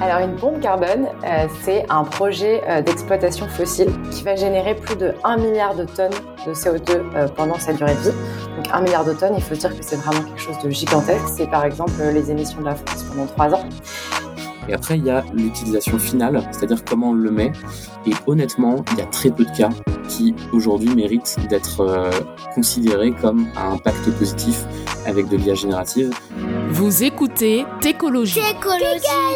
Alors 0.00 0.20
une 0.20 0.36
pompe 0.36 0.60
carbone, 0.60 1.08
euh, 1.24 1.48
c'est 1.62 1.84
un 1.90 2.04
projet 2.04 2.62
euh, 2.68 2.82
d'exploitation 2.82 3.48
fossile 3.48 3.90
qui 4.12 4.22
va 4.22 4.36
générer 4.36 4.76
plus 4.76 4.94
de 4.94 5.12
1 5.24 5.38
milliard 5.38 5.74
de 5.74 5.84
tonnes 5.84 6.14
de 6.46 6.54
CO2 6.54 7.02
euh, 7.16 7.26
pendant 7.26 7.58
sa 7.58 7.72
durée 7.72 7.94
de 7.94 8.10
vie. 8.10 8.16
Donc 8.56 8.68
1 8.72 8.80
milliard 8.82 9.04
de 9.04 9.12
tonnes, 9.12 9.34
il 9.36 9.42
faut 9.42 9.56
dire 9.56 9.76
que 9.76 9.82
c'est 9.82 9.96
vraiment 9.96 10.22
quelque 10.22 10.40
chose 10.40 10.58
de 10.62 10.70
gigantesque. 10.70 11.26
C'est 11.36 11.50
par 11.50 11.64
exemple 11.64 12.00
les 12.14 12.30
émissions 12.30 12.60
de 12.60 12.66
la 12.66 12.76
France 12.76 13.02
pendant 13.04 13.26
3 13.26 13.54
ans. 13.54 13.68
Et 14.68 14.74
après, 14.74 14.98
il 14.98 15.04
y 15.04 15.10
a 15.10 15.24
l'utilisation 15.32 15.98
finale, 15.98 16.42
c'est-à-dire 16.52 16.84
comment 16.84 17.10
on 17.10 17.14
le 17.14 17.30
met. 17.32 17.50
Et 18.06 18.12
honnêtement, 18.26 18.84
il 18.92 18.98
y 18.98 19.02
a 19.02 19.06
très 19.06 19.30
peu 19.30 19.44
de 19.44 19.56
cas 19.56 19.70
qui 20.08 20.34
aujourd'hui 20.52 20.94
méritent 20.94 21.38
d'être 21.48 22.10
considérés 22.54 23.12
comme 23.12 23.48
un 23.56 23.72
impact 23.72 24.10
positif 24.18 24.64
avec 25.08 25.28
de 25.28 25.36
l'IA 25.36 25.54
générative. 25.54 26.10
Vous 26.70 27.02
écoutez 27.02 27.64
Técologie, 27.80 28.40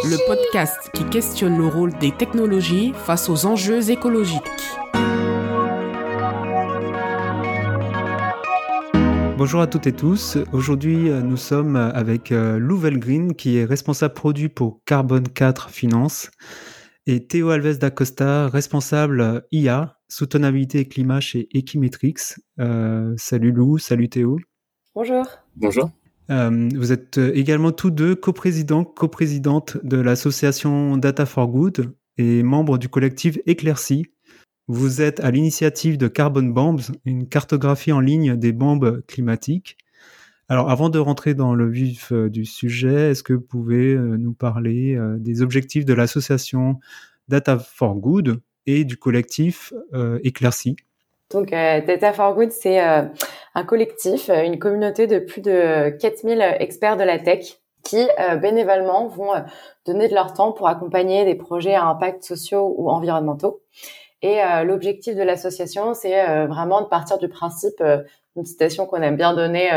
le 0.04 0.26
podcast 0.28 0.90
qui 0.94 1.04
questionne 1.06 1.56
le 1.56 1.66
rôle 1.66 1.92
des 1.98 2.12
technologies 2.12 2.92
face 3.06 3.28
aux 3.30 3.46
enjeux 3.46 3.90
écologiques. 3.90 4.40
Bonjour 9.38 9.60
à 9.60 9.66
toutes 9.66 9.86
et 9.86 9.92
tous. 9.92 10.38
Aujourd'hui, 10.52 11.08
euh, 11.08 11.20
nous 11.20 11.38
sommes 11.38 11.74
avec 11.74 12.30
euh, 12.30 12.58
Lou 12.58 12.78
Green, 12.78 13.34
qui 13.34 13.56
est 13.56 13.64
responsable 13.64 14.14
produit 14.14 14.48
pour 14.48 14.82
Carbon 14.84 15.22
4 15.22 15.70
Finance, 15.70 16.30
et 17.06 17.26
Théo 17.26 17.50
Alves 17.50 17.78
d'Acosta, 17.78 18.48
responsable 18.48 19.44
IA, 19.50 19.96
soutenabilité 20.08 20.80
et 20.80 20.88
climat 20.88 21.20
chez 21.20 21.48
Equimetrix. 21.56 22.14
Euh, 22.60 23.14
salut 23.16 23.50
Lou, 23.50 23.78
salut 23.78 24.08
Théo. 24.08 24.38
Bonjour. 24.94 25.24
Bonjour. 25.56 25.90
vous 26.28 26.92
êtes 26.92 27.18
également 27.18 27.72
tous 27.72 27.90
deux 27.90 28.14
coprésidents, 28.14 28.84
coprésidentes 28.84 29.78
de 29.84 29.98
l'association 29.98 30.96
Data 30.96 31.26
for 31.26 31.48
Good 31.48 31.94
et 32.18 32.42
membres 32.42 32.78
du 32.78 32.88
collectif 32.88 33.38
Éclairci, 33.46 34.06
vous 34.68 35.02
êtes 35.02 35.20
à 35.20 35.30
l'initiative 35.30 35.98
de 35.98 36.06
Carbon 36.08 36.44
Bombs, 36.44 36.92
une 37.04 37.28
cartographie 37.28 37.92
en 37.92 38.00
ligne 38.00 38.36
des 38.36 38.52
bombes 38.52 39.04
climatiques. 39.06 39.76
Alors 40.48 40.70
avant 40.70 40.88
de 40.88 40.98
rentrer 40.98 41.34
dans 41.34 41.54
le 41.54 41.68
vif 41.68 42.12
euh, 42.12 42.30
du 42.30 42.44
sujet, 42.44 43.10
est-ce 43.10 43.22
que 43.22 43.32
vous 43.32 43.40
pouvez 43.40 43.94
euh, 43.94 44.16
nous 44.16 44.34
parler 44.34 44.94
euh, 44.94 45.18
des 45.18 45.42
objectifs 45.42 45.84
de 45.84 45.94
l'association 45.94 46.78
Data 47.28 47.58
for 47.58 47.96
Good 47.96 48.40
et 48.66 48.84
du 48.84 48.96
collectif 48.96 49.72
Éclairci 50.22 50.76
donc, 51.32 51.50
Data 51.50 52.12
for 52.12 52.34
Good, 52.34 52.52
c'est 52.52 52.78
un 52.78 53.64
collectif, 53.64 54.28
une 54.28 54.58
communauté 54.58 55.06
de 55.06 55.18
plus 55.18 55.40
de 55.40 55.90
4000 55.90 56.56
experts 56.60 56.96
de 56.96 57.04
la 57.04 57.18
tech 57.18 57.58
qui 57.84 58.06
bénévolement 58.40 59.08
vont 59.08 59.32
donner 59.86 60.08
de 60.08 60.14
leur 60.14 60.32
temps 60.32 60.52
pour 60.52 60.68
accompagner 60.68 61.24
des 61.24 61.34
projets 61.34 61.74
à 61.74 61.84
impact 61.84 62.22
sociaux 62.22 62.74
ou 62.76 62.90
environnementaux. 62.90 63.62
Et 64.22 64.40
euh, 64.40 64.62
l'objectif 64.62 65.16
de 65.16 65.22
l'association, 65.22 65.94
c'est 65.94 66.28
euh, 66.28 66.46
vraiment 66.46 66.80
de 66.80 66.86
partir 66.86 67.18
du 67.18 67.28
principe, 67.28 67.80
euh, 67.80 67.98
une 68.36 68.44
citation 68.44 68.86
qu'on 68.86 69.02
aime 69.02 69.16
bien 69.16 69.34
donner 69.34 69.68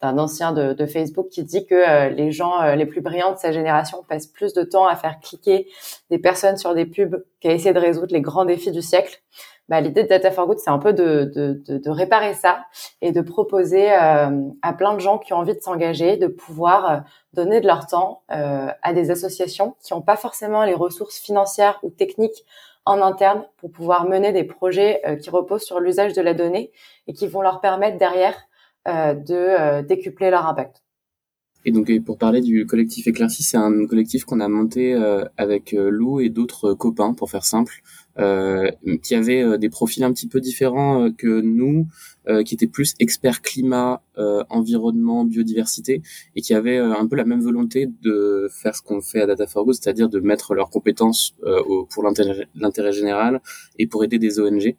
d'un 0.00 0.16
ancien 0.16 0.52
de, 0.52 0.86
Facebook 0.86 1.28
qui 1.28 1.44
dit 1.44 1.66
que 1.66 2.08
les 2.08 2.32
gens 2.32 2.62
les 2.72 2.86
plus 2.86 3.02
brillants 3.02 3.32
de 3.32 3.36
sa 3.36 3.52
génération 3.52 4.02
passent 4.08 4.26
plus 4.26 4.54
de 4.54 4.62
temps 4.62 4.86
à 4.86 4.96
faire 4.96 5.20
cliquer 5.20 5.68
des 6.08 6.18
personnes 6.18 6.56
sur 6.56 6.74
des 6.74 6.86
pubs 6.86 7.22
qu'à 7.40 7.52
essayer 7.52 7.74
de 7.74 7.78
résoudre 7.78 8.14
les 8.14 8.22
grands 8.22 8.46
défis 8.46 8.72
du 8.72 8.80
siècle. 8.80 9.20
Bah, 9.70 9.80
L'idée 9.80 10.02
de 10.02 10.08
Data 10.08 10.30
for 10.30 10.46
Good, 10.46 10.58
c'est 10.58 10.70
un 10.70 10.78
peu 10.78 10.92
de, 10.92 11.88
réparer 11.88 12.34
ça 12.34 12.66
et 13.00 13.12
de 13.12 13.22
proposer 13.22 13.90
à 13.90 14.72
plein 14.76 14.94
de 14.94 15.00
gens 15.00 15.16
qui 15.18 15.32
ont 15.32 15.38
envie 15.38 15.54
de 15.54 15.60
s'engager, 15.60 16.18
de 16.18 16.26
pouvoir 16.26 17.04
donner 17.32 17.60
de 17.60 17.66
leur 17.66 17.86
temps 17.86 18.22
à 18.28 18.92
des 18.92 19.10
associations 19.10 19.76
qui 19.80 19.94
n'ont 19.94 20.02
pas 20.02 20.16
forcément 20.16 20.64
les 20.64 20.74
ressources 20.74 21.18
financières 21.18 21.78
ou 21.82 21.90
techniques 21.90 22.44
en 22.86 23.00
interne 23.00 23.44
pour 23.58 23.70
pouvoir 23.70 24.08
mener 24.08 24.32
des 24.32 24.44
projets 24.44 25.00
euh, 25.06 25.16
qui 25.16 25.30
reposent 25.30 25.62
sur 25.62 25.80
l'usage 25.80 26.12
de 26.12 26.22
la 26.22 26.34
donnée 26.34 26.72
et 27.06 27.12
qui 27.12 27.26
vont 27.26 27.42
leur 27.42 27.60
permettre 27.60 27.98
derrière 27.98 28.34
euh, 28.88 29.14
de 29.14 29.34
euh, 29.34 29.82
décupler 29.82 30.30
leur 30.30 30.46
impact. 30.46 30.82
Et 31.66 31.72
donc 31.72 31.90
pour 32.06 32.16
parler 32.16 32.40
du 32.40 32.64
collectif 32.64 33.06
Éclairci, 33.06 33.42
c'est 33.42 33.58
un 33.58 33.86
collectif 33.86 34.24
qu'on 34.24 34.40
a 34.40 34.48
monté 34.48 34.94
avec 35.36 35.72
Lou 35.72 36.20
et 36.20 36.30
d'autres 36.30 36.72
copains, 36.72 37.12
pour 37.12 37.28
faire 37.28 37.44
simple, 37.44 37.82
euh, 38.09 38.09
qui 39.02 39.14
avaient 39.14 39.42
euh, 39.42 39.56
des 39.56 39.68
profils 39.68 40.02
un 40.04 40.12
petit 40.12 40.28
peu 40.28 40.40
différents 40.40 41.04
euh, 41.04 41.10
que 41.16 41.40
nous, 41.40 41.86
qui 42.44 42.54
étaient 42.54 42.68
plus 42.68 42.94
experts 43.00 43.42
climat, 43.42 44.04
environnement, 44.50 45.24
biodiversité, 45.24 46.00
et 46.36 46.42
qui 46.42 46.54
avaient 46.54 46.76
un 46.76 47.04
peu 47.08 47.16
la 47.16 47.24
même 47.24 47.40
volonté 47.40 47.88
de 48.02 48.48
faire 48.52 48.76
ce 48.76 48.82
qu'on 48.82 49.00
fait 49.00 49.22
à 49.22 49.26
Data 49.26 49.48
for 49.48 49.64
Good, 49.64 49.74
c'est-à-dire 49.74 50.08
de 50.08 50.20
mettre 50.20 50.54
leurs 50.54 50.70
compétences 50.70 51.34
pour 51.92 52.04
l'intérêt 52.04 52.92
général 52.92 53.40
et 53.80 53.88
pour 53.88 54.04
aider 54.04 54.20
des 54.20 54.38
ONG. 54.38 54.76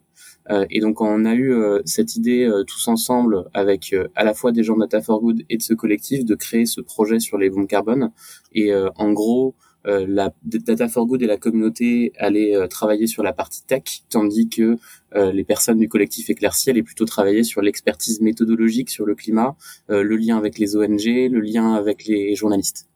et 0.70 0.80
donc 0.80 1.02
on 1.02 1.26
a 1.26 1.34
eu 1.34 1.54
cette 1.84 2.16
idée 2.16 2.50
tous 2.66 2.88
ensemble 2.88 3.44
avec 3.52 3.94
à 4.14 4.24
la 4.24 4.32
fois 4.32 4.50
des 4.50 4.62
gens 4.62 4.76
de 4.76 4.80
Data 4.80 5.02
for 5.02 5.20
Good 5.20 5.42
et 5.50 5.58
de 5.58 5.62
ce 5.62 5.74
collectif 5.74 6.24
de 6.24 6.34
créer 6.34 6.64
ce 6.64 6.80
projet 6.80 7.18
sur 7.18 7.36
les 7.36 7.50
bombes 7.50 7.66
carbone. 7.68 8.12
Et 8.54 8.72
en 8.96 9.12
gros, 9.12 9.54
euh, 9.86 10.06
la 10.08 10.32
Data 10.44 10.88
for 10.88 11.06
Good 11.06 11.22
et 11.22 11.26
la 11.26 11.36
communauté 11.36 12.12
allaient 12.18 12.56
euh, 12.56 12.66
travailler 12.66 13.06
sur 13.06 13.22
la 13.22 13.32
partie 13.32 13.64
tech, 13.64 14.02
tandis 14.10 14.48
que 14.48 14.78
euh, 15.14 15.32
les 15.32 15.44
personnes 15.44 15.78
du 15.78 15.88
collectif 15.88 16.30
éclairci 16.30 16.70
allaient 16.70 16.82
plutôt 16.82 17.04
travailler 17.04 17.44
sur 17.44 17.62
l'expertise 17.62 18.20
méthodologique 18.20 18.90
sur 18.90 19.06
le 19.06 19.14
climat, 19.14 19.56
le 19.88 20.16
lien 20.16 20.38
avec 20.38 20.58
les 20.58 20.76
ONG, 20.76 21.04
le 21.04 21.40
lien 21.40 21.74
avec 21.74 22.06
les 22.06 22.34
journalistes. 22.34 22.88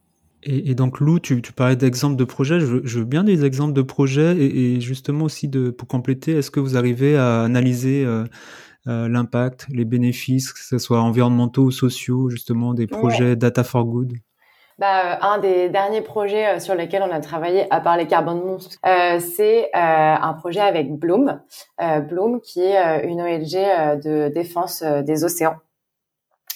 Et, 0.43 0.71
et 0.71 0.75
donc 0.75 0.99
Lou, 0.99 1.19
tu, 1.19 1.41
tu 1.41 1.51
parlais 1.51 1.75
d'exemples 1.75 2.15
de 2.15 2.23
projets. 2.23 2.59
Je 2.59 2.65
veux, 2.65 2.81
je 2.85 2.99
veux, 2.99 3.05
bien 3.05 3.23
des 3.23 3.43
exemples 3.43 3.73
de 3.73 3.81
projets 3.81 4.37
et, 4.37 4.75
et, 4.75 4.81
justement 4.81 5.25
aussi 5.25 5.47
de 5.47 5.69
pour 5.71 5.87
compléter, 5.87 6.33
est-ce 6.33 6.51
que 6.51 6.59
vous 6.59 6.77
arrivez 6.77 7.17
à 7.17 7.43
analyser 7.43 8.05
euh, 8.87 9.09
l'impact, 9.09 9.67
les 9.69 9.83
bénéfices, 9.83 10.53
que 10.53 10.59
ce 10.59 10.77
soit 10.77 11.01
environnementaux 11.01 11.65
ou 11.65 11.71
sociaux, 11.71 12.29
justement 12.29 12.73
des 12.73 12.87
projets 12.87 13.35
Data 13.35 13.65
for 13.65 13.83
Good? 13.83 14.13
Bah, 14.77 15.15
euh, 15.15 15.17
un 15.21 15.37
des 15.39 15.69
derniers 15.69 16.01
projets 16.01 16.55
euh, 16.55 16.59
sur 16.59 16.75
lesquels 16.75 17.01
on 17.01 17.11
a 17.11 17.19
travaillé, 17.19 17.65
à 17.73 17.81
part 17.81 17.97
les 17.97 18.05
carbone 18.05 18.43
monstres, 18.43 18.77
euh, 18.85 19.19
c'est 19.19 19.71
un 19.73 20.33
projet 20.33 20.59
avec 20.59 20.93
Bloom. 20.93 21.41
Bloom, 21.79 22.41
qui 22.41 22.61
est 22.61 23.03
une 23.05 23.21
ONG 23.21 23.53
de 24.03 24.29
défense 24.29 24.83
des 24.83 25.23
océans. 25.23 25.55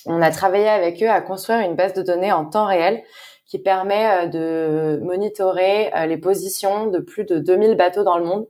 On 0.06 0.22
a 0.22 0.32
travaillé 0.32 0.68
avec 0.68 1.02
eux 1.04 1.10
à 1.10 1.22
construire 1.22 1.60
une 1.60 1.76
base 1.76 1.94
de 1.94 2.02
données 2.02 2.32
en 2.32 2.46
temps 2.46 2.66
réel 2.66 3.04
qui 3.46 3.60
permet 3.60 4.28
de 4.30 5.00
monitorer 5.04 5.92
les 6.08 6.18
positions 6.18 6.88
de 6.88 7.00
plus 7.00 7.26
de 7.26 7.38
2000 7.38 7.76
bateaux 7.76 8.04
dans 8.04 8.18
le 8.18 8.26
monde. 8.26 8.48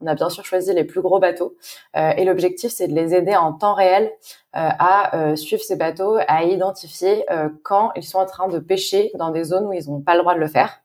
On 0.00 0.06
a 0.06 0.14
bien 0.14 0.28
sûr 0.28 0.44
choisi 0.44 0.72
les 0.72 0.84
plus 0.84 1.00
gros 1.00 1.18
bateaux 1.18 1.56
euh, 1.96 2.10
et 2.16 2.24
l'objectif 2.24 2.70
c'est 2.70 2.88
de 2.88 2.94
les 2.94 3.14
aider 3.14 3.34
en 3.34 3.52
temps 3.52 3.74
réel 3.74 4.04
euh, 4.04 4.10
à 4.52 5.16
euh, 5.16 5.36
suivre 5.36 5.62
ces 5.62 5.76
bateaux, 5.76 6.18
à 6.26 6.44
identifier 6.44 7.24
quand 7.62 7.90
ils 7.96 8.02
sont 8.02 8.18
en 8.18 8.26
train 8.26 8.48
de 8.48 8.58
pêcher 8.58 9.10
dans 9.14 9.30
des 9.30 9.44
zones 9.44 9.66
où 9.66 9.72
ils 9.72 9.88
n'ont 9.88 10.00
pas 10.00 10.14
le 10.14 10.20
droit 10.20 10.34
de 10.34 10.40
le 10.40 10.46
faire. 10.46 10.80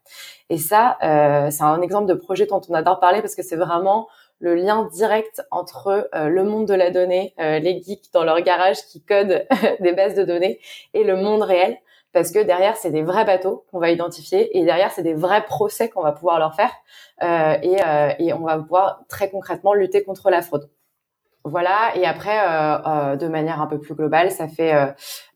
Et 0.50 0.58
ça, 0.58 0.98
c'est 1.00 1.62
un 1.62 1.80
exemple 1.80 2.06
de 2.06 2.14
projet 2.14 2.46
dont 2.46 2.60
on 2.68 2.74
adore 2.74 3.00
parler 3.00 3.20
parce 3.22 3.34
que 3.34 3.42
c'est 3.42 3.56
vraiment 3.56 4.08
le 4.40 4.54
lien 4.54 4.88
direct 4.92 5.42
entre 5.50 6.08
le 6.12 6.44
monde 6.44 6.66
de 6.66 6.74
la 6.74 6.90
donnée, 6.90 7.34
les 7.38 7.82
geeks 7.82 8.12
dans 8.12 8.24
leur 8.24 8.40
garage 8.42 8.84
qui 8.86 9.02
codent 9.02 9.46
des 9.80 9.92
bases 9.92 10.14
de 10.14 10.24
données, 10.24 10.60
et 10.92 11.02
le 11.02 11.16
monde 11.16 11.42
réel 11.42 11.78
parce 12.14 12.30
que 12.30 12.38
derrière 12.38 12.76
c'est 12.76 12.90
des 12.90 13.02
vrais 13.02 13.26
bateaux 13.26 13.66
qu'on 13.70 13.78
va 13.78 13.90
identifier 13.90 14.56
et 14.56 14.64
derrière 14.64 14.90
c'est 14.92 15.02
des 15.02 15.12
vrais 15.12 15.44
procès 15.44 15.90
qu'on 15.90 16.02
va 16.02 16.12
pouvoir 16.12 16.38
leur 16.38 16.54
faire 16.54 16.70
euh, 17.22 17.56
et, 17.62 17.76
euh, 17.84 18.12
et, 18.18 18.32
on 18.32 18.44
va 18.44 18.58
pouvoir 18.58 19.02
très 19.08 19.28
concrètement 19.28 19.74
lutter 19.74 20.02
contre 20.02 20.30
la 20.30 20.40
fraude. 20.40 20.70
Voilà, 21.46 21.94
et 21.94 22.06
après, 22.06 22.38
euh, 22.40 22.78
euh 22.86 23.16
de 23.16 23.28
manière 23.28 23.60
un 23.60 23.66
peu 23.66 23.78
plus 23.78 23.94
globale, 23.94 24.30
ça 24.30 24.48
fait 24.48 24.74
euh, 24.74 24.86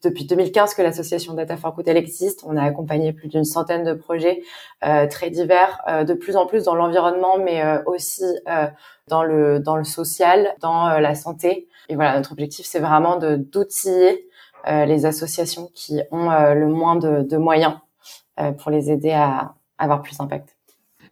depuis 0.02 0.24
2015 0.24 0.72
que 0.72 0.80
l'association 0.80 1.34
Data 1.34 1.58
for 1.58 1.74
Good 1.74 1.86
elle 1.86 1.98
existe. 1.98 2.44
On 2.46 2.56
a 2.56 2.62
accompagné 2.62 3.12
plus 3.12 3.28
d'une 3.28 3.44
centaine 3.44 3.84
de 3.84 3.92
projets 3.92 4.42
euh, 4.86 5.06
très 5.06 5.28
divers, 5.28 5.82
de 6.06 6.14
plus 6.14 6.36
en 6.36 6.46
plus 6.46 6.64
dans 6.64 6.74
l'environnement, 6.74 7.36
mais 7.38 7.62
aussi 7.84 8.24
dans 9.08 9.22
le 9.22 9.60
dans 9.60 9.76
le 9.76 9.84
social, 9.84 10.54
dans 10.60 10.98
la 10.98 11.14
santé. 11.14 11.68
Et 11.90 11.94
voilà, 11.94 12.16
notre 12.16 12.32
objectif, 12.32 12.64
c'est 12.64 12.80
vraiment 12.80 13.16
de 13.16 13.36
d'outiller 13.36 14.27
les 14.68 15.06
associations 15.06 15.70
qui 15.74 16.00
ont 16.10 16.30
euh, 16.30 16.54
le 16.54 16.68
moins 16.68 16.96
de, 16.96 17.36
moyens 17.36 17.74
euh, 18.38 18.52
pour 18.52 18.70
les 18.70 18.90
aider 18.90 19.10
à, 19.10 19.54
avoir 19.78 20.02
plus 20.02 20.16
d'impact. 20.18 20.56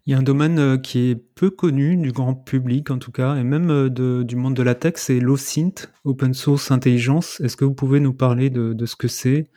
Il 0.07 0.13
y 0.13 0.15
a 0.15 0.19
un 0.19 0.23
domaine 0.23 0.81
qui 0.81 1.11
est 1.11 1.17
peu 1.17 1.51
connu 1.51 1.97
du 1.97 2.13
grand 2.13 2.35
public 2.35 2.91
en 2.91 2.99
tout 2.99 3.11
cas, 3.11 3.35
et 3.37 3.43
même 3.43 3.89
du 3.89 4.37
monde 4.37 4.55
de 4.55 4.63
la 4.63 4.77
tech, 4.77 4.95
c'est 4.97 5.19
l'OSINT, 5.19 5.89
Open 6.05 6.33
Source 6.33 6.71
Intelligence. 6.71 7.41
Est-ce 7.41 7.57
que 7.57 7.65
vous 7.65 7.75
pouvez 7.75 7.99
nous 7.99 8.13
parler 8.13 8.49
de, 8.49 8.87
ce 8.87 8.95
que 8.95 9.09
c'est 9.09 9.49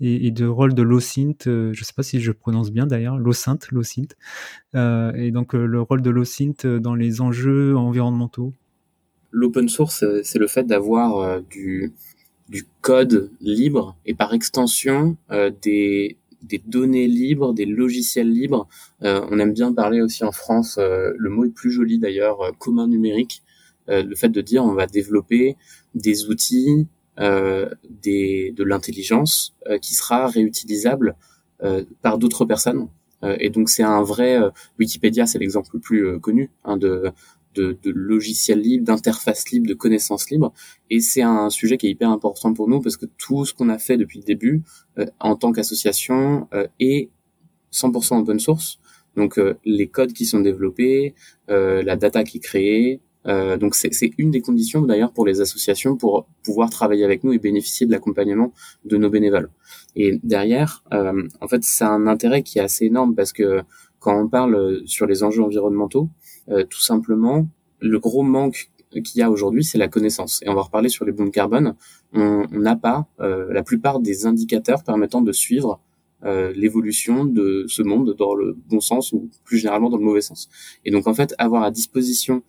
et, 0.00 0.26
et, 0.26 0.32
de 0.32 0.44
rôle 0.44 0.74
de 0.74 0.82
l'OSINT 0.82 1.44
Je 1.44 1.68
ne 1.68 1.84
sais 1.84 1.92
pas 1.94 2.02
si 2.02 2.20
je 2.20 2.32
prononce 2.32 2.72
bien 2.72 2.86
d'ailleurs, 2.86 3.16
l'OSINT, 3.16 3.58
l'OSINT. 3.70 4.16
et 4.74 5.30
donc 5.30 5.52
le 5.52 5.80
rôle 5.80 6.02
de 6.02 6.10
l'OSINT 6.10 6.66
dans 6.80 6.96
les 6.96 7.20
enjeux 7.20 7.76
environnementaux? 7.76 8.52
L'open 9.30 9.68
source, 9.68 10.04
c'est 10.24 10.38
le 10.40 10.48
fait 10.48 10.64
d'avoir 10.64 11.40
du 11.42 11.92
du 12.52 12.66
code 12.82 13.30
libre 13.40 13.96
et 14.04 14.14
par 14.14 14.34
extension 14.34 15.16
euh, 15.32 15.50
des 15.62 16.18
des 16.42 16.60
données 16.66 17.06
libres, 17.06 17.54
des 17.54 17.66
logiciels 17.66 18.28
libres. 18.28 18.66
on 19.00 19.38
aime 19.38 19.52
bien 19.52 19.72
parler 19.72 20.00
aussi 20.02 20.24
en 20.24 20.32
France, 20.32 20.76
le 20.76 21.30
mot 21.30 21.44
est 21.44 21.54
plus 21.54 21.70
joli 21.70 22.00
d'ailleurs, 22.00 22.50
commun 22.58 22.88
numérique. 22.88 23.44
le 23.86 24.12
fait 24.16 24.28
de 24.28 24.40
dire 24.40 24.64
on 24.64 24.74
va 24.74 24.86
développer 24.86 25.56
des 25.94 26.26
outils, 26.26 26.88
des, 27.16 28.52
de 28.56 28.64
l'intelligence 28.64 29.54
qui 29.80 29.94
sera 29.94 30.26
réutilisable 30.26 31.14
par 32.02 32.18
d'autres 32.18 32.44
personnes. 32.44 32.88
et 33.22 33.48
donc 33.48 33.70
c'est 33.70 33.84
un 33.84 34.02
vrai 34.02 34.40
Wikipédia, 34.80 35.26
c'est 35.26 35.38
l'exemple 35.38 35.70
le 35.74 35.78
plus 35.78 36.18
connu 36.18 36.50
hein, 36.64 36.76
de 36.76 37.12
de, 37.54 37.78
de 37.82 37.90
logiciels 37.90 38.60
libres, 38.60 38.84
d'interfaces 38.84 39.50
libres, 39.50 39.68
de 39.68 39.74
connaissances 39.74 40.30
libres. 40.30 40.52
Et 40.90 41.00
c'est 41.00 41.22
un 41.22 41.50
sujet 41.50 41.76
qui 41.78 41.86
est 41.86 41.90
hyper 41.90 42.10
important 42.10 42.52
pour 42.52 42.68
nous 42.68 42.80
parce 42.80 42.96
que 42.96 43.06
tout 43.18 43.44
ce 43.44 43.54
qu'on 43.54 43.68
a 43.68 43.78
fait 43.78 43.96
depuis 43.96 44.18
le 44.18 44.24
début 44.24 44.62
euh, 44.98 45.06
en 45.20 45.36
tant 45.36 45.52
qu'association 45.52 46.48
euh, 46.54 46.66
est 46.80 47.10
100% 47.72 48.20
open 48.20 48.38
source. 48.38 48.78
Donc 49.16 49.38
euh, 49.38 49.54
les 49.64 49.88
codes 49.88 50.12
qui 50.12 50.26
sont 50.26 50.40
développés, 50.40 51.14
la 51.48 51.96
data 51.96 52.24
qui 52.24 52.38
est 52.38 52.40
créée. 52.40 53.00
donc 53.60 53.74
c'est 53.74 53.90
une 54.16 54.30
des 54.30 54.40
conditions 54.40 54.80
d'ailleurs 54.80 55.12
pour 55.12 55.26
les 55.26 55.42
associations 55.42 55.96
pour 55.96 56.26
pouvoir 56.44 56.70
travailler 56.70 57.04
avec 57.04 57.24
nous 57.24 57.32
et 57.34 57.38
bénéficier 57.38 57.86
de 57.86 57.92
l'accompagnement 57.92 58.52
de 58.86 58.96
nos 58.96 59.10
bénévoles. 59.10 59.50
Et 59.96 60.18
derrière, 60.22 60.82
en 60.90 61.48
fait, 61.48 61.62
c'est 61.62 61.84
un 61.84 62.06
intérêt 62.06 62.42
qui 62.42 62.58
est 62.58 62.62
assez 62.62 62.86
énorme 62.86 63.14
parce 63.14 63.34
que 63.34 63.62
quand 64.00 64.18
on 64.18 64.28
parle 64.28 64.82
sur 64.86 65.06
les 65.06 65.22
enjeux 65.22 65.42
environnementaux, 65.42 66.08
euh, 66.50 66.64
tout 66.64 66.80
simplement, 66.80 67.46
le 67.80 67.98
gros 67.98 68.22
manque 68.22 68.70
qu'il 69.00 69.20
y 69.20 69.22
a 69.22 69.30
aujourd'hui, 69.30 69.64
c'est 69.64 69.78
la 69.78 69.88
connaissance. 69.88 70.42
Et 70.42 70.48
on 70.48 70.54
va 70.54 70.62
reparler 70.62 70.88
sur 70.88 71.04
les 71.04 71.12
bombes 71.12 71.30
carbone. 71.30 71.74
On 72.12 72.46
n'a 72.50 72.76
pas 72.76 73.06
euh, 73.20 73.52
la 73.52 73.62
plupart 73.62 74.00
des 74.00 74.26
indicateurs 74.26 74.84
permettant 74.84 75.22
de 75.22 75.32
suivre 75.32 75.80
euh, 76.24 76.52
l'évolution 76.54 77.24
de 77.24 77.64
ce 77.68 77.82
monde 77.82 78.14
dans 78.16 78.34
le 78.34 78.56
bon 78.68 78.80
sens 78.80 79.12
ou 79.12 79.30
plus 79.44 79.58
généralement 79.58 79.90
dans 79.90 79.96
le 79.96 80.04
mauvais 80.04 80.20
sens. 80.20 80.48
Et 80.84 80.90
donc 80.90 81.06
en 81.06 81.14
fait, 81.14 81.34
avoir 81.38 81.62
à 81.62 81.70
disposition 81.70 82.42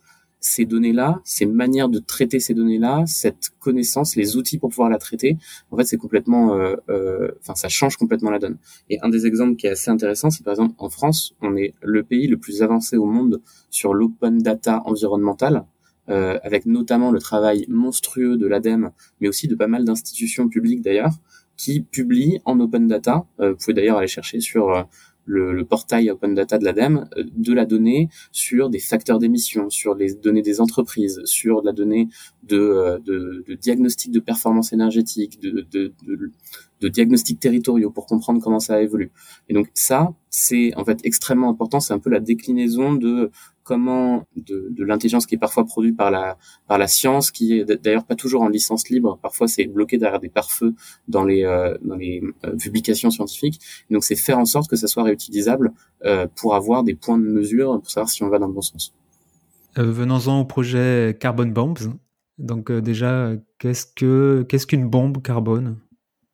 ces 0.44 0.66
données-là, 0.66 1.20
ces 1.24 1.46
manières 1.46 1.88
de 1.88 1.98
traiter 1.98 2.38
ces 2.38 2.54
données-là, 2.54 3.04
cette 3.06 3.50
connaissance, 3.60 4.14
les 4.14 4.36
outils 4.36 4.58
pour 4.58 4.70
pouvoir 4.70 4.90
la 4.90 4.98
traiter, 4.98 5.38
en 5.70 5.76
fait, 5.76 5.84
c'est 5.84 5.96
complètement, 5.96 6.54
euh, 6.54 6.76
euh, 6.90 7.30
enfin, 7.40 7.54
ça 7.54 7.68
change 7.68 7.96
complètement 7.96 8.30
la 8.30 8.38
donne. 8.38 8.58
Et 8.90 8.98
un 9.02 9.08
des 9.08 9.26
exemples 9.26 9.56
qui 9.56 9.66
est 9.66 9.70
assez 9.70 9.90
intéressant, 9.90 10.30
c'est 10.30 10.44
par 10.44 10.52
exemple 10.52 10.74
en 10.78 10.90
France, 10.90 11.34
on 11.40 11.56
est 11.56 11.74
le 11.82 12.02
pays 12.02 12.26
le 12.26 12.36
plus 12.36 12.62
avancé 12.62 12.96
au 12.96 13.06
monde 13.06 13.40
sur 13.70 13.94
l'open 13.94 14.38
data 14.38 14.82
environnemental, 14.84 15.64
euh, 16.10 16.38
avec 16.42 16.66
notamment 16.66 17.10
le 17.10 17.20
travail 17.20 17.64
monstrueux 17.68 18.36
de 18.36 18.46
l'ADEME, 18.46 18.90
mais 19.20 19.28
aussi 19.28 19.48
de 19.48 19.54
pas 19.54 19.68
mal 19.68 19.84
d'institutions 19.84 20.48
publiques 20.48 20.82
d'ailleurs, 20.82 21.14
qui 21.56 21.80
publient 21.80 22.40
en 22.44 22.58
open 22.60 22.88
data. 22.88 23.26
vous 23.38 23.54
pouvez 23.54 23.74
d'ailleurs 23.74 23.98
aller 23.98 24.08
chercher 24.08 24.40
sur 24.40 24.88
le, 25.24 25.52
le, 25.52 25.64
portail 25.64 26.10
Open 26.10 26.34
Data 26.34 26.58
de 26.58 26.64
l'ADEME 26.64 27.08
euh, 27.16 27.24
de 27.34 27.52
la 27.52 27.64
donnée 27.64 28.08
sur 28.32 28.70
des 28.70 28.78
facteurs 28.78 29.18
d'émission, 29.18 29.70
sur 29.70 29.94
les 29.94 30.14
données 30.14 30.42
des 30.42 30.60
entreprises, 30.60 31.20
sur 31.24 31.62
la 31.62 31.72
donnée 31.72 32.08
de, 32.42 32.58
euh, 32.58 32.98
de, 32.98 33.44
de 33.46 33.54
diagnostic 33.54 34.12
de 34.12 34.20
performance 34.20 34.72
énergétique, 34.72 35.40
de, 35.40 35.66
de, 35.70 35.92
de, 36.06 36.30
de 36.80 37.34
territoriaux 37.34 37.90
pour 37.90 38.06
comprendre 38.06 38.42
comment 38.42 38.60
ça 38.60 38.82
évolue. 38.82 39.10
Et 39.48 39.54
donc 39.54 39.68
ça, 39.74 40.12
c'est 40.30 40.74
en 40.76 40.84
fait 40.84 41.00
extrêmement 41.04 41.48
important. 41.48 41.80
C'est 41.80 41.94
un 41.94 41.98
peu 41.98 42.10
la 42.10 42.20
déclinaison 42.20 42.94
de 42.94 43.30
comment 43.64 44.26
de, 44.36 44.68
de 44.70 44.84
l'intelligence 44.84 45.26
qui 45.26 45.34
est 45.34 45.38
parfois 45.38 45.64
produite 45.64 45.96
par 45.96 46.10
la 46.10 46.36
par 46.68 46.78
la 46.78 46.86
science, 46.86 47.30
qui 47.30 47.58
est 47.58 47.64
d'ailleurs 47.64 48.04
pas 48.04 48.14
toujours 48.14 48.42
en 48.42 48.48
licence 48.48 48.88
libre. 48.88 49.18
Parfois, 49.20 49.48
c'est 49.48 49.64
bloqué 49.64 49.98
derrière 49.98 50.20
des 50.20 50.28
pare-feux 50.28 50.74
dans 51.08 51.24
les 51.24 51.44
euh, 51.44 51.76
dans 51.82 51.96
les 51.96 52.22
euh, 52.44 52.56
publications 52.56 53.10
scientifiques. 53.10 53.60
Et 53.90 53.94
donc, 53.94 54.04
c'est 54.04 54.16
faire 54.16 54.38
en 54.38 54.44
sorte 54.44 54.70
que 54.70 54.76
ça 54.76 54.86
soit 54.86 55.02
réutilisable 55.02 55.72
euh, 56.04 56.26
pour 56.36 56.54
avoir 56.54 56.84
des 56.84 56.94
points 56.94 57.18
de 57.18 57.24
mesure 57.24 57.80
pour 57.80 57.90
savoir 57.90 58.08
si 58.08 58.22
on 58.22 58.28
va 58.28 58.38
dans 58.38 58.46
le 58.46 58.52
bon 58.54 58.62
sens. 58.62 58.94
Venons-en 59.76 60.40
au 60.40 60.44
projet 60.44 61.16
Carbon 61.18 61.46
Bombs. 61.46 61.96
Donc 62.38 62.70
déjà, 62.70 63.30
qu'est-ce 63.58 63.86
que 63.86 64.44
qu'est-ce 64.48 64.66
qu'une 64.66 64.88
bombe 64.88 65.22
carbone? 65.22 65.78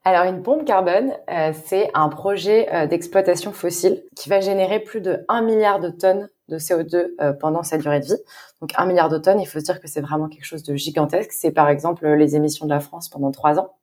Alors 0.04 0.24
une 0.24 0.42
pompe 0.42 0.64
carbone, 0.64 1.12
euh, 1.30 1.52
c'est 1.66 1.90
un 1.92 2.08
projet 2.08 2.72
euh, 2.72 2.86
d'exploitation 2.86 3.52
fossile 3.52 4.02
qui 4.16 4.30
va 4.30 4.40
générer 4.40 4.80
plus 4.80 5.02
de 5.02 5.18
1 5.28 5.42
milliard 5.42 5.78
de 5.78 5.90
tonnes 5.90 6.28
de 6.50 6.58
CO2 6.58 7.12
euh, 7.20 7.32
pendant 7.32 7.62
sa 7.62 7.78
durée 7.78 8.00
de 8.00 8.06
vie. 8.06 8.18
Donc 8.60 8.70
1 8.76 8.84
milliard 8.86 9.08
de 9.08 9.18
tonnes, 9.18 9.40
il 9.40 9.46
faut 9.46 9.60
se 9.60 9.64
dire 9.64 9.80
que 9.80 9.88
c'est 9.88 10.00
vraiment 10.00 10.28
quelque 10.28 10.44
chose 10.44 10.62
de 10.62 10.74
gigantesque. 10.74 11.32
C'est 11.32 11.52
par 11.52 11.68
exemple 11.68 12.06
les 12.06 12.36
émissions 12.36 12.66
de 12.66 12.70
la 12.70 12.80
France 12.80 13.08
pendant 13.08 13.30
trois 13.30 13.58
ans. 13.58 13.74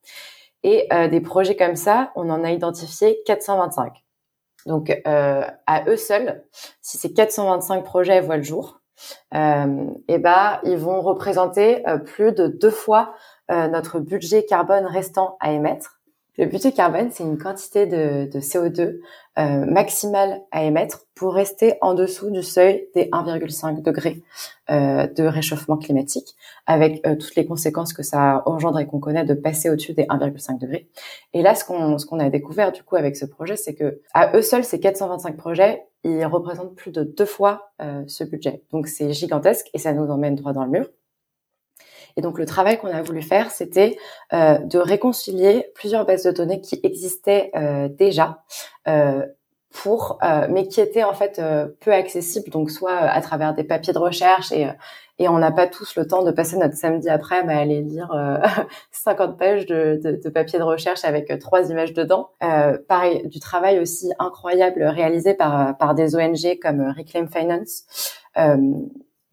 Et 0.64 0.90
des 1.12 1.22
projets 1.22 1.56
comme 1.56 1.76
ça, 1.76 2.12
on 2.16 2.30
en 2.30 2.44
a 2.44 2.52
identifié 2.52 3.20
425. 3.26 4.04
Donc 4.66 4.92
à 5.06 5.84
eux 5.88 5.96
seuls, 5.96 6.44
si 6.82 6.98
ces 6.98 7.14
425 7.14 7.86
projets 7.86 8.20
voient 8.20 8.38
le 8.38 8.44
jour, 8.44 8.82
euh, 9.34 9.86
et 10.08 10.16
eh 10.16 10.18
ben 10.18 10.60
ils 10.64 10.76
vont 10.76 11.00
représenter 11.02 11.84
plus 12.06 12.34
de 12.34 12.48
deux 12.48 12.72
fois 12.72 13.14
notre 13.50 14.00
budget 14.00 14.44
carbone 14.44 14.86
restant 14.86 15.38
à 15.40 15.52
émettre. 15.52 15.97
Le 16.38 16.46
budget 16.46 16.72
carbone, 16.72 17.10
c'est 17.12 17.24
une 17.24 17.40
quantité 17.40 17.88
de, 17.88 18.30
de 18.32 18.40
CO2 18.40 19.00
euh, 19.40 19.66
maximale 19.66 20.42
à 20.52 20.64
émettre 20.64 21.06
pour 21.16 21.34
rester 21.34 21.76
en 21.82 21.96
dessous 21.96 22.30
du 22.30 22.44
seuil 22.44 22.88
des 22.94 23.06
1,5 23.06 23.82
degrés 23.82 24.22
euh, 24.70 25.08
de 25.08 25.24
réchauffement 25.24 25.78
climatique, 25.78 26.36
avec 26.68 27.06
euh, 27.08 27.16
toutes 27.16 27.36
les 27.36 27.46
conséquences 27.46 27.92
que 27.92 28.04
ça 28.04 28.44
engendre 28.46 28.80
et 28.80 28.86
qu'on 28.86 29.00
connaît 29.00 29.26
de 29.26 29.34
passer 29.34 29.72
au-dessus 29.72 29.94
des 29.94 30.04
1,5 30.04 30.60
degrés. 30.60 30.88
Et 31.34 31.42
là, 31.42 31.56
ce 31.56 31.66
qu'on 31.66 31.98
ce 31.98 32.06
qu'on 32.06 32.20
a 32.20 32.30
découvert 32.30 32.72
du 32.72 32.84
coup 32.84 32.96
avec 32.96 33.16
ce 33.16 33.26
projet, 33.26 33.56
c'est 33.56 33.74
que 33.74 34.02
à 34.14 34.38
eux 34.38 34.44
seuls, 34.44 34.64
ces 34.64 34.80
425 34.80 35.38
projets, 35.38 35.88
ils 36.04 36.26
représentent 36.26 36.76
plus 36.76 36.92
de 36.92 37.04
deux 37.04 37.26
fois 37.26 37.72
euh, 37.82 38.04
ce 38.08 38.24
budget. 38.24 38.64
Donc 38.72 38.88
c'est 38.88 39.12
gigantesque 39.12 39.70
et 39.74 39.80
ça 39.80 39.94
nous 39.94 40.06
emmène 40.06 40.36
droit 40.36 40.54
dans 40.54 40.66
le 40.66 40.72
mur. 40.72 40.88
Et 42.18 42.22
donc 42.22 42.40
le 42.40 42.46
travail 42.46 42.78
qu'on 42.80 42.88
a 42.88 43.02
voulu 43.02 43.22
faire, 43.22 43.52
c'était 43.52 43.98
euh, 44.34 44.58
de 44.58 44.80
réconcilier 44.80 45.72
plusieurs 45.76 46.06
bases 46.06 46.24
de 46.24 46.32
données 46.32 46.60
qui 46.60 46.80
existaient 46.84 47.52
euh, 47.56 47.88
déjà. 47.88 48.44
Euh, 48.88 49.26
pour, 49.84 50.18
euh, 50.24 50.48
mais 50.50 50.68
qui 50.68 50.82
étaient 50.82 51.04
en 51.04 51.14
fait 51.14 51.38
euh, 51.38 51.68
peu 51.82 51.94
accessibles, 51.94 52.50
donc 52.50 52.72
soit 52.72 52.98
à 52.98 53.22
travers 53.22 53.54
des 53.54 53.64
papiers 53.64 53.94
de 53.94 54.00
recherche 54.00 54.52
et, 54.52 54.68
et 55.20 55.28
on 55.28 55.38
n'a 55.38 55.52
pas 55.52 55.68
tous 55.68 55.96
le 55.96 56.08
temps 56.08 56.24
de 56.24 56.32
passer 56.32 56.58
notre 56.58 56.74
samedi 56.76 57.10
après 57.10 57.38
à 57.40 57.58
aller 57.60 57.82
lire 57.82 58.10
50 58.92 59.38
pages 59.38 59.66
de, 59.68 60.00
de, 60.04 60.20
de, 60.24 60.30
papier 60.30 60.58
de 60.58 60.64
recherche 60.64 61.04
avec 61.04 61.38
trois 61.40 61.70
images 61.70 61.94
dedans. 61.94 62.30
pareil, 62.88 63.28
du 63.28 63.40
travail 63.40 63.80
aussi 63.80 64.12
incroyable 64.18 64.84
réalisé 64.84 65.36
par 65.36 65.78
par 65.78 65.94
des 65.94 66.16
ONG 66.16 66.58
comme 66.60 66.94
Reclaim 66.98 67.28
Finance, 67.28 67.84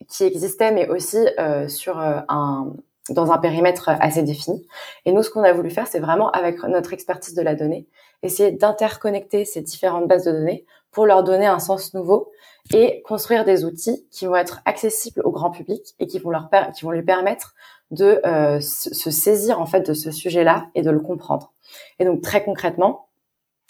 qui 0.09 0.25
existait, 0.25 0.73
mais 0.73 0.89
aussi 0.89 1.19
euh, 1.39 1.69
sur 1.69 2.01
euh, 2.01 2.21
un 2.29 2.73
dans 3.11 3.33
un 3.33 3.39
périmètre 3.39 3.91
assez 3.91 4.23
défini. 4.23 4.67
Et 5.05 5.13
nous, 5.13 5.23
ce 5.23 5.29
qu'on 5.29 5.43
a 5.43 5.53
voulu 5.53 5.69
faire, 5.69 5.87
c'est 5.87 6.01
vraiment 6.01 6.31
avec 6.31 6.63
notre 6.63 6.95
expertise 6.95 7.35
de 7.35 7.43
la 7.43 7.55
donnée, 7.55 7.87
essayer 8.23 8.51
d'interconnecter 8.51 9.45
ces 9.45 9.61
différentes 9.61 10.09
bases 10.09 10.25
de 10.25 10.33
données 10.33 10.65
pour 10.91 11.05
leur 11.05 11.23
donner 11.23 11.45
un 11.45 11.59
sens 11.59 11.93
nouveau 11.93 12.31
et 12.73 13.03
construire 13.03 13.45
des 13.45 13.67
outils 13.67 14.07
qui 14.11 14.25
vont 14.25 14.37
être 14.37 14.63
accessibles 14.65 15.21
au 15.25 15.31
grand 15.31 15.51
public 15.51 15.95
et 15.99 16.07
qui 16.07 16.19
vont 16.19 16.31
leur 16.31 16.49
qui 16.75 16.85
vont 16.87 16.93
lui 16.93 17.03
permettre 17.03 17.55
de 17.91 18.21
euh, 18.25 18.61
se 18.61 19.11
saisir 19.11 19.61
en 19.61 19.67
fait 19.67 19.87
de 19.87 19.93
ce 19.93 20.11
sujet-là 20.11 20.69
et 20.75 20.81
de 20.81 20.91
le 20.91 21.01
comprendre. 21.01 21.53
Et 21.99 22.05
donc 22.05 22.23
très 22.23 22.43
concrètement, 22.43 23.04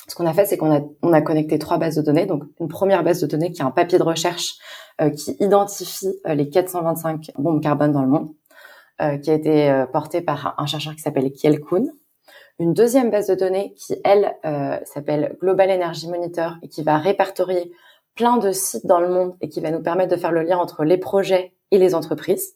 ce 0.06 0.14
qu'on 0.14 0.26
a 0.26 0.34
fait, 0.34 0.44
c'est 0.44 0.56
qu'on 0.56 0.74
a, 0.74 0.80
on 1.02 1.12
a 1.12 1.22
connecté 1.22 1.58
trois 1.58 1.78
bases 1.78 1.96
de 1.96 2.02
données. 2.02 2.26
Donc, 2.26 2.44
une 2.60 2.68
première 2.68 3.02
base 3.02 3.20
de 3.20 3.26
données 3.26 3.52
qui 3.52 3.62
est 3.62 3.64
un 3.64 3.70
papier 3.70 3.98
de 3.98 4.02
recherche 4.02 4.56
euh, 5.00 5.10
qui 5.10 5.36
identifie 5.40 6.14
euh, 6.26 6.34
les 6.34 6.48
425 6.48 7.32
bombes 7.38 7.62
carbone 7.62 7.92
dans 7.92 8.02
le 8.02 8.08
monde, 8.08 8.28
euh, 9.00 9.16
qui 9.18 9.30
a 9.30 9.34
été 9.34 9.70
euh, 9.70 9.86
porté 9.86 10.20
par 10.20 10.54
un 10.58 10.66
chercheur 10.66 10.94
qui 10.94 11.00
s'appelle 11.00 11.32
Kiel 11.32 11.60
Kuhn. 11.60 11.90
Une 12.58 12.74
deuxième 12.74 13.10
base 13.10 13.26
de 13.26 13.34
données 13.34 13.74
qui, 13.74 13.96
elle, 14.04 14.32
s'appelle 14.84 15.36
Global 15.40 15.72
Energy 15.72 16.08
Monitor 16.08 16.54
et 16.62 16.68
qui 16.68 16.84
va 16.84 16.98
répertorier 16.98 17.72
plein 18.14 18.36
de 18.36 18.52
sites 18.52 18.86
dans 18.86 19.00
le 19.00 19.08
monde 19.08 19.34
et 19.40 19.48
qui 19.48 19.60
va 19.60 19.72
nous 19.72 19.82
permettre 19.82 20.14
de 20.14 20.20
faire 20.20 20.30
le 20.30 20.42
lien 20.42 20.58
entre 20.58 20.84
les 20.84 20.96
projets 20.96 21.52
et 21.72 21.78
les 21.78 21.96
entreprises. 21.96 22.54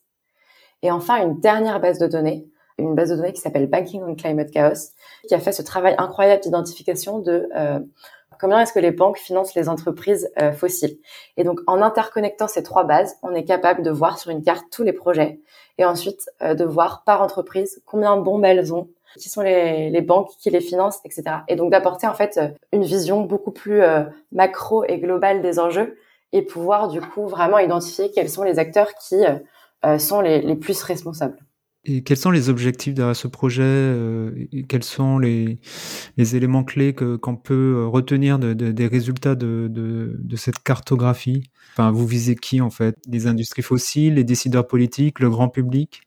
Et 0.82 0.92
enfin, 0.92 1.20
une 1.20 1.40
dernière 1.40 1.80
base 1.80 1.98
de 1.98 2.06
données 2.06 2.46
une 2.78 2.94
base 2.94 3.10
de 3.10 3.16
données 3.16 3.32
qui 3.32 3.40
s'appelle 3.40 3.66
Banking 3.66 4.02
on 4.06 4.14
Climate 4.14 4.50
Chaos, 4.50 4.92
qui 5.26 5.34
a 5.34 5.40
fait 5.40 5.52
ce 5.52 5.62
travail 5.62 5.94
incroyable 5.98 6.42
d'identification 6.42 7.18
de 7.18 7.48
euh, 7.56 7.80
comment 8.38 8.58
est-ce 8.58 8.72
que 8.72 8.78
les 8.78 8.92
banques 8.92 9.18
financent 9.18 9.54
les 9.54 9.68
entreprises 9.68 10.30
euh, 10.40 10.52
fossiles. 10.52 10.98
Et 11.36 11.44
donc, 11.44 11.60
en 11.66 11.82
interconnectant 11.82 12.48
ces 12.48 12.62
trois 12.62 12.84
bases, 12.84 13.16
on 13.22 13.34
est 13.34 13.44
capable 13.44 13.82
de 13.82 13.90
voir 13.90 14.18
sur 14.18 14.30
une 14.30 14.42
carte 14.42 14.64
tous 14.70 14.84
les 14.84 14.92
projets 14.92 15.40
et 15.76 15.84
ensuite 15.84 16.30
euh, 16.42 16.54
de 16.54 16.64
voir 16.64 17.02
par 17.04 17.20
entreprise 17.20 17.82
combien 17.84 18.16
de 18.16 18.22
bombes 18.22 18.44
elles 18.44 18.72
ont, 18.72 18.88
qui 19.18 19.28
sont 19.28 19.42
les, 19.42 19.90
les 19.90 20.02
banques 20.02 20.30
qui 20.38 20.50
les 20.50 20.60
financent, 20.60 21.00
etc. 21.04 21.38
Et 21.48 21.56
donc 21.56 21.72
d'apporter 21.72 22.06
en 22.06 22.14
fait 22.14 22.38
une 22.72 22.84
vision 22.84 23.22
beaucoup 23.22 23.50
plus 23.50 23.80
macro 24.32 24.84
et 24.84 24.98
globale 24.98 25.40
des 25.40 25.58
enjeux 25.58 25.96
et 26.32 26.42
pouvoir 26.42 26.88
du 26.88 27.00
coup 27.00 27.26
vraiment 27.26 27.58
identifier 27.58 28.10
quels 28.12 28.28
sont 28.28 28.42
les 28.42 28.58
acteurs 28.58 28.94
qui 28.94 29.24
sont 29.98 30.20
les, 30.20 30.42
les 30.42 30.56
plus 30.56 30.80
responsables. 30.82 31.38
Et 31.90 32.02
quels 32.02 32.18
sont 32.18 32.30
les 32.30 32.50
objectifs 32.50 32.92
derrière 32.92 33.16
ce 33.16 33.28
projet 33.28 33.62
euh, 33.64 34.46
et 34.52 34.64
Quels 34.64 34.84
sont 34.84 35.18
les, 35.18 35.58
les 36.18 36.36
éléments 36.36 36.62
clés 36.62 36.94
qu'on 36.94 37.36
peut 37.36 37.76
euh, 37.78 37.86
retenir 37.86 38.38
de, 38.38 38.52
de, 38.52 38.72
des 38.72 38.86
résultats 38.86 39.34
de, 39.34 39.68
de, 39.70 40.36
cette 40.36 40.58
cartographie? 40.58 41.44
Enfin, 41.72 41.90
vous 41.90 42.06
visez 42.06 42.36
qui 42.36 42.60
en 42.60 42.68
fait? 42.68 42.96
Les 43.08 43.26
industries 43.26 43.62
fossiles, 43.62 44.14
les 44.14 44.24
décideurs 44.24 44.66
politiques, 44.66 45.18
le 45.18 45.30
grand 45.30 45.48
public? 45.48 46.02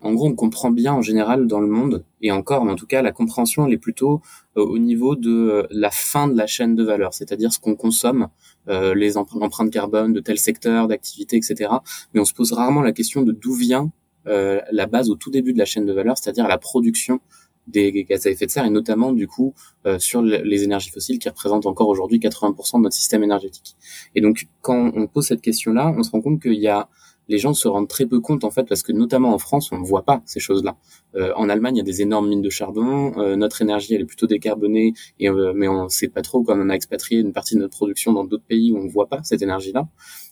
En 0.00 0.14
gros, 0.14 0.26
on 0.26 0.34
comprend 0.34 0.72
bien 0.72 0.92
en 0.92 1.02
général 1.02 1.46
dans 1.46 1.60
le 1.60 1.68
monde, 1.68 2.04
et 2.20 2.32
encore, 2.32 2.64
mais 2.64 2.72
en 2.72 2.76
tout 2.76 2.88
cas, 2.88 3.02
la 3.02 3.12
compréhension, 3.12 3.64
elle 3.68 3.72
est 3.72 3.78
plutôt 3.78 4.20
euh, 4.56 4.64
au 4.64 4.78
niveau 4.78 5.14
de 5.14 5.68
la 5.70 5.92
fin 5.92 6.26
de 6.26 6.36
la 6.36 6.48
chaîne 6.48 6.74
de 6.74 6.82
valeur, 6.82 7.14
c'est-à-dire 7.14 7.52
ce 7.52 7.60
qu'on 7.60 7.76
consomme, 7.76 8.26
euh, 8.68 8.96
les 8.96 9.16
empreintes 9.16 9.70
carbone 9.70 10.12
de 10.12 10.18
tel 10.18 10.38
secteur, 10.38 10.88
d'activité, 10.88 11.36
etc. 11.36 11.70
Mais 12.12 12.20
on 12.20 12.24
se 12.24 12.34
pose 12.34 12.52
rarement 12.52 12.82
la 12.82 12.90
question 12.90 13.22
de 13.22 13.30
d'où 13.30 13.54
vient 13.54 13.92
la 14.26 14.86
base 14.86 15.10
au 15.10 15.16
tout 15.16 15.30
début 15.30 15.52
de 15.52 15.58
la 15.58 15.64
chaîne 15.64 15.86
de 15.86 15.92
valeur, 15.92 16.16
c'est-à-dire 16.18 16.46
la 16.48 16.58
production 16.58 17.20
des 17.66 18.04
gaz 18.04 18.26
à 18.26 18.30
effet 18.30 18.46
de 18.46 18.50
serre 18.50 18.64
et 18.64 18.70
notamment 18.70 19.12
du 19.12 19.28
coup 19.28 19.54
euh, 19.86 19.98
sur 19.98 20.22
les 20.22 20.64
énergies 20.64 20.90
fossiles 20.90 21.18
qui 21.18 21.28
représentent 21.28 21.66
encore 21.66 21.88
aujourd'hui 21.88 22.18
80% 22.18 22.78
de 22.78 22.82
notre 22.82 22.94
système 22.94 23.22
énergétique. 23.22 23.76
Et 24.14 24.20
donc 24.20 24.46
quand 24.60 24.92
on 24.94 25.06
pose 25.06 25.26
cette 25.26 25.42
question-là, 25.42 25.92
on 25.96 26.02
se 26.02 26.10
rend 26.10 26.20
compte 26.20 26.42
qu'il 26.42 26.54
y 26.54 26.68
a 26.68 26.88
les 27.28 27.38
gens 27.38 27.54
se 27.54 27.68
rendent 27.68 27.88
très 27.88 28.04
peu 28.04 28.20
compte 28.20 28.42
en 28.42 28.50
fait 28.50 28.64
parce 28.64 28.82
que 28.82 28.92
notamment 28.92 29.32
en 29.32 29.38
France 29.38 29.70
on 29.70 29.78
ne 29.78 29.84
voit 29.84 30.02
pas 30.02 30.22
ces 30.26 30.40
choses-là. 30.40 30.76
Euh, 31.14 31.32
en 31.36 31.48
Allemagne 31.48 31.76
il 31.76 31.78
y 31.78 31.82
a 31.82 31.84
des 31.84 32.02
énormes 32.02 32.28
mines 32.28 32.42
de 32.42 32.50
charbon, 32.50 33.16
euh, 33.16 33.36
notre 33.36 33.62
énergie 33.62 33.94
elle 33.94 34.02
est 34.02 34.06
plutôt 34.06 34.26
décarbonée 34.26 34.92
et 35.20 35.28
euh, 35.28 35.52
mais 35.54 35.68
on 35.68 35.88
sait 35.88 36.08
pas 36.08 36.22
trop 36.22 36.42
comme 36.42 36.60
on 36.60 36.68
a 36.68 36.74
expatrié 36.74 37.20
une 37.20 37.32
partie 37.32 37.54
de 37.54 37.60
notre 37.60 37.76
production 37.76 38.12
dans 38.12 38.24
d'autres 38.24 38.44
pays 38.44 38.72
où 38.72 38.78
on 38.78 38.84
ne 38.84 38.90
voit 38.90 39.08
pas 39.08 39.22
cette 39.22 39.40
énergie-là. 39.40 39.88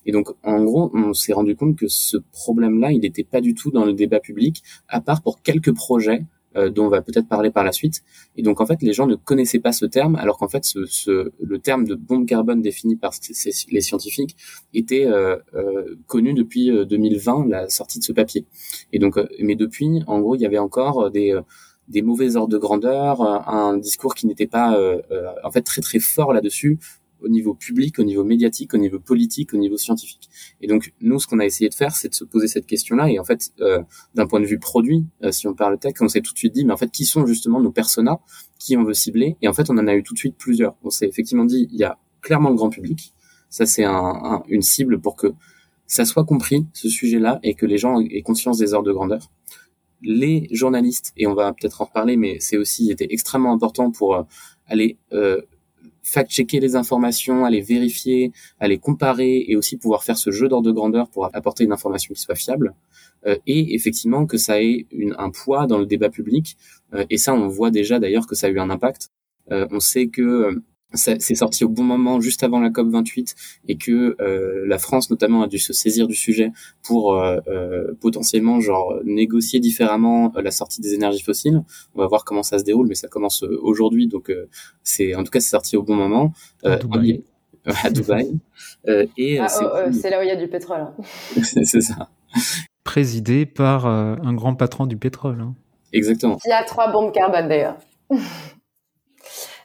Et 0.07 0.13
donc 0.13 0.29
en 0.43 0.63
gros 0.65 0.91
on 0.95 1.13
s'est 1.13 1.33
rendu 1.33 1.57
compte 1.57 1.77
que 1.77 1.89
ce 1.89 2.17
problème-là 2.33 2.93
il 2.93 3.01
n'était 3.01 3.25
pas 3.25 3.41
du 3.41 3.55
tout 3.55 3.71
dans 3.71 3.85
le 3.85 3.93
débat 3.93 4.21
public 4.21 4.63
à 4.89 5.01
part 5.01 5.23
pour 5.23 5.43
quelques 5.43 5.75
projets 5.75 6.25
euh, 6.57 6.69
dont 6.69 6.87
on 6.87 6.89
va 6.89 7.01
peut-être 7.01 7.29
parler 7.29 7.53
par 7.53 7.63
la 7.63 7.71
suite. 7.71 8.03
Et 8.37 8.43
donc 8.43 8.61
en 8.61 8.67
fait, 8.67 8.83
les 8.83 8.93
gens 8.93 9.07
ne 9.07 9.15
connaissaient 9.15 9.61
pas 9.61 9.71
ce 9.71 9.87
terme, 9.87 10.17
alors 10.17 10.37
qu'en 10.37 10.49
fait, 10.49 10.65
ce, 10.65 10.85
ce, 10.85 11.31
le 11.41 11.59
terme 11.61 11.85
de 11.85 11.95
bombe 11.95 12.27
carbone 12.27 12.61
défini 12.61 12.97
par 12.97 13.13
les 13.71 13.81
scientifiques 13.81 14.37
était 14.75 15.07
euh, 15.07 15.37
euh, 15.55 15.95
connu 16.09 16.35
depuis 16.35 16.73
2020, 16.87 17.47
la 17.49 17.69
sortie 17.69 18.01
de 18.01 18.05
ce 18.05 18.13
papier. 18.13 18.47
Et 18.93 18.99
donc, 18.99 19.17
mais 19.41 19.55
depuis, 19.55 20.03
en 20.09 20.19
gros, 20.19 20.35
il 20.35 20.41
y 20.41 20.47
avait 20.47 20.59
encore 20.59 21.13
des 21.13 21.39
des 21.87 22.03
mauvais 22.03 22.37
ordres 22.37 22.53
de 22.53 22.59
grandeur, 22.59 23.23
un 23.49 23.77
discours 23.77 24.15
qui 24.15 24.29
n'était 24.29 24.47
pas 24.47 24.79
en 25.43 25.51
fait 25.51 25.63
très 25.63 25.83
très 25.83 25.99
fort 25.99 26.33
là-dessus, 26.33 26.79
au 27.23 27.29
niveau 27.29 27.55
public, 27.55 27.99
au 27.99 28.05
niveau 28.05 28.25
médiatique, 28.25 28.75
au 28.75 28.79
niveau 28.79 28.99
politique, 28.99 29.55
au 29.55 29.57
niveau 29.57 29.77
scientifique. 29.77 30.29
Et 30.61 30.67
donc 30.67 30.93
nous, 31.01 31.19
ce 31.19 31.27
qu'on 31.27 31.39
a 31.39 31.47
essayé 31.47 31.69
de 31.69 31.75
faire, 31.75 31.95
c'est 31.95 32.09
de 32.09 32.15
se 32.15 32.25
poser 32.25 32.49
cette 32.49 32.67
question-là. 32.67 33.11
Et 33.11 33.19
en 33.19 33.25
fait, 33.25 33.53
euh, 33.61 33.83
d'un 34.15 34.27
point 34.27 34.41
de 34.41 34.47
vue 34.47 34.59
produit, 34.59 35.07
euh, 35.23 35.33
si 35.33 35.47
on 35.47 35.55
parle 35.55 35.79
tech, 35.79 35.95
on 36.01 36.09
s'est 36.09 36.21
tout 36.21 36.33
de 36.33 36.39
suite 36.39 36.55
dit, 36.55 36.65
mais 36.65 36.73
en 36.73 36.77
fait, 36.77 36.91
qui 36.91 37.05
sont 37.05 37.27
justement 37.27 37.61
nos 37.61 37.73
personas, 37.73 38.21
qui 38.59 38.77
on 38.77 38.85
veut 38.85 38.95
cibler? 38.95 39.37
Et 39.43 39.49
en 39.49 39.53
fait, 39.53 39.71
on 39.71 39.79
en 39.79 39.87
a 39.87 39.95
eu 39.95 40.03
tout 40.03 40.15
de 40.15 40.19
suite 40.19 40.37
plusieurs. 40.37 40.77
On 40.83 40.91
s'est 40.91 41.07
effectivement 41.07 41.45
dit, 41.45 41.69
il 41.71 41.79
y 41.79 41.85
a 41.85 41.99
clairement 42.21 42.51
le 42.51 42.57
grand 42.57 42.71
public. 42.71 43.15
Ça, 43.49 43.67
c'est 43.67 43.85
un, 43.85 44.43
une 44.49 44.63
cible 44.63 45.01
pour 45.01 45.17
que 45.17 45.29
ça 45.87 46.05
soit 46.05 46.25
compris 46.25 46.67
ce 46.73 46.89
sujet-là 46.89 47.41
et 47.43 47.55
que 47.55 47.67
les 47.67 47.79
gens 47.79 48.01
aient 48.01 48.23
conscience 48.23 48.59
des 48.59 48.75
ordres 48.75 48.87
de 48.87 48.93
grandeur. 48.93 49.31
Les 50.03 50.49
journalistes, 50.53 51.13
et 51.17 51.27
on 51.27 51.35
va 51.35 51.53
peut-être 51.53 51.83
en 51.83 51.87
reparler, 51.87 52.17
mais 52.17 52.39
c'est 52.39 52.57
aussi 52.57 52.91
été 52.91 53.13
extrêmement 53.13 53.53
important 53.53 53.91
pour 53.91 54.15
euh, 54.15 54.23
aller 54.67 54.99
euh, 55.13 55.43
fact-checker 56.13 56.61
les 56.61 56.77
informations, 56.77 57.45
à 57.45 57.51
les 57.51 57.61
vérifier, 57.61 58.33
à 58.59 58.69
les 58.69 58.79
comparer 58.79 59.45
et 59.49 59.57
aussi 59.57 59.77
pouvoir 59.77 60.05
faire 60.05 60.19
ce 60.19 60.31
jeu 60.31 60.49
d'ordre 60.49 60.67
de 60.67 60.73
grandeur 60.73 61.09
pour 61.09 61.29
apporter 61.35 61.65
une 61.65 61.73
information 61.73 62.15
qui 62.15 62.21
soit 62.21 62.35
fiable. 62.35 62.75
Euh, 63.27 63.37
et 63.47 63.75
effectivement 63.75 64.27
que 64.27 64.39
ça 64.39 64.63
ait 64.63 64.87
une, 64.91 65.15
un 65.19 65.31
poids 65.31 65.67
dans 65.67 65.79
le 65.79 65.87
débat 65.87 66.09
public. 66.09 66.57
Euh, 66.95 67.05
et 67.11 67.19
ça, 67.19 67.35
on 67.35 67.49
voit 67.49 67.71
déjà 67.71 67.99
d'ailleurs 67.99 68.27
que 68.27 68.35
ça 68.35 68.47
a 68.47 68.51
eu 68.51 68.59
un 68.59 68.71
impact. 68.71 69.11
Euh, 69.53 69.67
on 69.71 69.81
sait 69.81 70.09
que 70.09 70.63
c'est 70.95 71.35
sorti 71.35 71.65
au 71.65 71.69
bon 71.69 71.85
moment, 71.85 72.21
juste 72.21 72.43
avant 72.43 72.61
la 72.61 72.71
COP 72.71 72.89
28, 72.89 73.35
et 73.69 73.77
que 73.77 74.17
euh, 74.21 74.65
la 74.67 74.79
France 74.79 75.11
notamment 75.11 75.43
a 75.43 75.47
dû 75.47 75.59
se 75.59 75.73
saisir 75.73 76.09
du 76.09 76.15
sujet 76.15 76.53
pour 76.83 77.15
euh, 77.15 77.39
euh, 77.49 77.95
potentiellement 78.01 78.61
genre 78.61 78.99
négocier 79.05 79.61
différemment 79.61 80.33
la 80.35 80.51
sortie 80.51 80.81
des 80.81 80.95
énergies 80.95 81.23
fossiles. 81.23 81.63
On 81.95 82.01
va 82.01 82.07
voir 82.07 82.25
comment 82.25 82.43
ça 82.43 82.59
se 82.59 82.65
déroule, 82.65 82.89
mais 82.89 82.95
ça 82.95 83.09
commence 83.09 83.43
aujourd'hui, 83.43 84.09
donc 84.09 84.33
c'est 84.83 85.15
en 85.15 85.23
tout 85.23 85.31
cas 85.31 85.41
c'est 85.41 85.51
sorti 85.51 85.77
au 85.77 85.83
bon 85.83 85.95
moment. 85.95 86.33
à 86.65 86.77
Dubaï. 86.77 87.23
à 87.65 87.91
Dubaï. 87.91 88.39
et 89.17 89.39
ah, 89.39 89.47
oh, 89.63 89.93
c'est 89.93 90.11
là 90.11 90.19
où 90.19 90.23
il 90.23 90.29
y 90.29 90.33
a 90.33 90.37
du 90.37 90.49
pétrole. 90.49 90.81
Hein. 90.81 90.95
c'est 91.43 91.81
ça. 91.81 92.11
Présidé 92.83 93.47
par 93.47 93.87
un 93.87 94.35
grand 94.35 94.55
patron 94.55 94.87
du 94.87 94.97
pétrole. 94.97 95.41
Hein. 95.41 95.55
Exactement. 95.93 96.39
Il 96.45 96.51
y 96.51 96.53
a 96.53 96.65
trois 96.65 96.91
bombes 96.91 97.13
carbone 97.13 97.49
d'ailleurs. 97.49 97.79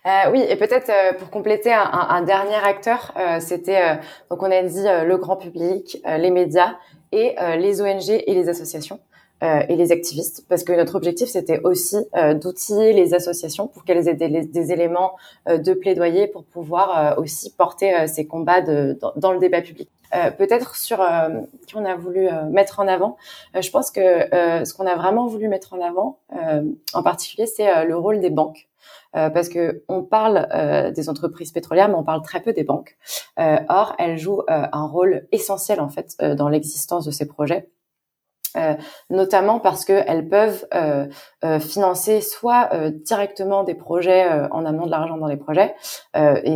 Euh, 0.06 0.32
oui, 0.32 0.44
et 0.48 0.56
peut-être 0.56 0.90
euh, 0.90 1.14
pour 1.14 1.32
compléter 1.32 1.74
un, 1.74 1.82
un, 1.82 2.08
un 2.10 2.22
dernier 2.22 2.56
acteur, 2.56 3.12
euh, 3.18 3.40
c'était 3.40 3.82
euh, 3.82 3.96
donc 4.30 4.44
on 4.44 4.52
a 4.52 4.62
dit 4.62 4.84
le 4.84 5.18
grand 5.18 5.36
public, 5.36 5.98
les 6.06 6.30
médias 6.30 6.76
et 7.12 7.36
les 7.58 7.82
ONG 7.82 8.10
et 8.10 8.34
les 8.34 8.50
associations. 8.50 9.00
et 9.42 9.76
les 9.76 9.92
activistes, 9.92 10.46
parce 10.50 10.64
que 10.64 10.74
notre 10.74 10.96
objectif 10.96 11.28
c'était 11.30 11.60
aussi 11.64 11.98
d'outiller 12.42 12.94
les 12.94 13.14
associations 13.14 13.68
pour 13.68 13.84
qu'elles 13.84 14.08
aient 14.08 14.16
des, 14.16 14.46
des 14.46 14.72
éléments 14.72 15.16
de 15.48 15.74
plaidoyer 15.74 16.28
pour 16.28 16.44
pouvoir 16.44 17.18
aussi 17.20 17.54
porter 17.54 18.08
ces 18.08 18.26
combats 18.26 18.62
de, 18.62 18.98
dans, 19.00 19.14
dans, 19.16 19.32
le 19.34 19.40
débat 19.40 19.62
public. 19.62 19.90
Peut-être 20.38 20.76
sur 20.76 20.98
qui 21.68 21.76
on 21.76 21.86
a 21.86 21.96
voulu 21.96 22.28
mettre 22.50 22.80
en 22.80 22.88
avant. 22.88 23.18
je 23.60 23.70
pense 23.70 23.92
que 23.92 24.02
ce 24.02 24.74
qu'on 24.74 24.88
a 24.88 24.96
vraiment 24.96 25.28
voulu 25.28 25.48
mettre 25.48 25.74
en 25.74 25.82
avant, 25.82 26.18
en 26.94 27.04
particulier, 27.04 27.46
c'est 27.46 27.86
le 27.86 27.98
rôle 27.98 28.20
des 28.20 28.32
banques. 28.32 28.68
Euh, 29.16 29.30
parce 29.30 29.50
que 29.50 29.84
on 29.88 30.04
parle 30.04 30.48
euh, 30.54 30.92
des 30.92 31.10
entreprises 31.10 31.52
pétrolières, 31.52 31.88
mais 31.88 31.96
on 31.96 32.04
parle 32.04 32.22
très 32.22 32.42
peu 32.42 32.54
des 32.54 32.64
banques. 32.64 32.98
Euh, 33.40 33.58
or, 33.70 33.96
elles 33.98 34.18
jouent 34.18 34.44
un 34.48 34.86
rôle 34.86 35.28
essentiel 35.32 35.80
en 35.80 35.90
fait 35.90 36.16
dans 36.20 36.50
l'existence 36.50 37.06
de 37.06 37.12
ces 37.12 37.28
projets. 37.28 37.70
notamment 39.10 39.60
parce 39.60 39.84
qu'elles 39.84 40.30
peuvent 40.30 40.66
financer 41.60 42.22
soit 42.22 42.70
directement 43.04 43.64
des 43.64 43.76
projets 43.76 44.26
en 44.52 44.66
amenant 44.66 44.86
de 44.86 44.92
l'argent 44.92 45.18
dans 45.18 45.28
les 45.28 45.38
projets, 45.38 45.76
et 46.16 46.56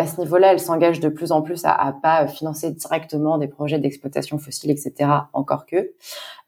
à 0.00 0.06
ce 0.06 0.20
niveau-là, 0.20 0.52
elle 0.52 0.60
s'engage 0.60 1.00
de 1.00 1.08
plus 1.08 1.32
en 1.32 1.42
plus 1.42 1.64
à, 1.64 1.72
à 1.72 1.92
pas 1.92 2.28
financer 2.28 2.70
directement 2.70 3.36
des 3.36 3.48
projets 3.48 3.80
d'exploitation 3.80 4.38
fossile, 4.38 4.70
etc. 4.70 5.10
Encore 5.32 5.66
que. 5.66 5.92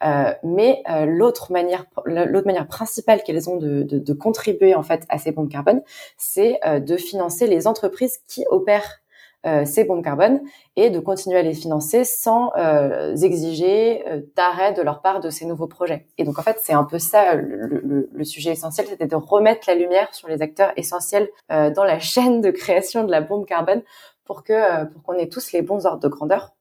Euh, 0.04 0.32
mais 0.44 0.82
euh, 0.88 1.04
l'autre 1.04 1.50
manière, 1.50 1.84
l'autre 2.06 2.46
manière 2.46 2.68
principale 2.68 3.24
qu'elles 3.24 3.50
ont 3.50 3.56
de, 3.56 3.82
de, 3.82 4.12
contribuer 4.12 4.76
en 4.76 4.84
fait 4.84 5.04
à 5.08 5.18
ces 5.18 5.32
bombes 5.32 5.50
carbone, 5.50 5.82
c'est 6.16 6.60
euh, 6.64 6.78
de 6.78 6.96
financer 6.96 7.48
les 7.48 7.66
entreprises 7.66 8.18
qui 8.28 8.44
opèrent 8.50 9.00
ces 9.64 9.84
bombes 9.84 10.04
carbone 10.04 10.40
et 10.76 10.90
de 10.90 11.00
continuer 11.00 11.38
à 11.38 11.42
les 11.42 11.54
financer 11.54 12.04
sans 12.04 12.52
euh, 12.56 13.16
exiger 13.16 14.06
euh, 14.08 14.20
d'arrêt 14.36 14.72
de 14.72 14.82
leur 14.82 15.00
part 15.00 15.20
de 15.20 15.30
ces 15.30 15.46
nouveaux 15.46 15.66
projets. 15.66 16.06
Et 16.18 16.24
donc 16.24 16.38
en 16.38 16.42
fait, 16.42 16.58
c'est 16.62 16.72
un 16.72 16.84
peu 16.84 16.98
ça 16.98 17.34
le, 17.34 17.66
le, 17.66 18.10
le 18.12 18.24
sujet 18.24 18.52
essentiel, 18.52 18.86
c'était 18.88 19.06
de 19.06 19.16
remettre 19.16 19.62
la 19.66 19.74
lumière 19.74 20.12
sur 20.14 20.28
les 20.28 20.42
acteurs 20.42 20.72
essentiels 20.76 21.28
dans 21.48 21.84
la 21.84 21.98
chaîne 22.00 22.40
de 22.40 22.50
création 22.50 23.04
de 23.04 23.10
la 23.10 23.20
bombe 23.20 23.46
carbone 23.46 23.82
pour 24.24 24.44
que 24.44 24.84
pour 24.86 25.02
qu'on 25.02 25.14
ait 25.14 25.28
tous 25.28 25.52
les 25.52 25.62
bons 25.62 25.86
ordres 25.86 26.02
de 26.02 26.08
grandeur. 26.08 26.52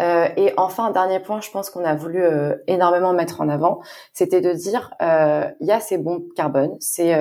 Euh, 0.00 0.28
et 0.36 0.52
enfin, 0.56 0.86
un 0.86 0.90
dernier 0.90 1.20
point, 1.20 1.40
je 1.40 1.50
pense 1.50 1.70
qu'on 1.70 1.84
a 1.84 1.94
voulu 1.94 2.22
euh, 2.22 2.54
énormément 2.66 3.12
mettre 3.14 3.40
en 3.40 3.48
avant, 3.48 3.80
c'était 4.12 4.40
de 4.40 4.52
dire, 4.52 4.92
il 5.00 5.66
y 5.66 5.72
a 5.72 5.80
ces 5.80 5.98
bombes 5.98 6.26
carbone, 6.34 6.76
c'est 6.80 7.16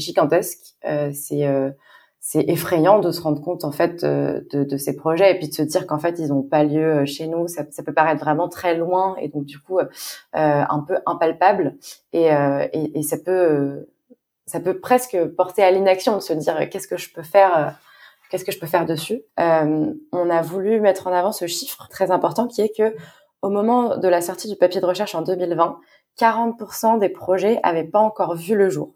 gigantesque, 0.00 0.76
c'est 1.12 1.72
c'est 2.32 2.44
effrayant 2.46 3.00
de 3.00 3.10
se 3.10 3.20
rendre 3.20 3.42
compte 3.42 3.64
en 3.64 3.72
fait 3.72 4.04
de, 4.04 4.46
de, 4.52 4.76
ces 4.76 4.94
projets 4.94 5.32
et 5.32 5.34
puis 5.36 5.48
de 5.48 5.52
se 5.52 5.62
dire 5.62 5.84
qu'en 5.88 5.98
fait 5.98 6.20
ils 6.20 6.28
n'ont 6.28 6.44
pas 6.44 6.62
lieu 6.62 7.00
euh, 7.00 7.04
chez 7.04 7.26
nous. 7.26 7.48
Ça, 7.48 7.64
ça, 7.72 7.82
peut 7.82 7.92
paraître 7.92 8.20
vraiment 8.20 8.48
très 8.48 8.76
loin 8.76 9.16
et 9.20 9.26
donc 9.26 9.46
du 9.46 9.58
coup 9.58 9.80
euh, 9.80 9.84
un 10.32 10.84
peu 10.86 10.98
impalpable 11.06 11.74
et, 12.12 12.32
euh, 12.32 12.68
et, 12.72 13.00
et, 13.00 13.02
ça 13.02 13.16
peut 13.18 13.88
ça 14.46 14.60
peut 14.60 14.78
presque 14.78 15.18
porter 15.36 15.64
à 15.64 15.72
l'inaction 15.72 16.14
de 16.14 16.20
se 16.20 16.32
dire 16.32 16.70
qu'est-ce 16.70 16.86
que 16.86 16.96
je 16.96 17.12
peux 17.12 17.24
faire 17.24 17.76
qu'est-ce 18.30 18.44
que 18.44 18.52
je 18.52 18.60
peux 18.60 18.68
faire 18.68 18.86
dessus. 18.86 19.22
on 19.36 20.30
a 20.30 20.42
voulu 20.42 20.80
mettre 20.80 21.08
en 21.08 21.12
avant 21.12 21.32
ce 21.32 21.48
chiffre 21.48 21.88
très 21.88 22.12
important 22.12 22.46
qui 22.46 22.60
est 22.60 22.70
que 22.72 22.94
au 23.42 23.50
moment 23.50 23.96
de 23.96 24.06
la 24.06 24.20
sortie 24.20 24.48
du 24.48 24.54
papier 24.54 24.80
de 24.80 24.86
recherche 24.86 25.16
en 25.16 25.22
2020, 25.22 25.80
40% 26.16 27.00
des 27.00 27.08
projets 27.08 27.58
avaient 27.64 27.82
pas 27.82 27.98
encore 27.98 28.36
vu 28.36 28.54
le 28.54 28.68
jour. 28.68 28.94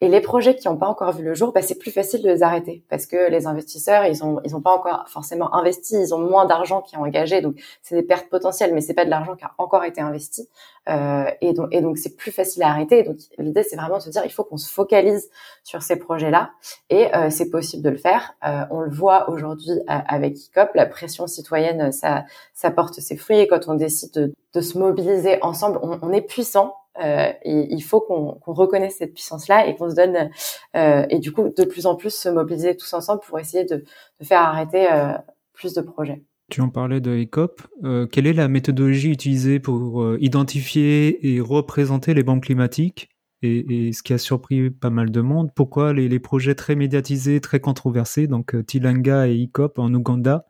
Et 0.00 0.08
les 0.08 0.20
projets 0.20 0.56
qui 0.56 0.66
n'ont 0.66 0.76
pas 0.76 0.88
encore 0.88 1.12
vu 1.12 1.22
le 1.22 1.34
jour, 1.34 1.52
bah, 1.52 1.60
c'est 1.62 1.78
plus 1.78 1.90
facile 1.90 2.22
de 2.22 2.28
les 2.28 2.42
arrêter 2.42 2.82
parce 2.88 3.06
que 3.06 3.30
les 3.30 3.46
investisseurs, 3.46 4.06
ils 4.06 4.24
ont 4.24 4.40
ils 4.44 4.56
ont 4.56 4.62
pas 4.62 4.74
encore 4.74 5.04
forcément 5.08 5.54
investi, 5.54 5.96
ils 6.00 6.14
ont 6.14 6.18
moins 6.18 6.46
d'argent 6.46 6.80
qui 6.80 6.94
est 6.94 6.98
engagé, 6.98 7.42
donc 7.42 7.60
c'est 7.82 7.94
des 7.94 8.02
pertes 8.02 8.28
potentielles, 8.30 8.72
mais 8.72 8.80
c'est 8.80 8.94
pas 8.94 9.04
de 9.04 9.10
l'argent 9.10 9.36
qui 9.36 9.44
a 9.44 9.52
encore 9.58 9.84
été 9.84 10.00
investi. 10.00 10.48
Euh, 10.88 11.24
et 11.42 11.52
donc 11.52 11.68
et 11.72 11.82
donc 11.82 11.98
c'est 11.98 12.16
plus 12.16 12.32
facile 12.32 12.62
à 12.62 12.68
arrêter. 12.68 13.02
donc 13.02 13.16
l'idée 13.38 13.62
c'est 13.62 13.76
vraiment 13.76 13.98
de 13.98 14.02
se 14.02 14.10
dire 14.10 14.22
il 14.24 14.32
faut 14.32 14.44
qu'on 14.44 14.56
se 14.56 14.72
focalise 14.72 15.28
sur 15.62 15.82
ces 15.82 15.96
projets-là 15.96 16.52
et 16.88 17.14
euh, 17.14 17.28
c'est 17.28 17.50
possible 17.50 17.82
de 17.82 17.90
le 17.90 17.98
faire. 17.98 18.34
Euh, 18.46 18.64
on 18.70 18.80
le 18.80 18.90
voit 18.90 19.28
aujourd'hui 19.28 19.72
euh, 19.72 19.82
avec 19.86 20.38
ICOP, 20.46 20.70
la 20.74 20.86
pression 20.86 21.26
citoyenne 21.26 21.92
ça 21.92 22.24
ça 22.54 22.70
porte 22.70 22.94
ses 23.00 23.16
fruits 23.16 23.38
et 23.40 23.46
quand 23.46 23.68
on 23.68 23.74
décide 23.74 24.12
de, 24.14 24.32
de 24.54 24.60
se 24.62 24.78
mobiliser 24.78 25.38
ensemble, 25.42 25.78
on, 25.82 25.98
on 26.00 26.12
est 26.12 26.22
puissant 26.22 26.74
Euh, 26.98 27.32
il 27.44 27.82
faut 27.82 28.00
qu'on 28.00 28.40
reconnaisse 28.46 28.96
cette 28.98 29.14
puissance-là 29.14 29.66
et 29.66 29.76
qu'on 29.76 29.90
se 29.90 29.94
donne, 29.94 30.30
euh, 30.76 31.06
et 31.08 31.18
du 31.18 31.32
coup, 31.32 31.52
de 31.56 31.64
plus 31.64 31.86
en 31.86 31.94
plus 31.94 32.14
se 32.14 32.28
mobiliser 32.28 32.76
tous 32.76 32.92
ensemble 32.92 33.20
pour 33.26 33.38
essayer 33.38 33.64
de, 33.64 33.84
faire 34.22 34.40
arrêter 34.40 34.90
euh, 34.92 35.12
plus 35.52 35.74
de 35.74 35.80
projets. 35.80 36.22
Tu 36.50 36.60
en 36.60 36.68
parlais 36.68 37.00
de 37.00 37.12
ECOP. 37.12 37.62
Quelle 38.10 38.26
est 38.26 38.32
la 38.32 38.48
méthodologie 38.48 39.10
utilisée 39.10 39.60
pour 39.60 40.16
identifier 40.18 41.34
et 41.34 41.40
représenter 41.40 42.12
les 42.12 42.24
bombes 42.24 42.40
climatiques 42.40 43.08
et, 43.42 43.92
ce 43.92 44.02
qui 44.02 44.12
a 44.12 44.18
surpris 44.18 44.68
pas 44.68 44.90
mal 44.90 45.10
de 45.10 45.20
monde, 45.20 45.50
pourquoi 45.54 45.94
les, 45.94 46.18
projets 46.18 46.56
très 46.56 46.74
médiatisés, 46.74 47.40
très 47.40 47.60
controversés, 47.60 48.26
donc 48.26 48.54
Tilanga 48.66 49.28
et 49.28 49.44
ECOP 49.44 49.78
en 49.78 49.94
Ouganda, 49.94 50.44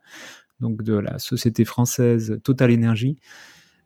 donc 0.59 0.81
de 0.81 0.95
la 0.95 1.19
société 1.19 1.65
française 1.65 2.39
Total 2.43 2.73
Energy, 2.73 3.17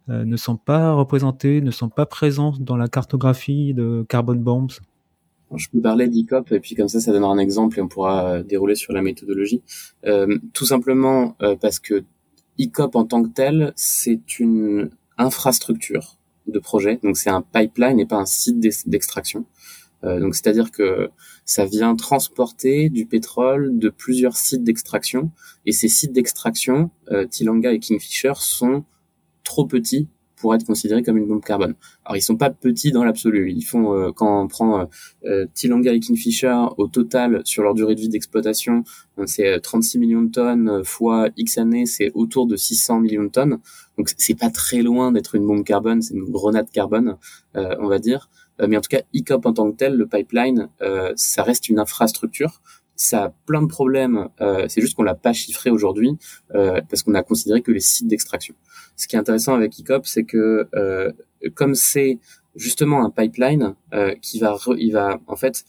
ne 0.07 0.37
sont 0.37 0.57
pas 0.57 0.93
représentés, 0.93 1.61
ne 1.61 1.71
sont 1.71 1.89
pas 1.89 2.05
présents 2.05 2.53
dans 2.59 2.77
la 2.77 2.87
cartographie 2.87 3.73
de 3.73 4.05
Carbon 4.07 4.35
Bombs 4.35 4.79
je 5.57 5.69
peux 5.69 5.81
parler 5.81 6.07
d'ICOP 6.07 6.51
et 6.51 6.59
puis 6.59 6.75
comme 6.75 6.87
ça, 6.87 6.99
ça 6.99 7.11
donnera 7.11 7.31
un 7.31 7.37
exemple 7.37 7.79
et 7.79 7.81
on 7.81 7.87
pourra 7.87 8.29
euh, 8.29 8.43
dérouler 8.43 8.75
sur 8.75 8.93
la 8.93 9.01
méthodologie. 9.01 9.61
Euh, 10.05 10.37
tout 10.53 10.65
simplement 10.65 11.35
euh, 11.41 11.55
parce 11.55 11.79
que 11.79 12.03
ICOP 12.57 12.95
en 12.95 13.05
tant 13.05 13.23
que 13.23 13.29
tel, 13.29 13.73
c'est 13.75 14.39
une 14.39 14.89
infrastructure 15.17 16.17
de 16.47 16.59
projet, 16.59 16.99
donc 17.03 17.17
c'est 17.17 17.29
un 17.29 17.41
pipeline 17.41 17.99
et 17.99 18.05
pas 18.05 18.17
un 18.17 18.25
site 18.25 18.59
d'extraction. 18.87 19.45
Euh, 20.03 20.19
donc 20.19 20.35
c'est-à-dire 20.35 20.71
que 20.71 21.09
ça 21.45 21.65
vient 21.65 21.95
transporter 21.95 22.89
du 22.89 23.05
pétrole 23.05 23.77
de 23.77 23.89
plusieurs 23.89 24.35
sites 24.37 24.63
d'extraction 24.63 25.31
et 25.65 25.71
ces 25.71 25.87
sites 25.87 26.11
d'extraction, 26.11 26.91
euh, 27.11 27.25
Tilanga 27.25 27.71
et 27.71 27.79
Kingfisher, 27.79 28.33
sont 28.37 28.83
trop 29.45 29.65
petits 29.65 30.09
pour 30.35 30.53
être 30.53 30.65
considérés 30.65 31.01
comme 31.01 31.17
une 31.17 31.27
bombe 31.27 31.43
carbone. 31.43 31.75
Alors 32.03 32.17
ils 32.17 32.21
sont 32.21 32.35
pas 32.35 32.49
petits 32.49 32.91
dans 32.91 33.03
l'absolu. 33.03 33.51
Ils 33.51 33.63
font 33.63 33.93
euh, 33.93 34.11
quand 34.11 34.43
on 34.43 34.47
prend 34.47 34.79
euh, 34.81 34.85
euh, 35.25 35.45
Tilanga 35.53 35.93
et 35.93 35.99
Kingfisher 35.99 36.55
au 36.77 36.87
total 36.87 37.41
sur 37.45 37.63
leur 37.63 37.73
durée 37.73 37.95
de 37.95 38.01
vie 38.01 38.09
d'exploitation, 38.09 38.83
c'est 39.25 39.59
36 39.59 39.97
millions 39.97 40.21
de 40.21 40.31
tonnes 40.31 40.83
fois 40.83 41.29
X 41.37 41.57
années, 41.57 41.85
c'est 41.85 42.11
autour 42.13 42.47
de 42.47 42.55
600 42.55 42.99
millions 42.99 43.23
de 43.23 43.29
tonnes. 43.29 43.59
Donc 43.97 44.09
c'est 44.17 44.37
pas 44.37 44.49
très 44.49 44.81
loin 44.81 45.11
d'être 45.11 45.35
une 45.35 45.47
bombe 45.47 45.63
carbone, 45.63 46.01
c'est 46.01 46.13
une 46.13 46.29
grenade 46.29 46.69
carbone, 46.71 47.15
on 47.55 47.87
va 47.87 47.99
dire. 47.99 48.29
mais 48.59 48.75
en 48.75 48.81
tout 48.81 48.89
cas, 48.89 49.01
ICOP 49.13 49.45
en 49.45 49.53
tant 49.53 49.71
que 49.71 49.77
tel, 49.77 49.95
le 49.95 50.05
pipeline, 50.05 50.67
ça 51.15 51.43
reste 51.43 51.69
une 51.69 51.79
infrastructure 51.79 52.61
ça 52.95 53.25
a 53.25 53.29
plein 53.45 53.61
de 53.61 53.67
problèmes. 53.67 54.29
Euh, 54.41 54.65
c'est 54.69 54.81
juste 54.81 54.95
qu'on 54.95 55.03
l'a 55.03 55.15
pas 55.15 55.33
chiffré 55.33 55.69
aujourd'hui 55.69 56.17
euh, 56.53 56.81
parce 56.89 57.03
qu'on 57.03 57.13
a 57.13 57.23
considéré 57.23 57.61
que 57.61 57.71
les 57.71 57.79
sites 57.79 58.07
d'extraction. 58.07 58.55
Ce 58.95 59.07
qui 59.07 59.15
est 59.15 59.19
intéressant 59.19 59.53
avec 59.53 59.77
ICOP, 59.77 60.05
c'est 60.05 60.23
que 60.23 60.67
euh, 60.75 61.11
comme 61.53 61.75
c'est 61.75 62.19
justement 62.55 63.03
un 63.05 63.09
pipeline 63.09 63.75
euh, 63.93 64.15
qui 64.21 64.39
va, 64.39 64.57
il 64.77 64.91
va 64.91 65.19
en 65.27 65.35
fait 65.35 65.65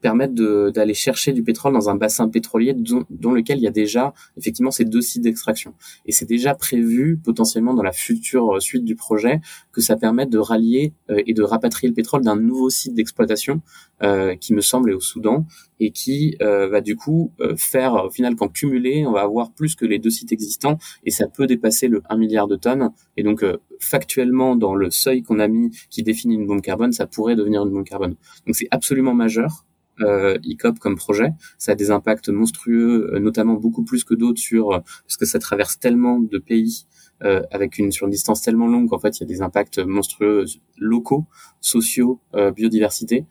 permettre 0.00 0.34
d'aller 0.70 0.94
chercher 0.94 1.32
du 1.32 1.42
pétrole 1.42 1.72
dans 1.72 1.88
un 1.88 1.94
bassin 1.94 2.28
pétrolier 2.28 2.74
dont, 2.74 3.04
dans 3.10 3.32
lequel 3.32 3.58
il 3.58 3.62
y 3.62 3.66
a 3.66 3.72
déjà 3.72 4.14
effectivement 4.36 4.70
ces 4.70 4.84
deux 4.84 5.00
sites 5.00 5.22
d'extraction. 5.22 5.74
Et 6.06 6.12
c'est 6.12 6.26
déjà 6.26 6.54
prévu 6.54 7.18
potentiellement 7.22 7.74
dans 7.74 7.82
la 7.82 7.92
future 7.92 8.56
euh, 8.56 8.60
suite 8.60 8.84
du 8.84 8.96
projet 8.96 9.40
que 9.72 9.80
ça 9.80 9.96
permette 9.96 10.30
de 10.30 10.38
rallier 10.38 10.92
euh, 11.10 11.22
et 11.26 11.34
de 11.34 11.42
rapatrier 11.42 11.88
le 11.88 11.94
pétrole 11.94 12.22
d'un 12.22 12.36
nouveau 12.36 12.70
site 12.70 12.94
d'exploitation 12.94 13.62
euh, 14.04 14.36
qui 14.36 14.54
me 14.54 14.60
semble 14.60 14.92
est 14.92 14.94
au 14.94 15.00
Soudan 15.00 15.44
et 15.80 15.90
qui 15.90 16.36
euh, 16.40 16.68
va 16.68 16.80
du 16.80 16.94
coup 16.94 17.32
euh, 17.40 17.56
faire 17.56 18.04
au 18.04 18.10
final 18.10 18.36
qu'en 18.36 18.46
cumulé 18.46 19.04
on 19.04 19.10
va 19.10 19.22
avoir 19.22 19.50
plus 19.50 19.74
que 19.74 19.84
les 19.84 19.98
deux 19.98 20.10
sites 20.10 20.30
existants 20.30 20.78
et 21.02 21.10
ça 21.10 21.26
peut 21.26 21.48
dépasser 21.48 21.88
le 21.88 22.02
1 22.08 22.16
milliard 22.16 22.46
de 22.46 22.54
tonnes 22.54 22.92
et 23.16 23.24
donc 23.24 23.44
factuellement 23.80 24.54
dans 24.54 24.76
le 24.76 24.92
seuil 24.92 25.24
qu'on 25.24 25.40
a 25.40 25.48
mis 25.48 25.76
qui 25.90 26.04
définit 26.04 26.36
une 26.36 26.46
bombe 26.46 26.62
carbone 26.62 26.92
ça 26.92 27.08
pourrait 27.08 27.34
devenir 27.34 27.64
une 27.64 27.72
bombe 27.72 27.84
carbone. 27.84 28.14
Donc 28.46 28.54
c'est 28.54 28.68
absolument 28.70 29.14
majeur 29.14 29.64
euh, 30.00 30.38
ICOP 30.42 30.78
comme 30.78 30.96
projet. 30.96 31.30
Ça 31.58 31.72
a 31.72 31.74
des 31.74 31.90
impacts 31.90 32.28
monstrueux, 32.28 33.10
euh, 33.14 33.18
notamment 33.18 33.54
beaucoup 33.54 33.84
plus 33.84 34.04
que 34.04 34.14
d'autres 34.14 34.40
sur 34.40 34.72
euh, 34.72 34.78
parce 35.04 35.16
que 35.16 35.26
ça 35.26 35.38
traverse 35.38 35.78
tellement 35.78 36.20
de 36.20 36.38
pays 36.38 36.86
euh, 37.24 37.42
avec 37.50 37.78
une 37.78 37.90
sur 37.90 38.06
une 38.06 38.12
distance 38.12 38.42
tellement 38.42 38.68
longue 38.68 38.88
qu'en 38.88 38.98
fait 38.98 39.18
il 39.18 39.20
y 39.20 39.24
a 39.24 39.26
des 39.26 39.42
impacts 39.42 39.78
monstrueux 39.78 40.44
locaux, 40.76 41.26
sociaux, 41.60 42.20
euh, 42.34 42.50
biodiversité. 42.50 43.26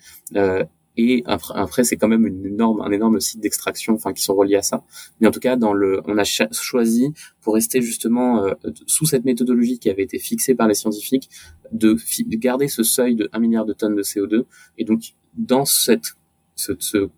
et 1.00 1.24
après, 1.28 1.84
c'est 1.84 1.96
quand 1.96 2.08
même 2.08 2.26
une 2.26 2.44
énorme, 2.44 2.82
un 2.82 2.92
énorme 2.92 3.20
site 3.20 3.40
d'extraction, 3.40 3.94
enfin 3.94 4.14
qui 4.14 4.24
sont 4.24 4.34
reliés 4.34 4.56
à 4.56 4.64
ça. 4.64 4.84
Mais 5.20 5.28
en 5.28 5.32
tout 5.32 5.40
cas, 5.40 5.56
dans 5.56 5.72
le, 5.72 6.02
on 6.06 6.18
a 6.18 6.24
choisi 6.24 7.14
pour 7.40 7.54
rester 7.54 7.84
justement 7.84 8.44
sous 8.88 9.06
cette 9.06 9.24
méthodologie 9.24 9.78
qui 9.78 9.92
avait 9.92 10.02
été 10.02 10.18
fixée 10.18 10.56
par 10.56 10.68
les 10.68 10.74
scientifiques, 10.74 11.30
de, 11.72 11.94
de 11.94 12.36
garder 12.38 12.68
ce 12.68 12.82
seuil 12.82 13.16
de 13.16 13.30
1 13.32 13.40
milliard 13.40 13.66
de 13.66 13.74
tonnes 13.74 13.96
de 13.96 14.02
CO2. 14.02 14.46
Et 14.80 14.86
donc, 14.86 15.14
dans 15.36 15.66
cette 15.66 16.17
ce, 16.58 16.74
ce 16.80 17.10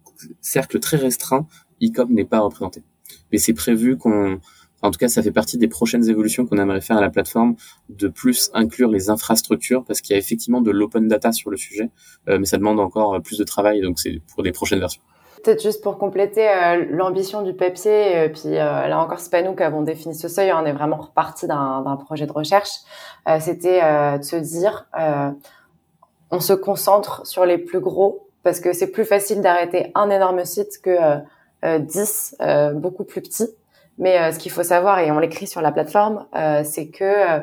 cercle 0.41 0.79
très 0.79 0.97
restreint, 0.97 1.47
ICOP 1.81 2.09
n'est 2.09 2.25
pas 2.25 2.39
représenté. 2.39 2.83
Mais 3.31 3.39
c'est 3.39 3.53
prévu 3.53 3.97
qu'on, 3.97 4.39
en 4.81 4.91
tout 4.91 4.97
cas, 4.97 5.07
ça 5.07 5.21
fait 5.21 5.31
partie 5.31 5.57
des 5.57 5.67
prochaines 5.67 6.07
évolutions 6.09 6.45
qu'on 6.45 6.57
aimerait 6.57 6.81
faire 6.81 6.97
à 6.97 7.01
la 7.01 7.09
plateforme, 7.09 7.55
de 7.89 8.07
plus 8.07 8.49
inclure 8.53 8.89
les 8.89 9.09
infrastructures, 9.09 9.83
parce 9.83 10.01
qu'il 10.01 10.13
y 10.13 10.15
a 10.15 10.19
effectivement 10.19 10.61
de 10.61 10.71
l'open 10.71 11.07
data 11.07 11.31
sur 11.31 11.49
le 11.49 11.57
sujet, 11.57 11.89
euh, 12.27 12.39
mais 12.39 12.45
ça 12.45 12.57
demande 12.57 12.79
encore 12.79 13.19
plus 13.21 13.37
de 13.37 13.43
travail, 13.43 13.81
donc 13.81 13.99
c'est 13.99 14.21
pour 14.33 14.43
des 14.43 14.51
prochaines 14.51 14.79
versions. 14.79 15.01
Peut-être 15.43 15.63
juste 15.63 15.81
pour 15.81 15.97
compléter 15.97 16.47
euh, 16.49 16.85
l'ambition 16.89 17.43
du 17.43 17.53
PEPC, 17.53 17.87
euh, 17.87 18.29
puis 18.29 18.51
là 18.51 18.99
encore, 18.99 19.19
c'est 19.19 19.31
pas 19.31 19.41
nous 19.41 19.55
qui 19.55 19.63
avons 19.63 19.81
défini 19.81 20.15
ce 20.15 20.27
seuil, 20.27 20.51
on 20.53 20.65
est 20.65 20.73
vraiment 20.73 20.97
reparti 20.97 21.47
d'un 21.47 21.97
projet 22.05 22.25
de 22.25 22.31
recherche. 22.31 22.71
C'était 23.39 23.81
de 24.17 24.23
se 24.23 24.35
dire, 24.35 24.87
on 26.31 26.39
se 26.39 26.53
concentre 26.53 27.25
sur 27.27 27.45
les 27.45 27.57
plus 27.57 27.79
gros 27.79 28.28
parce 28.43 28.59
que 28.59 28.73
c'est 28.73 28.91
plus 28.91 29.05
facile 29.05 29.41
d'arrêter 29.41 29.91
un 29.95 30.09
énorme 30.09 30.45
site 30.45 30.81
que 30.81 30.89
euh, 30.89 31.17
euh, 31.65 31.79
10 31.79 32.37
euh, 32.39 32.71
beaucoup 32.71 33.03
plus 33.03 33.21
petits. 33.21 33.49
Mais 33.97 34.17
euh, 34.17 34.31
ce 34.31 34.39
qu'il 34.39 34.51
faut 34.51 34.63
savoir, 34.63 34.99
et 34.99 35.11
on 35.11 35.19
l'écrit 35.19 35.45
sur 35.45 35.61
la 35.61 35.73
plateforme, 35.73 36.25
c'est 36.63 36.87
que 36.87 37.41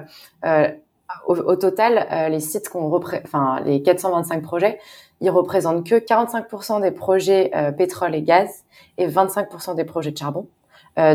au, 1.26 1.34
au, 1.34 1.56
total, 1.56 2.30
les 2.30 2.40
sites 2.40 2.68
qu'on 2.68 2.90
enfin 3.24 3.60
les 3.64 3.82
425 3.82 4.42
projets, 4.42 4.78
ils 5.20 5.30
représentent 5.30 5.86
que 5.86 5.96
45% 5.96 6.80
des 6.80 6.90
projets 6.90 7.50
pétrole 7.76 8.14
et 8.14 8.22
gaz 8.22 8.64
et 8.96 9.06
25% 9.06 9.76
des 9.76 9.84
projets 9.84 10.12
de 10.12 10.18
charbon. 10.18 10.46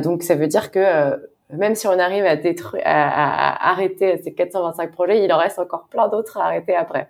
donc 0.04 0.24
ça 0.24 0.36
veut 0.36 0.48
dire 0.48 0.72
que 0.72 1.28
même 1.52 1.76
si 1.76 1.88
on 1.88 1.98
arrive 2.00 2.26
à 2.26 2.36
détruire, 2.36 2.84
à, 2.86 3.50
à, 3.50 3.72
arrêter 3.72 4.22
ces 4.24 4.34
425 4.34 4.92
projets, 4.92 5.24
il 5.24 5.34
en 5.34 5.38
reste 5.38 5.60
encore 5.60 5.88
plein 5.90 6.08
d'autres 6.08 6.38
à 6.38 6.46
arrêter 6.46 6.76
après. 6.76 7.10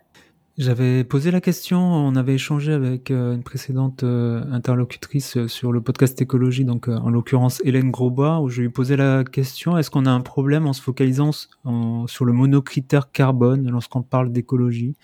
J'avais 0.58 1.06
posé 1.06 1.32
la 1.32 1.40
question, 1.40 1.80
on 1.82 2.14
avait 2.18 2.34
échangé 2.34 2.74
avec 2.74 3.10
euh, 3.10 3.34
une 3.34 3.42
précédente 3.42 4.04
euh, 4.04 4.44
interlocutrice 4.52 5.38
euh, 5.38 5.48
sur 5.48 5.72
le 5.72 5.80
podcast 5.80 6.22
écologie, 6.22 6.66
donc 6.66 6.90
en 6.90 7.10
l'occurrence 7.10 7.62
Hélène 7.64 7.90
Grosbois, 7.90 8.42
où 8.42 8.50
je 8.50 8.62
lui 8.62 8.70
posais 8.70 8.98
la 8.98 9.24
question 9.24 9.78
est-ce 9.78 9.90
qu'on 9.90 10.06
a 10.06 10.12
un 10.12 10.20
problème 10.20 10.68
en 10.68 10.74
se 10.74 10.82
focalisant 10.82 11.32
sur 11.32 12.26
le 12.26 12.34
monocritère 12.34 13.12
carbone 13.14 13.70
lorsqu'on 13.72 14.02
parle 14.02 14.34
d'écologie? 14.34 14.98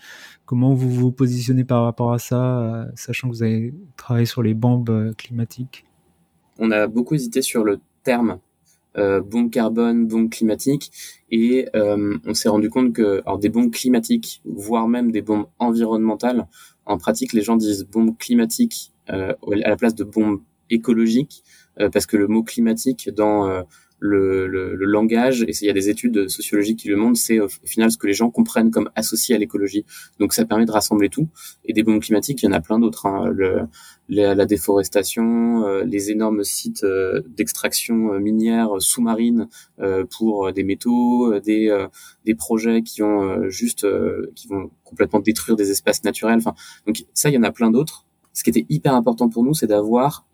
Comment 0.46 0.74
vous 0.74 0.90
vous 0.90 1.12
positionnez 1.14 1.64
par 1.64 1.84
rapport 1.84 2.12
à 2.12 2.20
ça, 2.20 2.88
sachant 2.96 3.30
que 3.30 3.34
vous 3.34 3.44
avez 3.44 3.74
travaillé 3.96 4.26
sur 4.26 4.44
les 4.44 4.54
bombes 4.54 5.14
climatiques? 5.18 5.86
On 6.60 6.72
a 6.72 6.88
beaucoup 6.88 7.16
hésité 7.16 7.42
sur 7.42 7.64
le 7.64 7.80
terme 8.04 8.40
euh, 8.98 9.22
bombes 9.22 9.50
carbone, 9.50 10.08
bombes 10.08 10.30
climatiques, 10.30 10.92
et 11.30 11.68
euh, 11.76 12.18
on 12.26 12.34
s'est 12.34 12.50
rendu 12.50 12.70
compte 12.70 12.94
que 12.94 13.22
alors 13.26 13.40
des 13.40 13.50
bombes 13.50 13.72
climatiques, 13.72 14.42
voire 14.46 14.88
même 14.88 15.12
des 15.12 15.22
bombes 15.22 15.48
environnementales, 15.60 16.48
en 16.86 16.98
pratique 16.98 17.34
les 17.34 17.42
gens 17.42 17.58
disent 17.58 17.86
bombes 17.86 18.18
climatiques 18.18 18.94
euh, 19.10 19.34
à 19.64 19.70
la 19.70 19.76
place 19.76 19.96
de 19.96 20.04
bombes 20.04 20.42
écologiques, 20.70 21.44
parce 21.94 22.08
que 22.08 22.18
le 22.18 22.28
mot 22.28 22.42
climatique 22.42 23.10
dans 23.16 23.64
le, 24.00 24.48
le, 24.48 24.76
le, 24.76 24.86
langage, 24.86 25.42
et 25.44 25.52
il 25.62 25.66
y 25.66 25.70
a 25.70 25.74
des 25.74 25.90
études 25.90 26.28
sociologiques 26.28 26.80
qui 26.80 26.88
le 26.88 26.96
montrent, 26.96 27.20
c'est 27.20 27.40
au 27.40 27.48
final 27.48 27.92
ce 27.92 27.98
que 27.98 28.08
les 28.08 28.14
gens 28.14 28.30
comprennent 28.30 28.72
comme 28.72 28.90
associé 28.96 29.36
à 29.36 29.38
l'écologie. 29.38 29.86
Donc 30.20 30.34
ça 30.34 30.46
permet 30.46 30.66
de 30.66 30.72
rassembler 30.72 31.10
tout. 31.10 31.28
Et 31.66 31.74
des 31.74 31.84
bombes 31.84 32.02
climatiques, 32.02 32.44
il 32.44 32.46
y 32.46 32.50
en 32.50 32.52
a 32.52 32.60
plein 32.60 32.80
d'autres. 32.80 33.08
Hein. 33.08 33.30
Le, 33.34 33.62
la, 34.10 34.46
déforestation, 34.46 35.66
euh, 35.66 35.84
les 35.84 36.12
énormes 36.12 36.44
sites 36.44 36.84
euh, 36.84 37.22
d'extraction 37.28 38.14
euh, 38.14 38.20
minière 38.20 38.70
sous-marine 38.80 39.48
pour 40.18 40.52
des 40.54 40.64
métaux, 40.64 41.40
des, 41.40 41.88
des 42.26 42.36
projets 42.36 42.82
qui 42.82 43.04
ont 43.04 43.50
juste 43.50 43.86
qui 44.36 44.48
vont 44.48 44.72
complètement 44.84 45.20
détruire 45.20 45.56
des 45.56 45.72
espaces 45.72 46.04
naturels. 46.04 46.38
Enfin, 46.38 46.56
donc 46.86 47.06
ça, 47.14 47.30
il 47.30 47.36
y 47.36 47.38
en 47.38 47.44
a 47.44 47.52
plein 47.52 47.72
d'autres. 47.72 48.06
Ce 48.34 48.44
qui 48.44 48.50
était 48.50 48.66
hyper 48.70 48.94
important 48.96 49.30
pour 49.30 49.44
nous, 49.44 49.54
c'est 49.54 49.68
d'avoir 49.68 50.26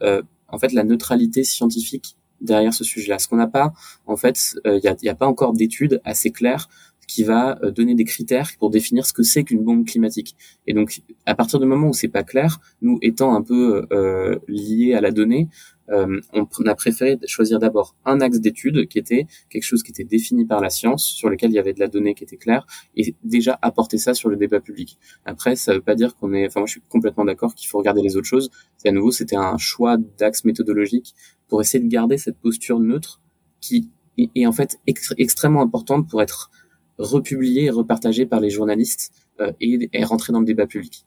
en 0.47 0.57
fait 0.57 0.71
la 0.71 0.83
neutralité 0.83 1.43
scientifique 1.43 2.15
derrière 2.43 2.73
ce 2.73 2.83
sujet-là. 2.83 3.19
Ce 3.19 3.27
qu'on 3.27 3.37
n'a 3.37 3.47
pas, 3.47 3.73
en 4.05 4.15
fait, 4.15 4.55
il 4.65 4.81
n'y 4.81 5.09
a, 5.09 5.11
a, 5.11 5.15
pas 5.15 5.27
encore 5.27 5.53
d'études 5.53 6.01
assez 6.03 6.31
claires 6.31 6.67
qui 7.07 7.23
va 7.23 7.59
euh, 7.63 7.71
donner 7.71 7.95
des 7.95 8.05
critères 8.05 8.49
pour 8.59 8.69
définir 8.69 9.05
ce 9.05 9.13
que 9.13 9.23
c'est 9.23 9.43
qu'une 9.43 9.63
bombe 9.63 9.85
climatique. 9.85 10.35
Et 10.67 10.73
donc, 10.73 11.01
à 11.25 11.35
partir 11.35 11.59
du 11.59 11.65
moment 11.65 11.89
où 11.89 11.93
c'est 11.93 12.07
pas 12.07 12.23
clair, 12.23 12.59
nous 12.81 12.97
étant 13.01 13.35
un 13.35 13.41
peu 13.41 13.85
euh, 13.91 14.39
liés 14.47 14.93
à 14.93 15.01
la 15.01 15.11
donnée, 15.11 15.47
euh, 15.89 16.21
on 16.31 16.65
a 16.65 16.75
préféré 16.75 17.19
choisir 17.27 17.59
d'abord 17.59 17.95
un 18.05 18.21
axe 18.21 18.39
d'étude 18.39 18.87
qui 18.87 18.99
était 18.99 19.27
quelque 19.49 19.63
chose 19.63 19.83
qui 19.83 19.91
était 19.91 20.05
défini 20.05 20.45
par 20.45 20.61
la 20.61 20.69
science, 20.69 21.05
sur 21.05 21.29
lequel 21.29 21.51
il 21.51 21.55
y 21.55 21.59
avait 21.59 21.73
de 21.73 21.79
la 21.79 21.87
donnée 21.87 22.13
qui 22.13 22.23
était 22.23 22.37
claire, 22.37 22.65
et 22.95 23.15
déjà 23.23 23.59
apporter 23.61 23.97
ça 23.97 24.13
sur 24.13 24.29
le 24.29 24.37
débat 24.37 24.61
public. 24.61 24.97
Après, 25.25 25.57
ça 25.57 25.73
veut 25.73 25.81
pas 25.81 25.95
dire 25.95 26.15
qu'on 26.15 26.33
est, 26.33 26.47
enfin 26.47 26.61
moi 26.61 26.67
je 26.67 26.73
suis 26.73 26.81
complètement 26.87 27.25
d'accord 27.25 27.53
qu'il 27.53 27.67
faut 27.67 27.77
regarder 27.77 28.01
les 28.01 28.15
autres 28.15 28.27
choses. 28.27 28.49
C'est 28.77 28.89
à 28.89 28.91
nouveau, 28.93 29.11
c'était 29.11 29.35
un 29.35 29.57
choix 29.57 29.97
d'axe 30.17 30.45
méthodologique 30.45 31.15
pour 31.53 31.61
essayer 31.61 31.83
de 31.83 31.87
garder 31.87 32.17
cette 32.17 32.39
posture 32.39 32.79
neutre 32.79 33.21
qui 33.61 33.91
est, 34.17 34.47
en 34.47 34.51
fait 34.51 34.79
extrêmement 34.87 35.61
importante 35.61 36.09
pour 36.09 36.19
être 36.23 36.49
republiée 36.97 37.65
et 37.65 37.69
repartagée 37.69 38.25
par 38.25 38.39
les 38.39 38.49
journalistes 38.49 39.13
euh, 39.39 39.51
et, 39.61 39.87
et 39.93 40.03
rentrer 40.03 40.33
dans 40.33 40.39
le 40.39 40.47
débat 40.47 40.65
public. 40.65 41.05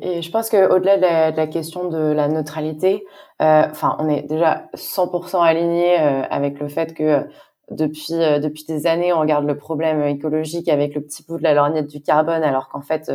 Et 0.00 0.22
je 0.22 0.30
pense 0.30 0.48
qu'au-delà 0.48 0.96
de, 0.96 1.36
la, 1.36 1.46
question 1.46 1.90
de 1.90 1.98
la 1.98 2.28
neutralité, 2.28 3.04
euh, 3.42 3.64
enfin, 3.70 3.98
on 3.98 4.08
est 4.08 4.22
déjà 4.22 4.70
100% 4.76 5.44
aligné 5.44 6.00
euh, 6.00 6.22
avec 6.30 6.58
le 6.58 6.68
fait 6.68 6.94
que 6.94 7.26
depuis 7.70 8.14
depuis 8.14 8.64
des 8.64 8.86
années, 8.86 9.12
on 9.12 9.20
regarde 9.20 9.44
le 9.44 9.58
problème 9.58 10.02
écologique 10.04 10.70
avec 10.70 10.94
le 10.94 11.02
petit 11.02 11.22
bout 11.22 11.36
de 11.36 11.42
la 11.42 11.52
lorgnette 11.52 11.86
du 11.86 12.00
carbone, 12.00 12.42
alors 12.42 12.70
qu'en 12.70 12.80
fait, 12.80 13.12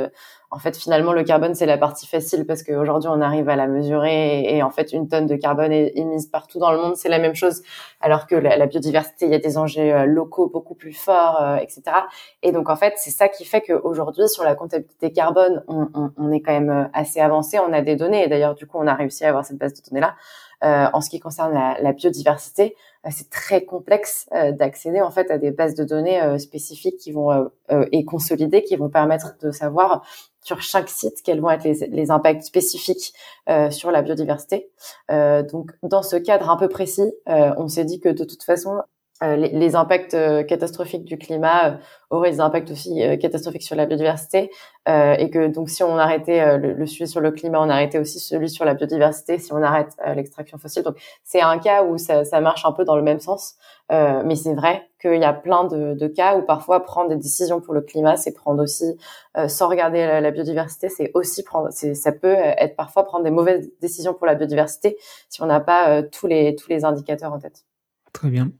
en 0.56 0.60
fait, 0.60 0.78
finalement, 0.78 1.12
le 1.12 1.26
carbone 1.26 1.54
c'est 1.54 1.66
la 1.66 1.78
partie 1.78 2.08
facile 2.08 2.46
parce 2.46 2.64
qu'aujourd'hui, 2.64 3.10
on 3.12 3.20
arrive 3.20 3.50
à 3.50 3.58
la 3.58 3.68
mesurer 3.68 4.56
et, 4.56 4.64
en 4.64 4.70
fait, 4.70 4.94
une 4.94 5.10
tonne 5.10 5.26
de 5.26 5.36
carbone 5.36 5.74
est 5.74 5.92
émise 5.96 6.28
partout 6.28 6.60
dans 6.60 6.72
le 6.72 6.78
monde, 6.78 6.96
c'est 6.96 7.10
la 7.10 7.20
même 7.20 7.36
chose, 7.36 7.62
alors 8.00 8.26
que 8.26 8.36
la, 8.36 8.66
biodiversité, 8.66 9.26
il 9.26 9.34
y 9.34 9.36
a 9.36 9.40
des 9.40 9.58
enjeux 9.58 9.82
euh, 9.82 10.06
locaux 10.06 10.50
beaucoup 10.50 10.74
plus 10.74 10.94
forts, 10.94 11.58
etc. 11.62 11.82
Et 12.42 12.54
donc, 12.54 12.70
en 12.70 12.78
fait, 12.78 12.94
c'est 12.96 13.12
ça 13.12 13.28
qui 13.28 13.44
fait 13.44 13.60
qu'aujourd'hui, 13.60 14.30
sur 14.30 14.46
la 14.46 14.56
comptabilité 14.56 15.12
carbone, 15.12 15.62
on, 15.68 15.90
on, 15.94 16.12
on, 16.16 16.32
est 16.32 16.40
quand 16.40 16.54
même 16.54 16.90
assez 16.94 17.20
avancé, 17.20 17.60
on 17.60 17.74
a 17.74 17.82
des 17.82 17.98
données, 17.98 18.24
et 18.24 18.30
d'ailleurs, 18.30 18.56
du 18.56 18.66
coup, 18.66 18.78
on 18.80 18.88
a 18.88 18.94
réussi 18.94 19.26
à 19.26 19.30
avoir 19.30 19.44
cette 19.44 19.58
base 19.58 19.74
de 19.74 19.82
données 19.90 20.02
là. 20.02 20.16
Euh, 20.64 20.88
en 20.94 21.02
ce 21.02 21.10
qui 21.10 21.20
concerne 21.20 21.54
la, 21.54 21.78
la 21.82 21.92
biodiversité, 21.92 22.76
euh, 23.06 23.10
c'est 23.12 23.30
très 23.30 23.66
complexe 23.66 24.28
euh, 24.34 24.52
d'accéder 24.52 25.02
en 25.02 25.12
fait 25.12 25.30
à 25.30 25.38
des 25.38 25.52
bases 25.52 25.76
de 25.76 25.84
données 25.84 26.40
spécifiques 26.40 26.98
qui 26.98 27.12
vont 27.12 27.50
et 27.92 28.06
consolidées 28.06 28.64
qui 28.64 28.76
vont 28.76 28.90
permettre 28.90 29.38
de 29.42 29.52
savoir 29.52 30.04
sur 30.46 30.62
chaque 30.62 30.88
site 30.88 31.22
quels 31.24 31.42
vont 31.42 31.50
être 31.50 31.66
les, 31.66 32.12
impacts 32.12 32.44
spécifiques 32.44 33.14
sur 33.72 33.92
la 33.92 34.02
biodiversité. 34.02 34.70
donc 35.10 35.72
dans 35.84 36.04
ce 36.04 36.16
cadre 36.16 36.50
un 36.50 36.58
peu 36.58 36.70
précis, 36.70 37.12
on 37.26 37.68
s'est 37.68 37.86
dit 37.86 38.00
que 38.00 38.10
de 38.10 38.24
toute 38.24 38.44
façon 38.44 38.78
euh, 38.78 38.82
les, 39.22 39.50
les, 39.50 39.76
impacts 39.76 40.14
euh, 40.14 40.44
catastrophiques 40.44 41.06
du 41.06 41.18
climat 41.18 41.70
euh, 41.70 41.78
auraient 42.10 42.32
des 42.32 42.42
impacts 42.42 42.70
aussi 42.70 43.02
catastrophiques 43.22 43.64
sur 43.64 43.76
la 43.76 43.86
biodiversité 43.86 44.52
et 44.88 45.30
que 45.32 45.48
donc 45.48 45.70
si 45.70 45.82
on 45.84 45.98
arrêtait 45.98 46.58
le, 46.60 46.74
le, 46.74 46.86
sujet 46.86 47.08
sur 47.08 47.20
le 47.20 47.32
climat, 47.32 47.60
on 47.60 47.70
arrêtait 47.70 47.98
aussi 47.98 48.20
celui 48.20 48.50
sur 48.50 48.64
la 48.64 48.76
biodiversité 48.76 49.40
si 49.40 49.52
on 49.52 49.64
arrête 49.64 49.98
l'extraction 50.16 50.60
fossile. 50.60 50.84
Donc 50.84 50.96
c'est 51.24 51.42
un 51.42 51.58
cas 51.58 51.84
où 51.84 51.98
ça, 51.98 52.24
ça, 52.24 52.40
marche 52.42 52.66
un 52.66 52.72
peu 52.72 52.86
dans 52.86 52.96
le 52.96 53.02
même 53.02 53.20
sens, 53.20 53.56
mais 53.90 54.36
c'est 54.36 54.54
vrai 54.54 54.88
qu'il 55.02 55.20
y 55.20 55.26
a 55.26 55.34
plein 55.34 55.64
de, 55.64 55.96
de, 55.96 56.08
cas 56.08 56.38
où 56.38 56.44
parfois 56.44 56.84
prendre 56.84 57.10
des 57.10 57.16
décisions 57.16 57.60
pour 57.60 57.74
le 57.74 57.82
climat, 57.82 58.16
c'est 58.16 58.34
prendre 58.34 58.62
aussi 58.62 58.96
sans 59.48 59.68
regarder 59.68 60.06
la, 60.06 60.22
la 60.22 60.32
biodiversité, 60.32 60.88
c'est 60.88 61.10
aussi 61.16 61.44
prendre, 61.44 61.70
ça 61.72 62.12
peut 62.12 62.36
être 62.36 62.76
parfois 62.76 63.06
prendre 63.06 63.24
des 63.24 63.32
mauvaises 63.32 63.72
décisions 63.82 64.14
pour 64.14 64.28
la 64.28 64.36
biodiversité 64.36 64.98
si 65.30 65.42
on 65.42 65.48
n'a 65.48 65.60
pas 65.60 66.04
tous 66.04 66.28
les 66.28 66.56
tous 66.56 66.70
les 66.70 66.86
indicateurs 66.86 67.34
en 67.34 67.40
tête. 67.40 67.66
Très 68.14 68.30
bien. 68.30 68.52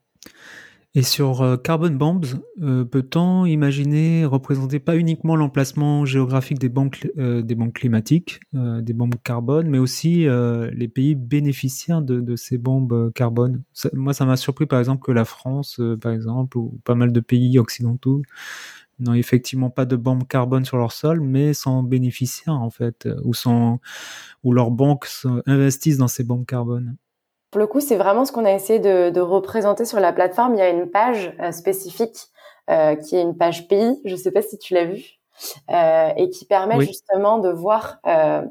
Et 0.98 1.04
sur 1.04 1.42
euh, 1.42 1.58
Carbon 1.58 1.90
Bombs, 1.90 2.22
euh, 2.62 2.86
peut-on 2.86 3.46
imaginer 3.46 4.24
représenter 4.24 4.80
pas 4.80 4.96
uniquement 4.96 5.36
l'emplacement 5.36 6.06
géographique 6.06 6.58
des 6.58 6.70
banques, 6.70 7.10
euh, 7.18 7.42
des 7.42 7.54
banques 7.54 7.74
climatiques, 7.74 8.40
des 8.54 8.94
bombes 8.94 9.16
carbone, 9.22 9.68
mais 9.68 9.78
aussi 9.78 10.26
les 10.26 10.88
pays 10.88 11.16
bénéficiaires 11.16 12.02
de, 12.02 12.22
de 12.22 12.36
ces 12.38 12.58
bombes 12.58 13.12
carbone? 13.14 13.64
Moi, 13.92 14.14
ça 14.14 14.26
m'a 14.26 14.38
surpris 14.38 14.66
par 14.66 14.80
exemple 14.80 15.04
que 15.04 15.12
la 15.12 15.26
France, 15.26 15.82
par 16.02 16.14
exemple, 16.14 16.58
ou 16.58 16.80
pas 16.86 16.96
mal 16.96 17.12
de 17.12 17.20
pays 17.20 17.60
occidentaux, 17.60 18.22
n'ont 19.00 19.14
effectivement 19.14 19.70
pas 19.70 19.86
de 19.86 19.98
bombes 19.98 20.26
carbone 20.26 20.64
sur 20.64 20.78
leur 20.78 20.94
sol, 20.94 21.20
mais 21.20 21.54
sont 21.54 21.84
bénéficiaires 21.84 22.54
en 22.54 22.70
fait, 22.70 23.10
ou, 23.26 23.34
sont, 23.34 23.80
ou 24.46 24.54
leurs 24.54 24.72
banques 24.72 25.08
investissent 25.46 25.98
dans 25.98 26.08
ces 26.08 26.24
bombes 26.24 26.46
carbone. 26.46 26.96
Pour 27.56 27.62
le 27.62 27.68
coup, 27.68 27.80
c'est 27.80 27.96
vraiment 27.96 28.26
ce 28.26 28.34
qu'on 28.34 28.44
a 28.44 28.52
essayé 28.52 28.80
de, 28.80 29.12
de, 29.12 29.22
représenter 29.22 29.86
sur 29.86 30.02
la 30.02 30.12
plateforme. 30.12 30.56
Il 30.56 30.58
y 30.58 30.62
a 30.62 30.68
une 30.68 30.92
page 30.92 31.34
euh, 31.40 31.54
spécifique 31.54 32.18
euh, 32.70 32.98
qui 32.98 33.16
est 33.16 33.22
une 33.22 33.38
page 33.38 33.70
pays. 33.70 33.98
Je 34.04 34.12
ne 34.12 34.18
sais 34.18 34.32
pas 34.32 34.42
si 34.42 34.58
tu 34.58 34.74
l'as 34.74 34.84
vu. 34.84 35.22
Euh, 35.72 36.10
et 36.18 36.30
qui 36.32 36.44
permet 36.44 36.82
justement 36.82 37.38
de 37.38 37.48
voir, 37.48 38.00
euh, 38.08 38.42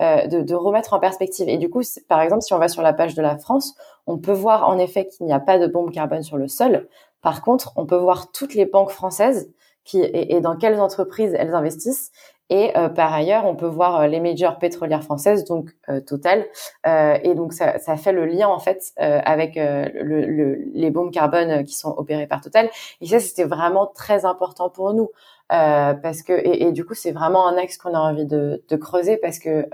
euh, 0.00 0.26
de, 0.28 0.40
de, 0.40 0.54
remettre 0.54 0.94
en 0.94 0.98
perspective. 0.98 1.46
Et 1.46 1.58
du 1.58 1.68
coup, 1.68 1.82
par 2.08 2.22
exemple, 2.22 2.40
si 2.40 2.54
on 2.54 2.58
va 2.58 2.68
sur 2.68 2.80
la 2.80 2.94
page 2.94 3.14
de 3.14 3.20
la 3.20 3.36
France, 3.36 3.74
on 4.06 4.16
peut 4.16 4.32
voir 4.32 4.66
en 4.66 4.78
effet 4.78 5.08
qu'il 5.08 5.26
n'y 5.26 5.34
a 5.34 5.40
pas 5.40 5.58
de 5.58 5.66
bombe 5.66 5.90
carbone 5.90 6.22
sur 6.22 6.38
le 6.38 6.48
sol. 6.48 6.88
Par 7.20 7.42
contre, 7.42 7.74
on 7.76 7.84
peut 7.84 7.96
voir 7.96 8.32
toutes 8.32 8.54
les 8.54 8.64
banques 8.64 8.92
françaises 8.92 9.52
qui, 9.84 10.00
et, 10.00 10.36
et 10.36 10.40
dans 10.40 10.56
quelles 10.56 10.80
entreprises 10.80 11.34
elles 11.38 11.54
investissent 11.54 12.12
et 12.50 12.76
euh, 12.76 12.88
par 12.88 13.12
ailleurs, 13.12 13.46
on 13.46 13.56
peut 13.56 13.66
voir 13.66 14.00
euh, 14.00 14.06
les 14.06 14.20
majors 14.20 14.58
pétrolières 14.58 15.02
françaises, 15.02 15.44
donc 15.44 15.70
euh, 15.88 16.00
Total, 16.00 16.44
et 16.86 17.34
donc 17.34 17.52
ça, 17.52 17.78
ça, 17.78 17.96
fait 17.96 18.12
le 18.12 18.26
lien 18.26 18.48
en 18.48 18.58
fait 18.58 18.92
avec 18.96 19.56
le, 19.56 20.26
le, 20.26 20.64
les 20.74 20.90
bombes 20.90 21.10
carbone 21.10 21.64
qui 21.64 21.74
sont 21.74 21.94
opérées 21.96 22.26
par 22.26 22.40
Total. 22.40 22.68
Et 23.00 23.06
ça, 23.06 23.20
c'était 23.20 23.44
vraiment 23.44 23.86
très 23.86 24.24
important 24.24 24.68
pour 24.68 24.92
nous 24.92 25.10
parce 25.48 26.22
que 26.22 26.32
et, 26.32 26.72
du 26.72 26.84
coup, 26.84 26.94
c'est 26.94 27.12
vraiment 27.12 27.46
un 27.48 27.56
axe 27.56 27.78
qu'on 27.78 27.94
a 27.94 27.98
envie 27.98 28.26
de, 28.26 28.62
de, 28.68 28.76
creuser 28.76 29.16
parce 29.16 29.38
que 29.38 29.66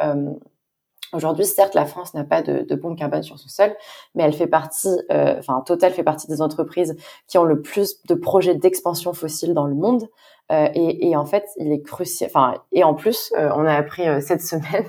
Aujourd'hui, 1.12 1.44
certes, 1.44 1.74
la 1.74 1.86
France 1.86 2.14
n'a 2.14 2.22
pas 2.22 2.40
de, 2.40 2.60
de 2.60 2.74
bombe 2.76 2.96
carbone 2.96 3.24
sur 3.24 3.36
son 3.38 3.48
sol, 3.48 3.74
mais 4.14 4.22
elle 4.22 4.32
fait 4.32 4.46
partie, 4.46 4.88
euh, 5.10 5.36
enfin, 5.38 5.60
Total 5.66 5.92
fait 5.92 6.04
partie 6.04 6.28
des 6.28 6.40
entreprises 6.40 6.96
qui 7.26 7.36
ont 7.36 7.44
le 7.44 7.62
plus 7.62 8.00
de 8.06 8.14
projets 8.14 8.54
d'expansion 8.54 9.12
fossile 9.12 9.52
dans 9.52 9.66
le 9.66 9.74
monde. 9.74 10.08
Euh, 10.50 10.68
et, 10.74 11.08
et, 11.08 11.16
en 11.16 11.24
fait, 11.24 11.48
il 11.56 11.72
est 11.72 11.82
crucial. 11.82 12.28
Enfin, 12.32 12.54
et 12.72 12.82
en 12.82 12.94
plus, 12.94 13.32
euh, 13.38 13.50
on 13.54 13.64
a 13.64 13.74
appris 13.74 14.08
euh, 14.08 14.20
cette 14.20 14.42
semaine 14.42 14.86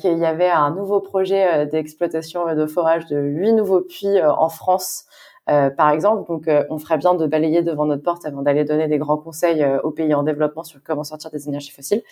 qu'il 0.00 0.18
y 0.18 0.26
avait 0.26 0.50
un 0.50 0.72
nouveau 0.72 1.00
projet 1.00 1.64
d'exploitation 1.66 2.52
de 2.56 2.66
forage 2.66 3.06
de 3.06 3.20
huit 3.20 3.52
nouveaux 3.52 3.82
puits 3.82 4.20
en 4.20 4.48
France. 4.48 5.04
par 5.46 5.90
exemple, 5.90 6.26
donc 6.26 6.50
on 6.70 6.78
ferait 6.78 6.98
bien 6.98 7.14
de 7.14 7.24
balayer 7.28 7.62
devant 7.62 7.84
notre 7.84 8.02
porte 8.02 8.26
avant 8.26 8.42
d'aller 8.42 8.64
donner 8.64 8.88
des 8.88 8.98
grands 8.98 9.16
conseils 9.16 9.64
aux 9.84 9.92
pays 9.92 10.12
en 10.12 10.24
développement 10.24 10.64
sur 10.64 10.82
comment 10.82 11.04
sortir 11.04 11.30
des 11.30 11.46
énergies 11.46 11.70
fossiles 11.70 12.02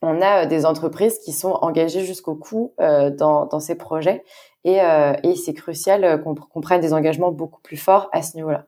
on 0.00 0.20
a 0.22 0.46
des 0.46 0.64
entreprises 0.64 1.18
qui 1.18 1.32
sont 1.32 1.58
engagées 1.60 2.04
jusqu'au 2.04 2.36
cou 2.36 2.72
dans, 2.78 3.58
ces 3.58 3.74
projets 3.74 4.22
et, 4.62 4.78
et 5.24 5.34
c'est 5.34 5.54
crucial 5.54 6.22
qu'on 6.22 6.60
prenne 6.60 6.80
des 6.80 6.94
engagements 6.94 7.32
beaucoup 7.32 7.62
plus 7.62 7.78
forts 7.78 8.10
à 8.12 8.22
ce 8.22 8.36
niveau-là. 8.36 8.66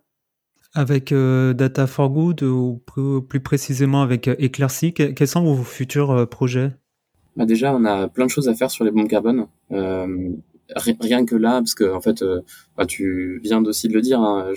Avec 0.74 1.12
euh, 1.12 1.52
Data 1.54 1.86
for 1.86 2.10
Good 2.10 2.42
ou 2.42 2.82
plus 3.28 3.40
précisément 3.40 4.02
avec 4.02 4.26
euh, 4.26 4.34
Eclaircy, 4.40 4.92
quels 4.92 5.28
sont 5.28 5.44
vos 5.44 5.62
futurs 5.62 6.10
euh, 6.10 6.26
projets? 6.26 6.72
Bah 7.36 7.46
Déjà, 7.46 7.74
on 7.74 7.84
a 7.84 8.08
plein 8.08 8.26
de 8.26 8.30
choses 8.30 8.48
à 8.48 8.54
faire 8.54 8.70
sur 8.70 8.84
les 8.84 8.90
bombes 8.90 9.08
carbone. 9.08 9.46
Euh, 9.70 10.30
rien 11.00 11.26
que 11.26 11.36
là, 11.36 11.58
parce 11.58 11.74
que 11.74 11.92
en 11.92 12.00
fait, 12.00 12.22
euh, 12.22 12.40
bah, 12.76 12.86
tu 12.86 13.40
viens 13.42 13.62
aussi 13.64 13.88
de 13.88 13.94
le 13.94 14.00
dire, 14.00 14.20
hein, 14.20 14.52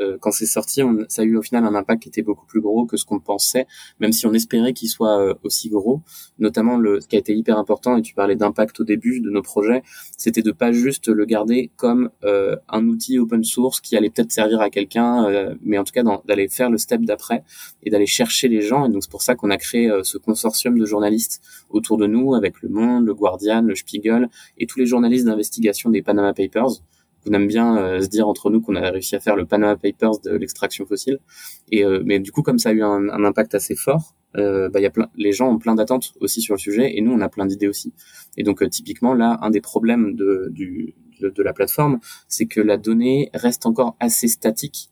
euh, 0.00 0.18
quand 0.20 0.32
c'est 0.32 0.46
sorti, 0.46 0.82
on, 0.82 1.04
ça 1.08 1.22
a 1.22 1.24
eu 1.24 1.36
au 1.36 1.42
final 1.42 1.64
un 1.64 1.74
impact 1.74 2.02
qui 2.02 2.08
était 2.08 2.22
beaucoup 2.22 2.46
plus 2.46 2.60
gros 2.60 2.84
que 2.86 2.96
ce 2.96 3.04
qu'on 3.04 3.20
pensait, 3.20 3.66
même 4.00 4.12
si 4.12 4.26
on 4.26 4.32
espérait 4.32 4.72
qu'il 4.72 4.88
soit 4.88 5.18
euh, 5.20 5.34
aussi 5.42 5.68
gros. 5.70 6.02
Notamment, 6.38 6.76
le, 6.76 7.00
ce 7.00 7.06
qui 7.06 7.16
a 7.16 7.18
été 7.18 7.34
hyper 7.34 7.58
important, 7.58 7.96
et 7.96 8.02
tu 8.02 8.14
parlais 8.14 8.36
d'impact 8.36 8.80
au 8.80 8.84
début 8.84 9.20
de 9.20 9.30
nos 9.30 9.42
projets, 9.42 9.82
c'était 10.16 10.42
de 10.42 10.52
pas 10.52 10.72
juste 10.72 11.08
le 11.08 11.24
garder 11.24 11.70
comme 11.76 12.10
un 12.22 12.86
outil 12.86 13.18
open 13.18 13.44
source 13.44 13.80
qui 13.80 13.96
allait 13.96 14.10
peut-être 14.10 14.32
servir 14.32 14.60
à 14.60 14.70
quelqu'un, 14.70 15.56
mais 15.62 15.78
en 15.78 15.84
tout 15.84 15.92
cas 15.92 16.02
d'aller 16.24 16.48
faire 16.48 16.70
le 16.70 16.78
step 16.78 17.02
d'après 17.02 17.44
et 17.82 17.90
d'aller 17.90 18.06
chercher 18.06 18.48
les 18.48 18.60
gens. 18.60 18.86
Et 18.86 18.88
donc 18.88 19.02
c'est 19.02 19.10
pour 19.10 19.22
ça 19.22 19.34
qu'on 19.34 19.50
a 19.50 19.56
créé 19.56 19.90
ce 20.02 20.18
consortium 20.18 20.78
de 20.78 20.86
journalistes 20.86 21.40
autour 21.70 21.96
de 21.96 22.06
nous, 22.06 22.34
avec 22.34 22.60
Le 22.62 22.68
Monde, 22.68 23.06
Le 23.06 23.14
Guardian, 23.14 23.62
Le 23.62 23.74
Spiegel 23.74 24.28
et 24.58 24.66
tous 24.66 24.78
les 24.78 24.86
journalistes 24.86 25.26
d'investissement 25.60 25.92
des 25.92 26.02
Panama 26.02 26.32
Papers. 26.32 26.82
On 27.28 27.32
aime 27.32 27.46
bien 27.46 27.76
euh, 27.78 28.00
se 28.00 28.08
dire 28.08 28.26
entre 28.26 28.50
nous 28.50 28.60
qu'on 28.60 28.74
a 28.74 28.90
réussi 28.90 29.14
à 29.14 29.20
faire 29.20 29.36
le 29.36 29.46
Panama 29.46 29.76
Papers 29.76 30.18
de 30.24 30.30
l'extraction 30.30 30.86
fossile. 30.86 31.18
Et 31.70 31.84
euh, 31.84 32.02
mais 32.04 32.18
du 32.18 32.32
coup, 32.32 32.42
comme 32.42 32.58
ça 32.58 32.70
a 32.70 32.72
eu 32.72 32.82
un, 32.82 33.08
impact 33.24 33.54
assez 33.54 33.76
fort, 33.76 34.14
euh, 34.36 34.68
bah, 34.68 34.80
y 34.80 34.86
a 34.86 34.90
plein, 34.90 35.08
les 35.16 35.32
gens 35.32 35.48
ont 35.50 35.58
plein 35.58 35.74
d'attentes 35.74 36.14
aussi 36.20 36.40
sur 36.40 36.54
le 36.54 36.58
sujet, 36.58 36.96
et 36.96 37.00
nous 37.00 37.12
on 37.12 37.20
a 37.20 37.28
plein 37.28 37.46
d'idées 37.46 37.68
aussi. 37.68 37.92
Et 38.36 38.42
donc 38.42 38.68
typiquement 38.70 39.14
là, 39.14 39.38
un 39.42 39.50
des 39.50 39.60
problèmes 39.60 40.14
de, 40.16 40.48
du, 40.50 40.94
de, 41.20 41.42
la 41.42 41.52
plateforme, 41.52 42.00
c'est 42.28 42.46
que 42.46 42.60
la 42.60 42.76
donnée 42.76 43.30
reste 43.34 43.66
encore 43.66 43.96
assez 44.00 44.28
statique 44.28 44.88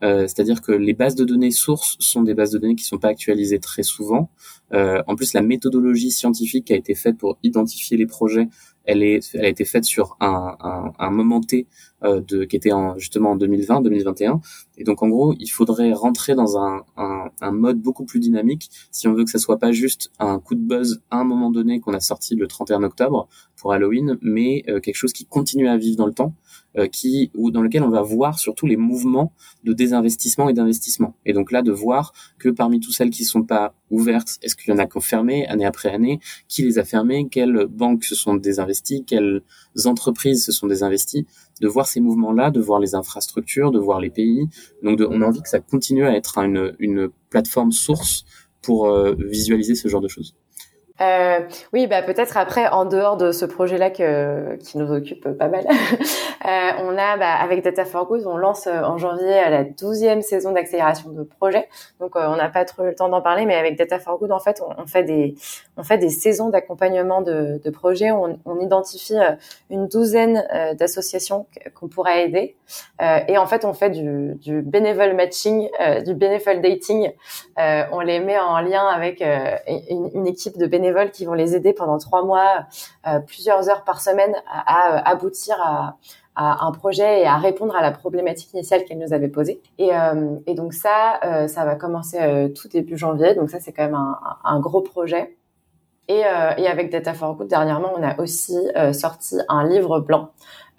c'est-à-dire 0.00 0.60
que 0.60 0.70
les 0.70 0.92
bases 0.92 1.14
de 1.14 1.24
données 1.24 1.50
sources 1.50 1.96
sont 1.98 2.20
des 2.20 2.34
bases 2.34 2.50
de 2.50 2.58
données 2.58 2.74
qui 2.74 2.84
sont 2.84 2.98
pas 2.98 3.08
actualisées 3.08 3.58
très 3.58 3.82
souvent. 3.82 4.28
en 4.70 5.16
plus, 5.16 5.32
la 5.32 5.40
méthodologie 5.40 6.10
scientifique 6.10 6.66
qui 6.66 6.74
a 6.74 6.76
été 6.76 6.94
faite 6.94 7.16
pour 7.16 7.38
identifier 7.42 7.96
les 7.96 8.04
projets 8.04 8.48
elle 8.84 9.02
est, 9.02 9.34
elle 9.34 9.44
a 9.44 9.48
été 9.48 9.64
faite 9.64 9.84
sur 9.84 10.16
un, 10.20 10.56
un, 10.60 10.92
un 10.98 11.10
moment 11.10 11.40
T 11.40 11.66
euh, 12.02 12.20
de, 12.20 12.44
qui 12.44 12.56
était 12.56 12.72
en, 12.72 12.98
justement 12.98 13.30
en 13.30 13.36
2020, 13.36 13.80
2021. 13.80 14.40
Et 14.76 14.84
donc 14.84 15.02
en 15.02 15.08
gros, 15.08 15.34
il 15.38 15.48
faudrait 15.48 15.92
rentrer 15.92 16.34
dans 16.34 16.58
un, 16.58 16.84
un, 16.96 17.30
un, 17.40 17.52
mode 17.52 17.80
beaucoup 17.80 18.04
plus 18.04 18.20
dynamique 18.20 18.70
si 18.90 19.08
on 19.08 19.14
veut 19.14 19.24
que 19.24 19.30
ça 19.30 19.38
soit 19.38 19.58
pas 19.58 19.72
juste 19.72 20.10
un 20.18 20.38
coup 20.38 20.54
de 20.54 20.60
buzz 20.60 21.00
à 21.10 21.18
un 21.18 21.24
moment 21.24 21.50
donné 21.50 21.80
qu'on 21.80 21.94
a 21.94 22.00
sorti 22.00 22.34
le 22.34 22.46
31 22.46 22.82
octobre 22.82 23.28
pour 23.56 23.72
Halloween, 23.72 24.18
mais 24.20 24.64
euh, 24.68 24.80
quelque 24.80 24.96
chose 24.96 25.12
qui 25.12 25.24
continue 25.24 25.68
à 25.68 25.76
vivre 25.76 25.96
dans 25.96 26.06
le 26.06 26.12
temps, 26.12 26.34
euh, 26.76 26.86
qui 26.86 27.30
ou 27.34 27.50
dans 27.50 27.62
lequel 27.62 27.82
on 27.82 27.88
va 27.88 28.02
voir 28.02 28.38
surtout 28.38 28.66
les 28.66 28.76
mouvements 28.76 29.32
de 29.62 29.72
désinvestissement 29.72 30.48
et 30.48 30.52
d'investissement. 30.52 31.14
Et 31.24 31.32
donc 31.32 31.52
là, 31.52 31.62
de 31.62 31.72
voir 31.72 32.12
que 32.38 32.50
parmi 32.50 32.80
toutes 32.80 32.94
celles 32.94 33.10
qui 33.10 33.24
sont 33.24 33.44
pas 33.44 33.74
ouvertes, 33.90 34.38
est-ce 34.42 34.56
qu'il 34.56 34.72
y 34.72 34.74
en 34.74 34.78
a 34.78 34.86
qui 34.86 35.00
fermé 35.00 35.46
année 35.46 35.66
après 35.66 35.90
année, 35.90 36.20
qui 36.48 36.62
les 36.62 36.78
a 36.78 36.84
fermées, 36.84 37.28
quelles 37.30 37.66
banques 37.66 38.04
se 38.04 38.14
sont 38.14 38.34
désinvesties, 38.34 39.04
quelles 39.04 39.42
entreprises 39.84 40.44
se 40.44 40.52
sont 40.52 40.66
désinvesties, 40.66 41.26
de 41.60 41.68
voir 41.68 41.86
ces 41.86 42.00
mouvements-là, 42.00 42.50
de 42.50 42.60
voir 42.60 42.80
les 42.80 42.94
infrastructures, 42.94 43.70
de 43.70 43.78
voir 43.78 44.00
les 44.00 44.10
pays. 44.10 44.48
Donc 44.82 45.00
on 45.08 45.22
a 45.22 45.26
envie 45.26 45.42
que 45.42 45.48
ça 45.48 45.60
continue 45.60 46.06
à 46.06 46.16
être 46.16 46.38
une, 46.38 46.74
une 46.78 47.10
plateforme 47.30 47.72
source 47.72 48.24
pour 48.62 48.86
euh, 48.86 49.14
visualiser 49.18 49.74
ce 49.74 49.88
genre 49.88 50.00
de 50.00 50.08
choses. 50.08 50.34
Euh, 51.00 51.40
oui, 51.72 51.88
bah 51.88 52.02
peut-être 52.02 52.36
après, 52.36 52.68
en 52.68 52.84
dehors 52.84 53.16
de 53.16 53.32
ce 53.32 53.44
projet-là 53.44 53.90
que, 53.90 54.54
qui 54.56 54.78
nous 54.78 54.92
occupe 54.92 55.28
pas 55.36 55.48
mal, 55.48 55.66
euh, 56.46 56.70
on 56.78 56.96
a 56.96 57.16
bah, 57.16 57.34
avec 57.34 57.64
Data 57.64 57.84
for 57.84 58.06
Good, 58.06 58.24
on 58.26 58.36
lance 58.36 58.68
euh, 58.68 58.80
en 58.80 58.96
janvier 58.96 59.50
la 59.50 59.64
douzième 59.64 60.22
saison 60.22 60.52
d'accélération 60.52 61.10
de 61.10 61.24
projet. 61.24 61.68
Donc 61.98 62.14
euh, 62.14 62.28
on 62.28 62.36
n'a 62.36 62.48
pas 62.48 62.64
trop 62.64 62.84
le 62.84 62.94
temps 62.94 63.08
d'en 63.08 63.22
parler, 63.22 63.44
mais 63.44 63.56
avec 63.56 63.76
Data 63.76 63.98
for 63.98 64.20
Good, 64.20 64.30
en 64.30 64.38
fait, 64.38 64.62
on, 64.78 64.86
fait 64.86 65.02
des 65.02 65.34
on 65.76 65.82
fait 65.82 65.98
des 65.98 66.10
saisons 66.10 66.50
d'accompagnement 66.50 67.22
de, 67.22 67.60
de 67.62 67.70
projets. 67.70 68.12
On, 68.12 68.38
on, 68.44 68.60
identifie 68.60 69.18
euh, 69.18 69.32
une 69.70 69.88
douzaine 69.88 70.46
d'associations 70.78 71.46
qu'on 71.74 71.88
pourrait 71.88 72.24
aider, 72.24 72.56
et 73.28 73.36
en 73.36 73.46
fait, 73.46 73.64
on 73.64 73.74
fait 73.74 73.90
du, 73.90 74.36
du 74.36 74.62
bénévole 74.62 75.14
matching, 75.14 75.68
du 76.04 76.14
bénévole 76.14 76.60
dating. 76.60 77.12
on 77.56 78.00
les 78.00 78.20
met 78.20 78.38
en 78.38 78.60
lien 78.60 78.86
avec 78.86 79.20
une, 79.20 80.10
une 80.14 80.26
équipe 80.26 80.56
de 80.56 80.66
bénévoles 80.66 80.83
bénévoles 80.84 81.10
qui 81.10 81.24
vont 81.24 81.34
les 81.34 81.56
aider 81.56 81.72
pendant 81.72 81.98
trois 81.98 82.24
mois, 82.24 82.66
euh, 83.06 83.18
plusieurs 83.20 83.68
heures 83.70 83.84
par 83.84 84.00
semaine 84.00 84.34
à, 84.46 85.08
aboutir 85.10 85.56
à, 85.60 85.96
un 86.36 86.72
projet 86.72 87.22
et 87.22 87.26
à 87.26 87.36
répondre 87.36 87.76
à 87.76 87.82
la 87.82 87.92
problématique 87.92 88.52
initiale 88.54 88.84
qu'elle 88.84 88.98
nous 88.98 89.12
avait 89.12 89.28
posée. 89.28 89.62
Et, 89.78 89.94
euh, 89.94 90.36
donc 90.48 90.74
ça, 90.74 91.20
euh, 91.24 91.46
ça 91.46 91.64
va 91.64 91.76
commencer 91.76 92.52
tout 92.56 92.68
début 92.68 92.98
janvier. 92.98 93.34
Donc 93.34 93.50
ça, 93.50 93.60
c'est 93.60 93.72
quand 93.72 93.84
même 93.84 93.98
un, 94.44 94.60
gros 94.60 94.80
projet. 94.80 95.36
Et, 96.08 96.20
et, 96.20 96.68
avec 96.68 96.90
Data 96.90 97.14
for 97.14 97.34
Good, 97.34 97.48
dernièrement, 97.48 97.92
on 97.96 98.02
a 98.02 98.20
aussi 98.20 98.58
sorti 98.92 99.36
un 99.48 99.66
livre 99.66 100.00
blanc 100.00 100.30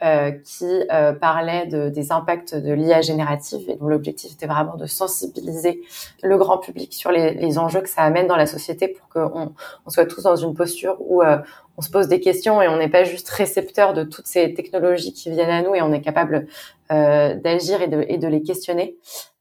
euh, 0.04 0.32
qui 0.32 0.66
euh, 0.92 1.14
parlait 1.14 1.68
de, 1.68 1.88
des 1.88 2.12
impacts 2.12 2.54
de 2.54 2.74
l'IA 2.74 3.00
générative 3.00 3.70
et 3.70 3.78
dont 3.78 3.88
l'objectif 3.88 4.34
était 4.34 4.46
vraiment 4.46 4.76
de 4.76 4.88
sensibiliser 4.88 5.82
le 6.22 6.38
grand 6.38 6.58
public 6.58 6.92
sur 6.92 7.12
les, 7.12 7.34
les 7.34 7.58
enjeux 7.58 7.80
que 7.80 7.88
ça 7.88 8.02
amène 8.02 8.28
dans 8.28 8.36
la 8.36 8.46
société 8.46 8.90
pour 8.90 9.08
qu'on 9.08 9.54
on 9.86 9.90
soit 9.90 10.06
tous 10.06 10.22
dans 10.24 10.36
une 10.36 10.54
posture 10.54 10.98
où 11.00 11.24
euh, 11.24 11.38
on 11.78 11.82
se 11.82 11.90
pose 11.90 12.10
des 12.10 12.20
questions 12.20 12.62
et 12.62 12.68
on 12.68 12.76
n'est 12.76 12.90
pas 12.90 13.06
juste 13.06 13.30
récepteur 13.30 13.94
de 13.94 14.04
toutes 14.04 14.28
ces 14.28 14.54
technologies 14.54 15.14
qui 15.14 15.30
viennent 15.30 15.50
à 15.50 15.62
nous 15.62 15.76
et 15.76 15.82
on 15.82 15.94
est 15.94 16.02
capable 16.02 16.48
d'agir 16.90 17.82
et 17.82 17.88
de, 17.88 18.06
et 18.08 18.18
de 18.18 18.28
les 18.28 18.44
questionner. 18.44 18.98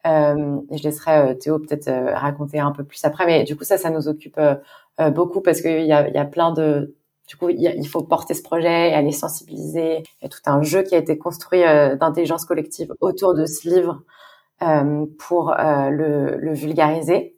Euh, 0.07 0.57
je 0.71 0.83
laisserai 0.83 1.37
Théo 1.39 1.59
peut-être 1.59 1.91
raconter 2.15 2.61
un 2.61 2.71
peu 2.71 2.85
plus 2.85 3.05
après, 3.05 3.27
mais 3.27 3.43
du 3.43 3.57
coup 3.57 3.65
ça, 3.65 3.77
ça 3.77 3.91
nous 3.91 4.07
occupe 4.07 4.41
beaucoup 5.15 5.41
parce 5.41 5.61
qu'il 5.61 5.87
y 5.87 5.93
a, 5.93 6.09
y 6.09 6.19
a 6.19 6.25
plein 6.25 6.53
de 6.53 6.95
du 7.29 7.37
coup, 7.37 7.49
il 7.49 7.89
faut 7.89 8.03
porter 8.03 8.35
ce 8.35 8.43
projet, 8.43 8.93
aller 8.93 9.13
sensibiliser. 9.13 10.03
Il 10.21 10.25
y 10.25 10.27
a 10.27 10.29
tout 10.29 10.41
un 10.45 10.63
jeu 10.63 10.83
qui 10.83 10.95
a 10.95 10.99
été 10.99 11.17
construit 11.17 11.65
euh, 11.65 11.97
d'intelligence 11.97 12.45
collective 12.45 12.93
autour 13.01 13.35
de 13.35 13.47
ce 13.47 13.69
livre 13.69 14.03
euh, 14.63 15.07
pour 15.19 15.53
euh, 15.53 15.89
le, 15.89 16.37
le, 16.37 16.53
vulgariser. 16.53 17.37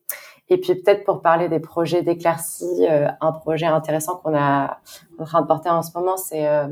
Et 0.48 0.58
puis 0.60 0.74
peut-être 0.74 1.04
pour 1.04 1.22
parler 1.22 1.48
des 1.48 1.60
projets 1.60 2.02
d'éclaircie, 2.02 2.86
euh, 2.90 3.08
un 3.20 3.32
projet 3.32 3.66
intéressant 3.66 4.16
qu'on 4.16 4.36
a 4.36 4.80
en 5.18 5.24
train 5.24 5.42
de 5.42 5.46
porter 5.46 5.70
en 5.70 5.82
ce 5.82 5.90
moment, 5.96 6.16
c'est 6.16 6.48
euh, 6.48 6.68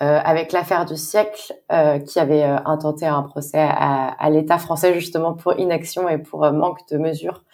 avec 0.00 0.52
l'affaire 0.52 0.84
du 0.84 0.96
siècle, 0.96 1.52
qui 2.06 2.18
avait 2.18 2.42
intenté 2.42 3.06
un 3.06 3.22
procès 3.22 3.60
à, 3.60 4.08
à 4.08 4.30
l'État 4.30 4.58
français 4.58 4.94
justement 4.94 5.34
pour 5.34 5.58
inaction 5.60 6.08
et 6.08 6.18
pour 6.18 6.50
manque 6.50 6.80
de 6.90 6.98
mesures 6.98 7.44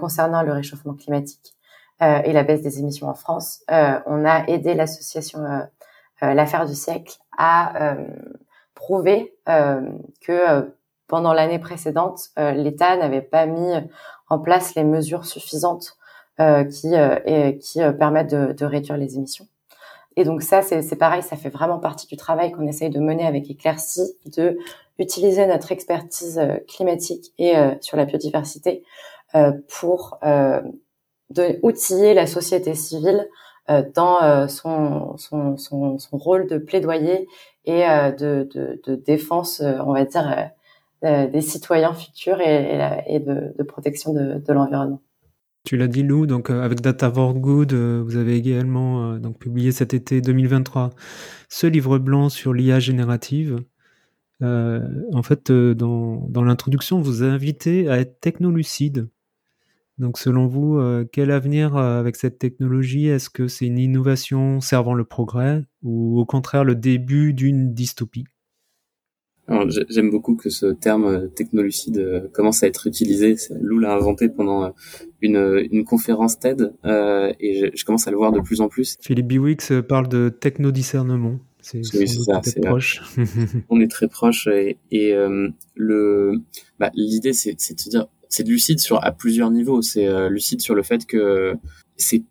concernant 0.00 0.42
le 0.42 0.52
réchauffement 0.52 0.94
climatique. 0.94 1.55
Euh, 2.02 2.20
et 2.24 2.32
la 2.32 2.42
baisse 2.42 2.60
des 2.60 2.78
émissions 2.78 3.08
en 3.08 3.14
France, 3.14 3.62
euh, 3.70 3.98
on 4.04 4.26
a 4.26 4.46
aidé 4.48 4.74
l'association 4.74 5.40
euh, 5.44 6.34
l'affaire 6.34 6.66
du 6.66 6.74
siècle 6.74 7.16
à 7.38 7.96
prouver 8.74 9.34
que 9.46 10.74
pendant 11.08 11.34
l'année 11.34 11.58
précédente, 11.58 12.30
l'État 12.38 12.96
n'avait 12.96 13.20
pas 13.20 13.44
mis 13.44 13.74
en 14.30 14.38
place 14.38 14.74
les 14.74 14.84
mesures 14.84 15.26
suffisantes 15.26 15.98
qui, 16.38 16.94
qui 17.60 17.80
permettent 17.98 18.30
de, 18.30 18.54
de, 18.54 18.64
réduire 18.64 18.96
les 18.96 19.16
émissions. 19.16 19.46
Et 20.16 20.24
donc 20.24 20.40
ça, 20.40 20.62
c'est 20.62 20.96
pareil, 20.96 21.22
ça 21.22 21.36
fait 21.36 21.50
vraiment 21.50 21.78
partie 21.78 22.06
du 22.06 22.16
travail 22.16 22.50
qu'on 22.50 22.66
essaye 22.66 22.88
de 22.88 22.98
mener 22.98 23.26
avec 23.26 23.50
Éclaircie, 23.50 24.16
de 24.34 24.56
utiliser 24.98 25.46
notre 25.46 25.70
expertise 25.70 26.40
climatique 26.66 27.34
et 27.36 27.52
sur 27.82 27.98
la 27.98 28.06
biodiversité 28.06 28.82
pour 29.68 30.18
de 31.30 31.58
outiller 31.62 32.14
la 32.14 32.26
société 32.26 32.74
civile 32.74 33.28
euh, 33.68 33.82
dans 33.94 34.22
euh, 34.22 34.46
son, 34.46 35.16
son, 35.16 35.56
son, 35.58 35.98
rôle 36.12 36.46
de 36.46 36.56
plaidoyer 36.56 37.26
et 37.64 37.84
euh, 37.84 38.12
de, 38.12 38.48
de, 38.86 38.94
défense, 38.94 39.60
on 39.60 39.92
va 39.92 40.04
dire, 40.04 40.50
des 41.02 41.40
citoyens 41.40 41.92
futurs 41.92 42.40
et, 42.40 42.78
et, 43.08 43.18
de, 43.18 43.62
protection 43.64 44.12
de, 44.12 44.38
de 44.38 44.52
l'environnement. 44.52 45.00
Tu 45.64 45.76
l'as 45.76 45.88
dit 45.88 46.04
Lou, 46.04 46.26
donc 46.26 46.48
avec 46.48 46.80
Data 46.80 47.10
for 47.10 47.34
Good, 47.34 47.74
vous 47.74 48.16
avez 48.16 48.36
également 48.36 49.16
donc 49.18 49.38
publié 49.38 49.72
cet 49.72 49.94
été 49.94 50.20
2023 50.20 50.90
ce 51.48 51.66
livre 51.66 51.98
blanc 51.98 52.28
sur 52.28 52.54
l'IA 52.54 52.78
générative. 52.78 53.58
en 54.42 55.22
fait, 55.24 55.50
dans, 55.50 56.24
dans 56.28 56.44
l'introduction, 56.44 57.00
vous 57.00 57.24
invitez 57.24 57.88
à 57.88 57.98
être 57.98 58.20
technolucide. 58.20 59.08
Donc 59.98 60.18
selon 60.18 60.46
vous, 60.46 60.78
euh, 60.78 61.06
quel 61.10 61.30
avenir 61.30 61.76
euh, 61.76 61.98
avec 61.98 62.16
cette 62.16 62.38
technologie? 62.38 63.08
Est-ce 63.08 63.30
que 63.30 63.48
c'est 63.48 63.66
une 63.66 63.78
innovation 63.78 64.60
servant 64.60 64.92
le 64.92 65.04
progrès 65.04 65.64
ou 65.82 66.20
au 66.20 66.26
contraire 66.26 66.64
le 66.64 66.74
début 66.74 67.32
d'une 67.32 67.72
dystopie? 67.72 68.24
J'aime 69.88 70.10
beaucoup 70.10 70.34
que 70.34 70.50
ce 70.50 70.66
terme 70.66 71.04
euh, 71.04 71.28
technolucide 71.28 72.28
commence 72.34 72.62
à 72.62 72.66
être 72.66 72.86
utilisé. 72.86 73.36
Lou 73.58 73.78
l'a 73.78 73.94
inventé 73.94 74.28
pendant 74.28 74.74
une, 75.22 75.66
une 75.70 75.84
conférence 75.84 76.38
TED 76.38 76.74
et 76.84 77.70
je, 77.74 77.84
commence 77.84 78.06
à 78.06 78.10
le 78.10 78.16
voir 78.18 78.32
de 78.32 78.40
plus 78.40 78.60
en 78.60 78.68
plus. 78.68 78.98
Philippe 79.00 79.28
Biwix 79.28 79.72
parle 79.88 80.08
de 80.08 80.28
technodiscernement. 80.28 81.38
C'est 81.62 81.80
oui, 81.96 82.06
ça, 82.06 82.40
proche. 82.62 83.02
on 83.70 83.80
est 83.80 83.90
très 83.90 84.08
proche 84.08 84.46
et, 84.46 84.78
et 84.90 85.14
le 85.74 86.42
bah, 86.78 86.90
l'idée 86.94 87.32
c'est 87.32 87.54
de 87.54 87.60
se 87.60 87.88
dire 87.88 88.08
c'est 88.28 88.46
lucide 88.46 88.80
sur 88.80 89.04
à 89.04 89.12
plusieurs 89.12 89.50
niveaux. 89.50 89.82
C'est 89.82 90.06
euh, 90.06 90.28
lucide 90.28 90.60
sur 90.60 90.74
le 90.74 90.82
fait 90.82 91.06
que 91.06 91.54
c'est 91.96 92.22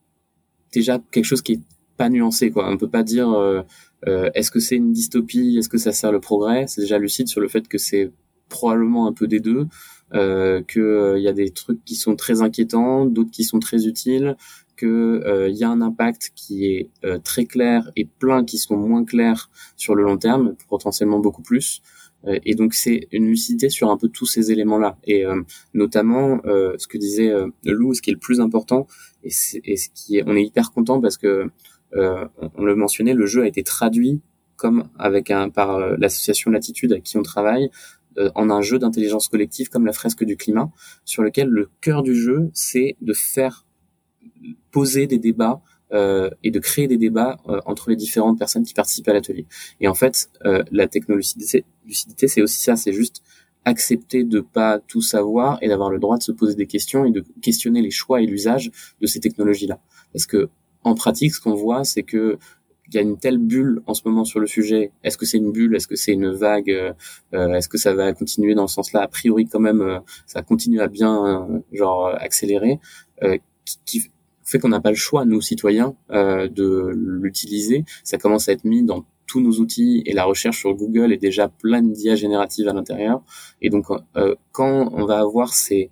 déjà 0.72 1.00
quelque 1.12 1.26
chose 1.26 1.42
qui 1.42 1.54
est 1.54 1.62
pas 1.98 2.10
nuancé 2.10 2.52
quoi. 2.52 2.70
On 2.70 2.78
peut 2.78 2.90
pas 2.90 3.04
dire 3.04 3.32
euh, 3.32 3.62
euh, 4.08 4.30
est-ce 4.34 4.52
que 4.52 4.60
c'est 4.60 4.76
une 4.76 4.92
dystopie, 4.92 5.58
est-ce 5.58 5.70
que 5.70 5.78
ça 5.78 5.92
sert 5.92 6.12
le 6.12 6.20
progrès? 6.20 6.66
C'est 6.68 6.82
déjà 6.82 7.00
lucide 7.00 7.28
sur 7.28 7.42
le 7.42 7.48
fait 7.48 7.68
que 7.68 7.78
c'est 7.78 8.12
probablement 8.50 9.08
un 9.08 9.14
peu 9.14 9.28
des 9.28 9.40
deux, 9.40 9.68
euh, 10.14 10.62
que 10.68 11.16
il 11.18 11.24
y 11.24 11.28
a 11.28 11.34
des 11.34 11.50
trucs 11.52 11.84
qui 11.84 11.96
sont 11.96 12.16
très 12.16 12.42
inquiétants, 12.42 13.06
d'autres 13.06 13.32
qui 13.32 13.44
sont 13.44 13.60
très 13.60 13.88
utiles, 13.88 14.36
que 14.76 15.48
il 15.50 15.56
y 15.56 15.64
a 15.64 15.70
un 15.70 15.82
impact 15.82 16.32
qui 16.36 16.66
est 16.66 16.90
très 17.24 17.46
clair 17.46 17.90
et 17.96 18.06
plein 18.06 18.44
qui 18.44 18.58
sont 18.58 18.78
moins 18.78 19.06
clairs 19.06 19.50
sur 19.78 19.96
le 19.96 20.04
long 20.04 20.18
terme, 20.18 20.56
potentiellement 20.70 21.20
beaucoup 21.20 21.42
plus. 21.42 21.82
Euh, 22.28 22.40
et 22.46 22.56
donc 22.56 22.74
c'est 22.74 23.08
une 23.12 23.28
lucidité 23.28 23.70
sur 23.70 23.90
un 23.90 23.98
peu 23.98 24.10
tous 24.10 24.26
ces 24.26 24.52
éléments-là, 24.52 24.98
et 25.06 25.26
euh, 25.26 25.42
notamment 25.74 26.42
euh, 26.46 26.76
ce 26.78 26.88
que 26.88 26.98
disait 26.98 27.34
Lou, 27.64 27.94
ce 27.94 28.02
qui 28.02 28.10
est 28.10 28.14
le 28.14 28.20
plus 28.20 28.40
important, 28.40 28.88
et, 29.24 29.30
ce 29.32 29.90
qui 29.94 30.18
est, 30.18 30.24
on 30.26 30.36
est 30.36 30.44
hyper 30.44 30.72
content 30.72 31.02
parce 31.02 31.18
que 31.18 31.50
on, 31.94 32.64
le 32.64 32.76
mentionnait, 32.76 33.14
le 33.14 33.26
jeu 33.26 33.44
a 33.44 33.48
été 33.48 33.64
traduit 33.64 34.20
comme 34.58 34.90
avec 35.00 35.32
un 35.32 35.50
par 35.50 35.98
l'association 35.98 36.52
Latitude 36.52 36.92
avec 36.92 37.04
qui 37.04 37.18
on 37.18 37.22
travaille 37.22 37.70
en 38.18 38.50
un 38.50 38.62
jeu 38.62 38.80
d'intelligence 38.80 39.30
collective 39.30 39.70
comme 39.70 39.86
la 39.86 39.94
fresque 39.94 40.26
du 40.26 40.36
climat, 40.36 40.70
sur 41.06 41.24
lequel 41.24 41.48
le 41.48 41.70
cœur 41.80 42.04
du 42.04 42.14
jeu 42.14 42.50
c'est 42.54 42.98
de 43.02 43.14
faire 43.14 43.66
poser 44.72 45.08
des 45.08 45.20
débats 45.20 45.62
euh, 45.94 46.32
et 46.44 46.50
de 46.50 46.60
créer 46.60 46.88
des 46.88 46.98
débats 46.98 47.38
euh, 47.48 47.62
entre 47.68 47.92
les 47.92 47.96
différentes 47.96 48.40
personnes 48.40 48.64
qui 48.64 48.74
participent 48.74 49.08
à 49.08 49.14
l'atelier. 49.14 49.46
Et 49.80 49.88
en 49.88 49.94
fait, 49.94 50.30
euh, 50.44 50.64
la 50.72 50.88
technologie 50.88 51.36
lucidité, 51.86 52.28
c'est 52.28 52.42
aussi 52.42 52.60
ça, 52.60 52.76
c'est 52.76 52.92
juste 52.92 53.22
accepter 53.66 54.24
de 54.24 54.40
pas 54.40 54.80
tout 54.80 55.02
savoir 55.02 55.60
et 55.62 55.68
d'avoir 55.68 55.92
le 55.92 56.00
droit 56.00 56.18
de 56.18 56.24
se 56.24 56.32
poser 56.32 56.56
des 56.56 56.66
questions 56.66 57.06
et 57.06 57.12
de 57.12 57.24
questionner 57.42 57.84
les 57.84 57.92
choix 57.92 58.20
et 58.22 58.26
l'usage 58.26 58.72
de 59.00 59.06
ces 59.06 59.20
technologies-là. 59.20 59.80
Parce 60.12 60.26
que 60.26 60.50
en 60.84 60.96
pratique, 60.96 61.36
ce 61.36 61.42
qu'on 61.42 61.54
voit, 61.54 61.84
c'est 61.84 62.04
que 62.04 62.38
il 62.88 62.96
y 62.96 62.98
a 62.98 63.02
une 63.02 63.18
telle 63.18 63.38
bulle 63.38 63.82
en 63.86 63.94
ce 63.94 64.02
moment 64.06 64.26
sur 64.26 64.40
le 64.40 64.48
sujet. 64.48 64.92
Est-ce 65.04 65.18
que 65.18 65.26
c'est 65.26 65.38
une 65.38 65.52
bulle? 65.52 65.76
Est-ce 65.76 65.88
que 65.88 65.96
c'est 65.96 66.14
une 66.14 66.32
vague? 66.32 66.70
Euh, 66.70 67.54
Est-ce 67.54 67.68
que 67.68 67.80
ça 67.80 67.94
va 67.94 68.14
continuer 68.14 68.54
dans 68.54 68.68
ce 68.68 68.76
sens-là? 68.76 69.02
A 69.02 69.08
priori, 69.08 69.46
quand 69.46 69.60
même, 69.60 69.82
euh, 69.82 70.00
ça 70.28 70.42
continue 70.44 70.82
à 70.82 70.88
bien 70.88 71.48
genre 71.72 72.08
accélérer, 72.08 72.80
qui, 73.66 73.80
qui, 73.86 74.12
fait 74.46 74.60
qu'on 74.60 74.70
n'a 74.70 74.80
pas 74.80 74.92
le 74.92 74.96
choix, 74.96 75.26
nous 75.26 75.42
citoyens, 75.42 75.96
de 76.10 76.92
l'utiliser. 76.94 77.84
Ça 78.04 78.18
commence 78.18 78.48
à 78.48 78.54
être 78.54 78.64
mis 78.64 78.84
dans 78.84 79.06
tous 79.28 79.42
nos 79.42 79.60
outils 79.60 80.04
et 80.06 80.14
la 80.14 80.26
recherche 80.26 80.60
sur 80.60 80.74
Google 80.74 81.12
est 81.12 81.18
déjà 81.18 81.48
pleine 81.50 81.92
d'IA 81.92 82.16
générative 82.16 82.68
à 82.68 82.74
l'intérieur. 82.74 83.22
Et 83.62 83.70
donc, 83.70 83.88
euh, 84.16 84.36
quand 84.52 84.90
on 84.94 85.06
va 85.06 85.20
avoir 85.20 85.54
ces, 85.54 85.90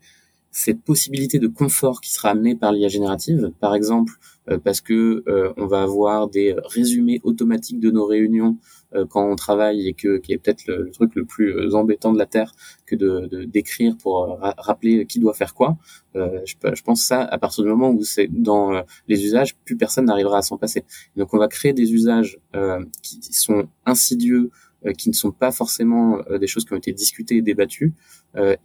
cette 0.54 0.82
possibilité 0.82 1.40
de 1.40 1.48
confort 1.48 2.00
qui 2.00 2.14
sera 2.14 2.30
amenée 2.30 2.56
par 2.56 2.72
l'IA 2.72 2.88
générative, 2.88 3.52
par 3.60 3.76
exemple, 3.76 4.14
euh, 4.50 4.58
parce 4.58 4.80
que 4.80 5.24
euh, 5.28 5.52
on 5.58 5.66
va 5.66 5.82
avoir 5.82 6.30
des 6.30 6.56
résumés 6.64 7.20
automatiques 7.24 7.82
de 7.82 7.92
nos 7.92 8.06
réunions 8.06 8.58
euh, 8.96 9.06
quand 9.10 9.28
on 9.30 9.36
travaille 9.36 9.88
et 9.88 9.94
que 9.94 10.18
qui 10.18 10.34
est 10.34 10.38
peut-être 10.38 10.68
le, 10.68 10.92
truc 10.92 11.16
le 11.16 11.26
plus 11.26 11.56
euh, 11.56 11.74
embêtant 11.74 12.14
de 12.14 12.18
la 12.18 12.26
terre 12.26 12.54
que 12.86 12.96
de 12.96 13.46
d'écrire 13.46 13.98
pour 13.98 14.24
euh, 14.24 14.52
rappeler 14.58 15.06
qui 15.06 15.20
doit 15.20 15.34
faire 15.34 15.54
quoi. 15.54 15.78
Je, 16.16 16.54
je, 16.74 16.84
pense 16.84 17.02
ça 17.02 17.22
à 17.22 17.38
partir 17.40 17.64
du 17.64 17.70
moment 17.72 17.90
où 17.90 18.04
c'est 18.04 18.28
dans 18.28 18.84
les 19.08 19.26
usages, 19.26 19.56
plus 19.66 19.76
personne 19.76 20.06
n'arrivera 20.06 20.38
à 20.38 20.42
s'en 20.44 20.58
passer. 20.58 20.84
Donc 21.16 21.34
on 21.34 21.40
va 21.40 21.48
créer 21.48 21.74
des 21.74 21.92
usages 21.92 22.38
qui 23.02 23.34
sont 23.34 23.68
insidieux, 23.88 24.52
qui 24.98 25.10
ne 25.10 25.14
sont 25.14 25.32
pas 25.32 25.52
forcément 25.52 26.20
des 26.40 26.48
choses 26.48 26.66
qui 26.66 26.74
ont 26.74 26.78
été 26.78 26.92
discutées 26.92 27.38
et 27.38 27.42
débattues, 27.42 27.94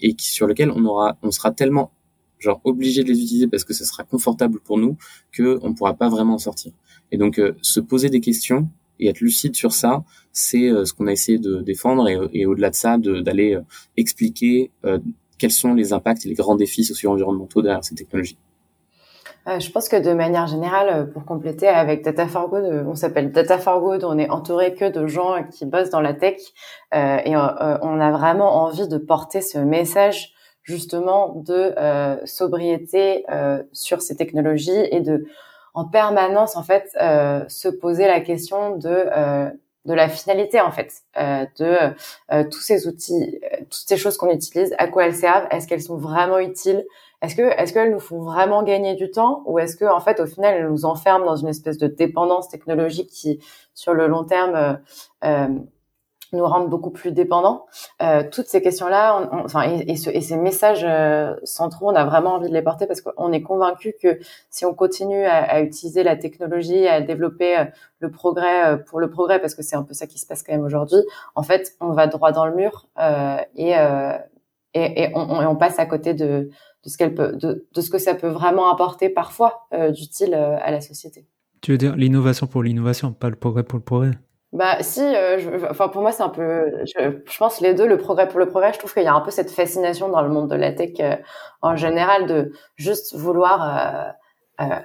et 0.00 0.14
qui, 0.14 0.30
sur 0.30 0.46
lesquelles 0.46 0.70
on 0.70 0.84
aura, 0.84 1.16
on 1.22 1.30
sera 1.30 1.50
tellement 1.52 1.92
genre 2.38 2.60
obligé 2.64 3.02
de 3.04 3.08
les 3.08 3.22
utiliser 3.22 3.48
parce 3.48 3.64
que 3.64 3.74
ce 3.74 3.84
sera 3.84 4.04
confortable 4.04 4.60
pour 4.60 4.78
nous 4.78 4.96
que 5.32 5.58
on 5.62 5.74
pourra 5.74 5.94
pas 5.94 6.08
vraiment 6.08 6.34
en 6.34 6.38
sortir. 6.38 6.72
Et 7.12 7.18
donc 7.18 7.40
se 7.62 7.80
poser 7.80 8.10
des 8.10 8.20
questions, 8.20 8.68
et 9.00 9.08
être 9.08 9.20
lucide 9.20 9.56
sur 9.56 9.72
ça, 9.72 10.04
c'est 10.32 10.68
euh, 10.68 10.84
ce 10.84 10.92
qu'on 10.92 11.06
a 11.06 11.12
essayé 11.12 11.38
de 11.38 11.60
défendre 11.60 12.08
et, 12.08 12.46
au-delà 12.46 12.70
de 12.70 12.74
ça, 12.74 12.98
d'aller 12.98 13.54
euh, 13.54 13.62
expliquer 13.96 14.70
euh, 14.84 14.98
quels 15.38 15.52
sont 15.52 15.74
les 15.74 15.92
impacts 15.92 16.26
et 16.26 16.28
les 16.28 16.34
grands 16.34 16.56
défis 16.56 16.84
socio-environnementaux 16.84 17.62
derrière 17.62 17.84
ces 17.84 17.94
technologies. 17.94 18.36
Je 19.58 19.70
pense 19.70 19.88
que 19.88 19.96
de 19.96 20.12
manière 20.12 20.46
générale, 20.46 21.10
pour 21.12 21.24
compléter 21.24 21.68
avec 21.68 22.04
Data 22.04 22.26
for 22.26 22.48
Good, 22.48 22.84
on 22.86 22.94
s'appelle 22.94 23.32
Data 23.32 23.58
for 23.58 23.80
Good, 23.80 24.04
on 24.04 24.18
est 24.18 24.28
entouré 24.28 24.74
que 24.74 24.90
de 24.90 25.06
gens 25.06 25.42
qui 25.50 25.64
bossent 25.64 25.90
dans 25.90 26.00
la 26.00 26.14
tech 26.14 26.36
et 26.92 27.34
on 27.36 28.00
a 28.00 28.10
vraiment 28.10 28.64
envie 28.64 28.88
de 28.88 28.98
porter 28.98 29.40
ce 29.40 29.58
message 29.58 30.34
justement 30.62 31.34
de 31.46 31.74
sobriété 32.26 33.24
sur 33.72 34.02
ces 34.02 34.16
technologies 34.16 34.86
et 34.90 35.00
de 35.00 35.24
en 35.78 35.84
permanence 35.84 36.56
en 36.56 36.64
fait 36.64 36.90
euh, 37.00 37.44
se 37.48 37.68
poser 37.68 38.08
la 38.08 38.20
question 38.20 38.76
de 38.76 38.88
euh, 38.88 39.48
de 39.84 39.94
la 39.94 40.08
finalité 40.08 40.60
en 40.60 40.72
fait 40.72 40.92
euh, 41.16 41.46
de 41.58 42.44
tous 42.50 42.60
ces 42.60 42.88
outils, 42.88 43.40
toutes 43.70 43.86
ces 43.86 43.96
choses 43.96 44.18
qu'on 44.18 44.30
utilise, 44.30 44.74
à 44.76 44.88
quoi 44.88 45.06
elles 45.06 45.14
servent, 45.14 45.46
est-ce 45.50 45.66
qu'elles 45.66 45.82
sont 45.82 45.96
vraiment 45.96 46.40
utiles, 46.40 46.84
est-ce 47.22 47.34
que 47.34 47.42
est-ce 47.42 47.72
qu'elles 47.72 47.92
nous 47.92 48.00
font 48.00 48.20
vraiment 48.20 48.62
gagner 48.62 48.94
du 48.94 49.10
temps 49.10 49.42
ou 49.46 49.58
est-ce 49.58 49.76
que 49.76 49.84
en 49.84 50.00
fait 50.00 50.20
au 50.20 50.26
final 50.26 50.54
elles 50.54 50.68
nous 50.68 50.84
enferment 50.84 51.26
dans 51.26 51.36
une 51.36 51.48
espèce 51.48 51.78
de 51.78 51.86
dépendance 51.86 52.48
technologique 52.48 53.10
qui 53.10 53.40
sur 53.74 53.94
le 53.94 54.06
long 54.06 54.24
terme 54.24 54.78
nous 56.32 56.46
rendent 56.46 56.68
beaucoup 56.68 56.90
plus 56.90 57.12
dépendants? 57.12 57.66
Euh, 58.02 58.22
toutes 58.30 58.46
ces 58.46 58.62
questions-là, 58.62 59.28
enfin, 59.44 59.62
et, 59.62 59.96
ces 59.96 60.36
messages 60.36 60.84
euh, 60.84 61.34
centraux, 61.44 61.90
on 61.90 61.94
a 61.94 62.04
vraiment 62.04 62.34
envie 62.34 62.48
de 62.48 62.54
les 62.54 62.62
porter 62.62 62.86
parce 62.86 63.00
qu'on 63.00 63.32
est 63.32 63.42
convaincu 63.42 63.94
que 64.00 64.18
si 64.50 64.64
on 64.64 64.74
continue 64.74 65.24
à, 65.24 65.60
utiliser 65.60 66.02
la 66.02 66.16
technologie, 66.16 66.86
à 66.86 67.00
développer 67.00 67.58
euh, 67.58 67.64
le 68.00 68.10
progrès 68.10 68.82
pour 68.84 69.00
le 69.00 69.10
progrès, 69.10 69.40
parce 69.40 69.54
que 69.54 69.62
c'est 69.62 69.76
un 69.76 69.82
peu 69.82 69.94
ça 69.94 70.06
qui 70.06 70.18
se 70.18 70.26
passe 70.26 70.42
quand 70.42 70.52
même 70.52 70.64
aujourd'hui, 70.64 71.00
en 71.34 71.42
fait, 71.42 71.74
on 71.80 71.92
va 71.92 72.06
droit 72.06 72.32
dans 72.32 72.46
le 72.46 72.54
mur 72.54 72.86
et, 73.56 73.74
et, 74.84 75.12
on, 75.14 75.56
passe 75.56 75.78
à 75.78 75.86
côté 75.86 76.14
de, 76.14 76.50
de 76.84 76.88
ce 76.88 76.96
qu'elle 76.96 77.14
peut, 77.14 77.32
de, 77.32 77.66
de, 77.72 77.80
ce 77.80 77.90
que 77.90 77.98
ça 77.98 78.14
peut 78.14 78.28
vraiment 78.28 78.72
apporter 78.72 79.08
parfois 79.08 79.66
d'utile 79.92 80.34
à 80.34 80.70
la 80.70 80.80
société. 80.80 81.26
Tu 81.60 81.72
veux 81.72 81.78
dire 81.78 81.96
l'innovation 81.96 82.46
pour 82.46 82.62
l'innovation, 82.62 83.12
pas 83.12 83.30
le 83.30 83.36
progrès 83.36 83.64
pour 83.64 83.78
le 83.78 83.84
progrès? 83.84 84.12
Bah 84.52 84.78
si, 84.80 85.02
euh, 85.02 85.38
je, 85.38 85.66
enfin 85.70 85.88
pour 85.88 86.00
moi 86.00 86.10
c'est 86.10 86.22
un 86.22 86.30
peu, 86.30 86.72
je, 86.86 87.20
je, 87.30 87.38
pense 87.38 87.60
les 87.60 87.74
deux, 87.74 87.86
le 87.86 87.98
progrès 87.98 88.26
pour 88.28 88.38
le 88.38 88.46
progrès. 88.48 88.72
Je 88.72 88.78
trouve 88.78 88.94
qu'il 88.94 89.02
y 89.02 89.06
a 89.06 89.14
un 89.14 89.20
peu 89.20 89.30
cette 89.30 89.50
fascination 89.50 90.08
dans 90.08 90.22
le 90.22 90.30
monde 90.30 90.48
de 90.48 90.54
la 90.54 90.72
tech 90.72 90.92
euh, 91.00 91.16
en 91.60 91.76
général 91.76 92.26
de 92.26 92.52
juste 92.76 93.14
vouloir 93.14 94.14
euh, 94.60 94.64
euh 94.64 94.78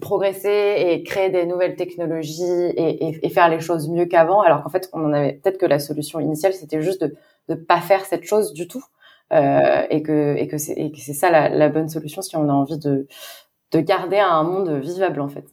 progresser 0.00 0.76
et 0.78 1.02
créer 1.04 1.28
des 1.28 1.46
nouvelles 1.46 1.76
technologies 1.76 2.42
et, 2.42 3.08
et, 3.08 3.26
et 3.26 3.28
faire 3.28 3.48
les 3.48 3.60
choses 3.60 3.88
mieux 3.88 4.06
qu'avant, 4.06 4.40
alors 4.40 4.62
qu'en 4.62 4.70
fait 4.70 4.88
on 4.94 5.04
en 5.04 5.12
avait 5.12 5.34
peut-être 5.34 5.58
que 5.58 5.66
la 5.66 5.78
solution 5.78 6.18
initiale 6.18 6.54
c'était 6.54 6.80
juste 6.80 7.02
de 7.02 7.14
de 7.48 7.54
pas 7.54 7.80
faire 7.80 8.04
cette 8.06 8.24
chose 8.24 8.52
du 8.54 8.66
tout 8.66 8.82
et 9.30 10.02
que 10.02 10.36
et 10.36 10.46
que 10.48 10.58
c'est 10.58 10.92
c'est 10.96 11.12
ça 11.12 11.30
la, 11.30 11.48
la 11.48 11.68
bonne 11.68 11.88
solution 11.88 12.22
si 12.22 12.36
on 12.36 12.48
a 12.48 12.52
envie 12.52 12.78
de 12.78 13.06
de 13.72 13.80
garder 13.80 14.18
un 14.18 14.44
monde 14.44 14.70
vivable 14.80 15.20
en 15.20 15.28
fait. 15.28 15.44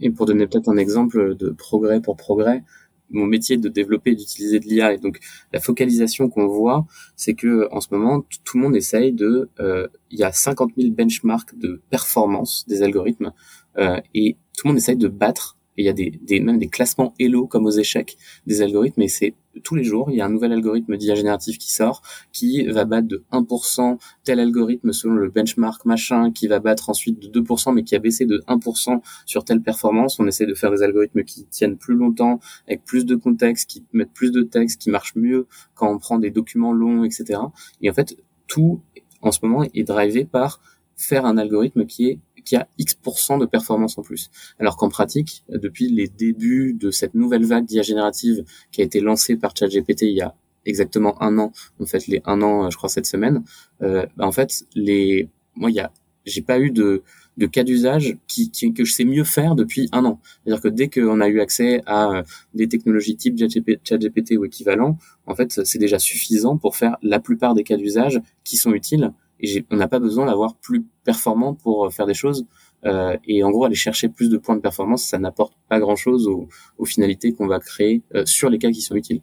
Et 0.00 0.10
pour 0.10 0.26
donner 0.26 0.46
peut-être 0.46 0.68
un 0.68 0.76
exemple 0.76 1.36
de 1.36 1.50
progrès 1.50 2.00
pour 2.00 2.16
progrès, 2.16 2.62
mon 3.10 3.26
métier 3.26 3.56
de 3.56 3.68
développer 3.68 4.12
et 4.12 4.14
d'utiliser 4.14 4.60
de 4.60 4.64
l'IA. 4.66 4.92
Et 4.92 4.98
donc 4.98 5.20
la 5.52 5.60
focalisation 5.60 6.28
qu'on 6.28 6.46
voit, 6.46 6.86
c'est 7.16 7.34
que 7.34 7.68
en 7.72 7.80
ce 7.80 7.88
moment, 7.92 8.24
tout 8.44 8.56
le 8.56 8.62
monde 8.62 8.76
essaye 8.76 9.12
de... 9.12 9.48
Euh, 9.60 9.88
il 10.10 10.18
y 10.18 10.24
a 10.24 10.32
50 10.32 10.72
000 10.76 10.92
benchmarks 10.92 11.56
de 11.56 11.82
performance 11.90 12.64
des 12.68 12.82
algorithmes 12.82 13.32
euh, 13.78 14.00
et 14.14 14.36
tout 14.56 14.66
le 14.66 14.70
monde 14.70 14.78
essaye 14.78 14.96
de 14.96 15.08
battre 15.08 15.55
et 15.76 15.82
il 15.82 15.84
y 15.84 15.88
a 15.88 15.92
des, 15.92 16.18
des, 16.22 16.40
même 16.40 16.58
des 16.58 16.68
classements 16.68 17.14
Elo 17.20 17.46
comme 17.46 17.66
aux 17.66 17.70
échecs 17.70 18.16
des 18.46 18.62
algorithmes 18.62 19.02
et 19.02 19.08
c'est 19.08 19.34
tous 19.62 19.74
les 19.74 19.84
jours, 19.84 20.10
il 20.10 20.16
y 20.16 20.20
a 20.20 20.26
un 20.26 20.30
nouvel 20.30 20.52
algorithme 20.52 20.96
d'IA 20.96 21.14
générative 21.14 21.58
qui 21.58 21.72
sort, 21.72 22.02
qui 22.32 22.64
va 22.66 22.84
battre 22.84 23.08
de 23.08 23.24
1% 23.32 23.98
tel 24.24 24.40
algorithme 24.40 24.92
selon 24.92 25.14
le 25.14 25.30
benchmark 25.30 25.84
machin, 25.84 26.30
qui 26.32 26.46
va 26.46 26.58
battre 26.58 26.90
ensuite 26.90 27.18
de 27.18 27.40
2%, 27.40 27.74
mais 27.74 27.82
qui 27.82 27.94
a 27.94 27.98
baissé 27.98 28.26
de 28.26 28.42
1% 28.48 29.00
sur 29.24 29.44
telle 29.44 29.62
performance. 29.62 30.18
On 30.18 30.26
essaie 30.26 30.46
de 30.46 30.54
faire 30.54 30.70
des 30.70 30.82
algorithmes 30.82 31.24
qui 31.24 31.44
tiennent 31.46 31.76
plus 31.76 31.94
longtemps, 31.94 32.40
avec 32.66 32.84
plus 32.84 33.06
de 33.06 33.14
contexte, 33.16 33.68
qui 33.68 33.84
mettent 33.92 34.12
plus 34.12 34.30
de 34.30 34.42
texte, 34.42 34.80
qui 34.80 34.90
marchent 34.90 35.16
mieux 35.16 35.46
quand 35.74 35.90
on 35.90 35.98
prend 35.98 36.18
des 36.18 36.30
documents 36.30 36.72
longs, 36.72 37.04
etc. 37.04 37.40
Et 37.80 37.90
en 37.90 37.94
fait, 37.94 38.16
tout, 38.46 38.80
en 39.22 39.32
ce 39.32 39.40
moment, 39.42 39.64
est 39.74 39.84
drivé 39.84 40.24
par 40.24 40.60
faire 40.96 41.26
un 41.26 41.36
algorithme 41.38 41.86
qui 41.86 42.08
est 42.08 42.18
qui 42.46 42.56
a 42.56 42.66
X% 42.78 43.38
de 43.38 43.44
performance 43.44 43.98
en 43.98 44.02
plus. 44.02 44.30
Alors 44.58 44.78
qu'en 44.78 44.88
pratique, 44.88 45.44
depuis 45.50 45.90
les 45.90 46.08
débuts 46.08 46.72
de 46.72 46.90
cette 46.90 47.14
nouvelle 47.14 47.44
vague 47.44 47.66
d'IA 47.66 47.82
générative 47.82 48.44
qui 48.72 48.80
a 48.80 48.84
été 48.84 49.00
lancée 49.00 49.36
par 49.36 49.54
ChatGPT 49.54 50.02
il 50.02 50.14
y 50.14 50.22
a 50.22 50.34
exactement 50.64 51.22
un 51.22 51.38
an, 51.38 51.52
en 51.80 51.86
fait 51.86 52.06
les 52.06 52.22
un 52.24 52.40
an, 52.40 52.70
je 52.70 52.76
crois 52.76 52.88
cette 52.88 53.06
semaine, 53.06 53.44
euh, 53.82 54.06
bah, 54.16 54.26
en 54.26 54.32
fait 54.32 54.64
les, 54.74 55.28
moi 55.54 55.70
il 55.70 55.74
y 55.74 55.80
a, 55.80 55.92
j'ai 56.24 56.42
pas 56.42 56.58
eu 56.58 56.70
de 56.70 57.02
de 57.36 57.46
cas 57.46 57.64
d'usage 57.64 58.16
qui, 58.26 58.50
qui, 58.50 58.72
que 58.72 58.84
je 58.84 58.92
sais 58.92 59.04
mieux 59.04 59.24
faire 59.24 59.54
depuis 59.54 59.88
un 59.92 60.04
an. 60.04 60.20
C'est-à-dire 60.44 60.62
que 60.62 60.68
dès 60.68 60.88
qu'on 60.88 61.20
a 61.20 61.28
eu 61.28 61.40
accès 61.40 61.82
à 61.86 62.10
euh, 62.10 62.22
des 62.54 62.68
technologies 62.68 63.16
type 63.16 63.38
ChatGPT 63.84 64.38
ou 64.38 64.44
équivalent, 64.44 64.98
en 65.26 65.34
fait, 65.34 65.64
c'est 65.64 65.78
déjà 65.78 65.98
suffisant 65.98 66.56
pour 66.56 66.76
faire 66.76 66.96
la 67.02 67.20
plupart 67.20 67.54
des 67.54 67.62
cas 67.62 67.76
d'usage 67.76 68.20
qui 68.44 68.56
sont 68.56 68.72
utiles 68.72 69.12
et 69.40 69.64
on 69.70 69.76
n'a 69.76 69.88
pas 69.88 69.98
besoin 69.98 70.26
d'avoir 70.26 70.56
plus 70.56 70.84
performant 71.04 71.54
pour 71.54 71.86
euh, 71.86 71.90
faire 71.90 72.06
des 72.06 72.14
choses. 72.14 72.46
Euh, 72.84 73.16
et 73.26 73.42
en 73.42 73.50
gros, 73.50 73.64
aller 73.64 73.74
chercher 73.74 74.08
plus 74.08 74.30
de 74.30 74.36
points 74.38 74.56
de 74.56 74.60
performance, 74.60 75.04
ça 75.04 75.18
n'apporte 75.18 75.54
pas 75.68 75.80
grand-chose 75.80 76.28
aux, 76.28 76.48
aux, 76.78 76.84
finalités 76.84 77.32
qu'on 77.32 77.46
va 77.46 77.58
créer 77.58 78.02
euh, 78.14 78.24
sur 78.26 78.50
les 78.50 78.58
cas 78.58 78.70
qui 78.70 78.80
sont 78.80 78.94
utiles. 78.94 79.22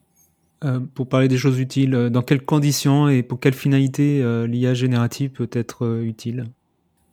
Euh, 0.63 0.79
pour 0.79 1.07
parler 1.07 1.27
des 1.27 1.37
choses 1.37 1.59
utiles, 1.59 1.93
euh, 1.93 2.09
dans 2.09 2.21
quelles 2.21 2.45
conditions 2.45 3.09
et 3.09 3.21
pour 3.21 3.39
quelles 3.39 3.53
finalités 3.53 4.21
euh, 4.21 4.47
l'IA 4.47 4.73
générative 4.73 5.31
peut 5.31 5.49
être 5.51 6.01
utile? 6.01 6.45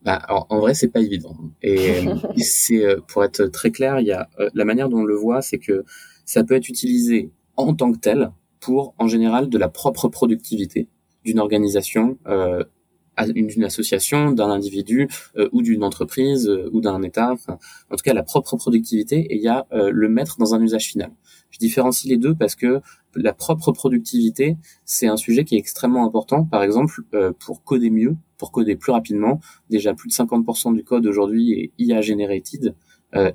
Bah, 0.04 0.14
alors, 0.14 0.46
en 0.50 0.60
vrai, 0.60 0.74
c'est 0.74 0.88
pas 0.88 1.00
évident. 1.00 1.36
Et 1.62 2.04
c'est 2.38 2.96
pour 3.08 3.24
être 3.24 3.46
très 3.46 3.70
clair, 3.70 4.00
il 4.00 4.06
y 4.06 4.12
a 4.12 4.28
la 4.54 4.64
manière 4.64 4.88
dont 4.88 5.00
on 5.00 5.04
le 5.04 5.16
voit, 5.16 5.42
c'est 5.42 5.58
que 5.58 5.84
ça 6.24 6.44
peut 6.44 6.54
être 6.54 6.68
utilisé 6.68 7.32
en 7.56 7.74
tant 7.74 7.92
que 7.92 7.98
tel 7.98 8.30
pour, 8.60 8.94
en 8.98 9.08
général, 9.08 9.48
de 9.48 9.58
la 9.58 9.68
propre 9.68 10.08
productivité 10.08 10.88
d'une 11.24 11.38
organisation 11.38 12.18
euh, 12.28 12.64
d'une 13.28 13.64
association, 13.64 14.32
d'un 14.32 14.50
individu 14.50 15.08
euh, 15.36 15.48
ou 15.52 15.62
d'une 15.62 15.84
entreprise 15.84 16.48
euh, 16.48 16.70
ou 16.72 16.80
d'un 16.80 17.02
État, 17.02 17.34
en 17.48 17.96
tout 17.96 18.02
cas 18.04 18.14
la 18.14 18.22
propre 18.22 18.56
productivité, 18.56 19.18
et 19.18 19.36
il 19.36 19.42
y 19.42 19.48
a 19.48 19.66
euh, 19.72 19.90
le 19.92 20.08
mettre 20.08 20.38
dans 20.38 20.54
un 20.54 20.62
usage 20.62 20.86
final. 20.86 21.10
Je 21.50 21.58
différencie 21.58 22.08
les 22.08 22.16
deux 22.16 22.34
parce 22.34 22.54
que 22.54 22.80
la 23.16 23.32
propre 23.32 23.72
productivité, 23.72 24.56
c'est 24.84 25.08
un 25.08 25.16
sujet 25.16 25.44
qui 25.44 25.56
est 25.56 25.58
extrêmement 25.58 26.06
important. 26.06 26.44
Par 26.44 26.62
exemple, 26.62 27.02
pour 27.40 27.64
coder 27.64 27.90
mieux, 27.90 28.16
pour 28.38 28.52
coder 28.52 28.76
plus 28.76 28.92
rapidement, 28.92 29.40
déjà 29.68 29.92
plus 29.92 30.08
de 30.08 30.14
50% 30.14 30.76
du 30.76 30.84
code 30.84 31.06
aujourd'hui 31.08 31.52
est 31.54 31.72
IA 31.78 32.02
generated. 32.02 32.76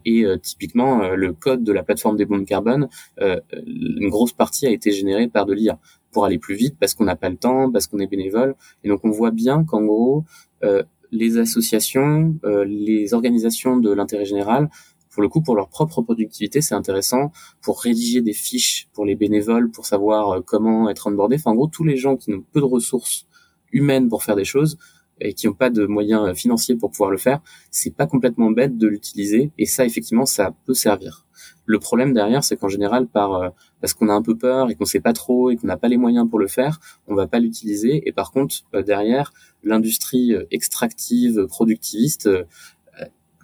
et 0.06 0.26
typiquement, 0.42 1.10
le 1.10 1.34
code 1.34 1.66
de 1.66 1.74
la 1.74 1.84
plateforme 1.84 2.16
des 2.16 2.24
bombes 2.24 2.46
carbone, 2.46 2.88
une 3.20 4.08
grosse 4.10 4.32
partie 4.32 4.66
a 4.66 4.70
été 4.70 4.92
générée 4.92 5.28
par 5.28 5.46
de 5.46 5.54
l'IA 5.54 5.78
pour 6.16 6.24
aller 6.24 6.40
plus 6.40 6.56
vite 6.56 6.78
parce 6.80 6.94
qu'on 6.94 7.04
n'a 7.04 7.18
pas 7.18 7.30
le 7.30 7.36
temps, 7.36 7.70
parce 7.70 7.88
qu'on 7.88 8.00
est 8.00 8.08
bénévole. 8.08 8.56
Et 8.86 8.88
donc 8.88 9.02
on 9.04 9.12
voit 9.12 9.32
bien 9.32 9.66
qu'en 9.66 9.84
gros, 9.84 10.24
euh, 10.64 10.82
les 11.12 11.38
associations, 11.38 12.34
euh, 12.46 12.64
les 12.64 13.14
organisations 13.14 13.76
de 13.76 13.92
l'intérêt 13.92 14.24
général, 14.24 14.70
pour 15.10 15.22
le 15.22 15.28
coup, 15.28 15.42
pour 15.42 15.58
leur 15.58 15.68
propre 15.68 16.02
productivité, 16.02 16.62
c'est 16.62 16.74
intéressant 16.74 17.34
pour 17.62 17.82
rédiger 17.82 18.22
des 18.22 18.32
fiches 18.32 18.88
pour 18.94 19.04
les 19.04 19.16
bénévoles, 19.16 19.70
pour 19.72 19.86
savoir 19.86 20.30
euh, 20.30 20.42
comment 20.42 20.90
être 20.90 21.08
onboardé. 21.08 21.36
Enfin, 21.36 21.52
en 21.52 21.56
gros, 21.56 21.68
tous 21.68 21.84
les 21.84 21.98
gens 21.98 22.16
qui 22.16 22.32
n'ont 22.32 22.46
peu 22.54 22.62
de 22.62 22.66
ressources 22.66 23.28
humaines 23.74 24.08
pour 24.08 24.24
faire 24.24 24.38
des 24.38 24.46
choses 24.46 24.78
et 25.20 25.34
qui 25.34 25.48
n'ont 25.48 25.54
pas 25.54 25.70
de 25.70 25.86
moyens 25.86 26.34
financiers 26.34 26.78
pour 26.78 26.92
pouvoir 26.92 27.12
le 27.12 27.18
faire, 27.18 27.42
c'est 27.72 27.94
pas 27.94 28.08
complètement 28.08 28.52
bête 28.52 28.78
de 28.78 28.88
l'utiliser. 28.88 29.52
Et 29.58 29.66
ça, 29.66 29.86
effectivement, 29.86 30.26
ça 30.26 30.56
peut 30.66 30.74
servir. 30.74 31.25
Le 31.66 31.80
problème 31.80 32.14
derrière, 32.14 32.44
c'est 32.44 32.58
qu'en 32.58 32.70
général, 32.70 33.08
par 33.08 33.34
euh, 33.34 33.50
parce 33.82 33.94
qu'on 33.94 34.10
a 34.10 34.14
un 34.14 34.22
peu 34.22 34.38
peur 34.38 34.70
et 34.70 34.76
qu'on 34.76 34.86
sait 34.86 35.00
pas 35.00 35.14
trop 35.14 35.50
et 35.50 35.56
qu'on 35.56 35.68
n'a 35.68 35.78
pas 35.78 35.88
les 35.88 35.98
moyens 35.98 36.30
pour 36.30 36.40
le 36.40 36.48
faire, 36.48 36.80
on 37.08 37.16
va 37.16 37.28
pas 37.28 37.40
l'utiliser. 37.40 38.08
Et 38.08 38.12
par 38.12 38.32
contre, 38.32 38.56
euh, 38.74 38.84
derrière, 38.84 39.34
l'industrie 39.64 40.34
euh, 40.34 40.46
extractive, 40.52 41.46
productiviste, 41.48 42.30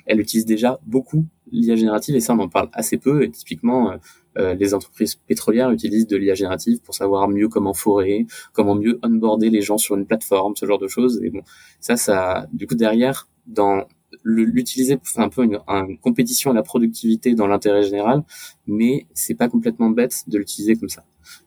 elle 0.07 0.19
utilise 0.19 0.45
déjà 0.45 0.79
beaucoup 0.85 1.25
l'IA 1.51 1.75
générative 1.75 2.15
et 2.15 2.19
ça, 2.19 2.33
on 2.33 2.39
en 2.39 2.49
parle 2.49 2.69
assez 2.73 2.97
peu. 2.97 3.23
Et 3.23 3.29
typiquement, 3.29 3.93
les 4.35 4.73
entreprises 4.73 5.15
pétrolières 5.15 5.69
utilisent 5.71 6.07
de 6.07 6.17
l'IA 6.17 6.33
générative 6.33 6.81
pour 6.81 6.95
savoir 6.95 7.29
mieux 7.29 7.47
comment 7.47 7.73
forer, 7.73 8.25
comment 8.51 8.75
mieux 8.75 8.99
onboarder 9.03 9.49
les 9.49 9.61
gens 9.61 9.77
sur 9.77 9.95
une 9.95 10.05
plateforme, 10.05 10.55
ce 10.55 10.65
genre 10.65 10.79
de 10.79 10.87
choses. 10.87 11.21
Et 11.23 11.29
bon, 11.29 11.41
ça, 11.79 11.97
ça, 11.97 12.47
du 12.51 12.67
coup, 12.67 12.75
derrière, 12.75 13.27
dans 13.45 13.85
l'utiliser 14.23 14.97
pour 14.97 15.07
faire 15.07 15.23
un 15.23 15.29
peu 15.29 15.43
une, 15.43 15.59
compétition 15.99 16.51
à 16.51 16.53
la 16.53 16.63
productivité 16.63 17.35
dans 17.35 17.47
l'intérêt 17.47 17.83
général, 17.83 18.23
mais 18.67 19.07
c'est 19.13 19.35
pas 19.35 19.49
complètement 19.49 19.89
bête 19.89 20.23
de 20.27 20.37
l'utiliser 20.37 20.75
comme 20.75 20.89
ça. 20.89 21.03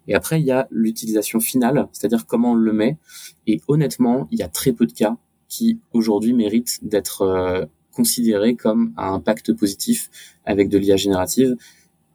Et 0.08 0.14
après, 0.14 0.40
il 0.40 0.46
y 0.46 0.50
a 0.50 0.68
l'utilisation 0.70 1.40
finale, 1.40 1.88
c'est-à-dire 1.92 2.26
comment 2.26 2.52
on 2.52 2.54
le 2.54 2.72
met. 2.72 2.96
Et 3.46 3.60
honnêtement, 3.68 4.28
il 4.30 4.38
y 4.38 4.42
a 4.42 4.48
très 4.48 4.72
peu 4.72 4.86
de 4.86 4.92
cas 4.92 5.16
qui 5.48 5.78
aujourd'hui 5.92 6.32
méritent 6.32 6.78
d'être 6.82 7.22
euh, 7.22 7.66
considérés 7.92 8.56
comme 8.56 8.92
un 8.96 9.14
impact 9.14 9.52
positif 9.52 10.10
avec 10.44 10.68
de 10.68 10.78
l'IA 10.78 10.96
générative. 10.96 11.56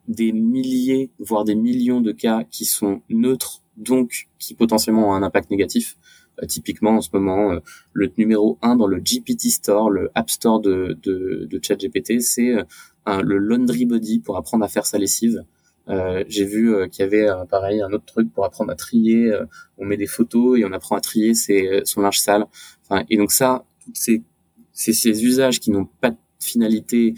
Des 0.07 0.31
milliers, 0.31 1.11
voire 1.19 1.45
des 1.45 1.55
millions 1.55 2.01
de 2.01 2.11
cas 2.11 2.43
qui 2.49 2.65
sont 2.65 3.01
neutres, 3.09 3.61
donc 3.77 4.27
qui 4.39 4.55
potentiellement 4.55 5.09
ont 5.09 5.13
un 5.13 5.23
impact 5.23 5.51
négatif. 5.51 5.97
Euh, 6.41 6.45
typiquement 6.45 6.91
en 6.91 7.01
ce 7.01 7.09
moment 7.13 7.51
euh, 7.51 7.59
le 7.93 8.11
numéro 8.17 8.57
1 8.61 8.75
dans 8.75 8.87
le 8.87 8.99
GPT 8.99 9.49
Store, 9.49 9.89
le 9.89 10.11
App 10.15 10.29
Store 10.29 10.59
de, 10.59 10.97
de, 11.03 11.47
de 11.49 11.59
ChatGPT, 11.61 12.21
c'est 12.21 12.55
euh, 12.55 13.21
le 13.21 13.37
Laundry 13.37 13.85
Body 13.85 14.19
pour 14.19 14.37
apprendre 14.37 14.63
à 14.63 14.67
faire 14.67 14.85
sa 14.85 14.97
lessive. 14.97 15.43
Euh, 15.87 16.23
j'ai 16.27 16.45
vu 16.45 16.87
qu'il 16.91 17.03
y 17.03 17.07
avait 17.07 17.27
pareil 17.49 17.81
un 17.81 17.91
autre 17.91 18.05
truc 18.05 18.31
pour 18.31 18.45
apprendre 18.45 18.71
à 18.71 18.75
trier. 18.75 19.33
on 19.77 19.85
met 19.85 19.97
des 19.97 20.05
photos 20.05 20.59
et 20.59 20.65
on 20.65 20.71
apprend 20.71 20.95
à 20.95 21.01
trier 21.01 21.33
ses, 21.33 21.81
son 21.83 22.01
linge 22.01 22.19
sale. 22.19 22.45
Enfin, 22.83 23.03
et 23.09 23.17
donc 23.17 23.31
ça, 23.31 23.65
c'est 23.93 24.21
ces, 24.71 24.93
ces 24.93 25.25
usages 25.25 25.59
qui 25.59 25.71
n'ont 25.71 25.85
pas 25.85 26.11
de 26.11 26.17
finalité 26.39 27.15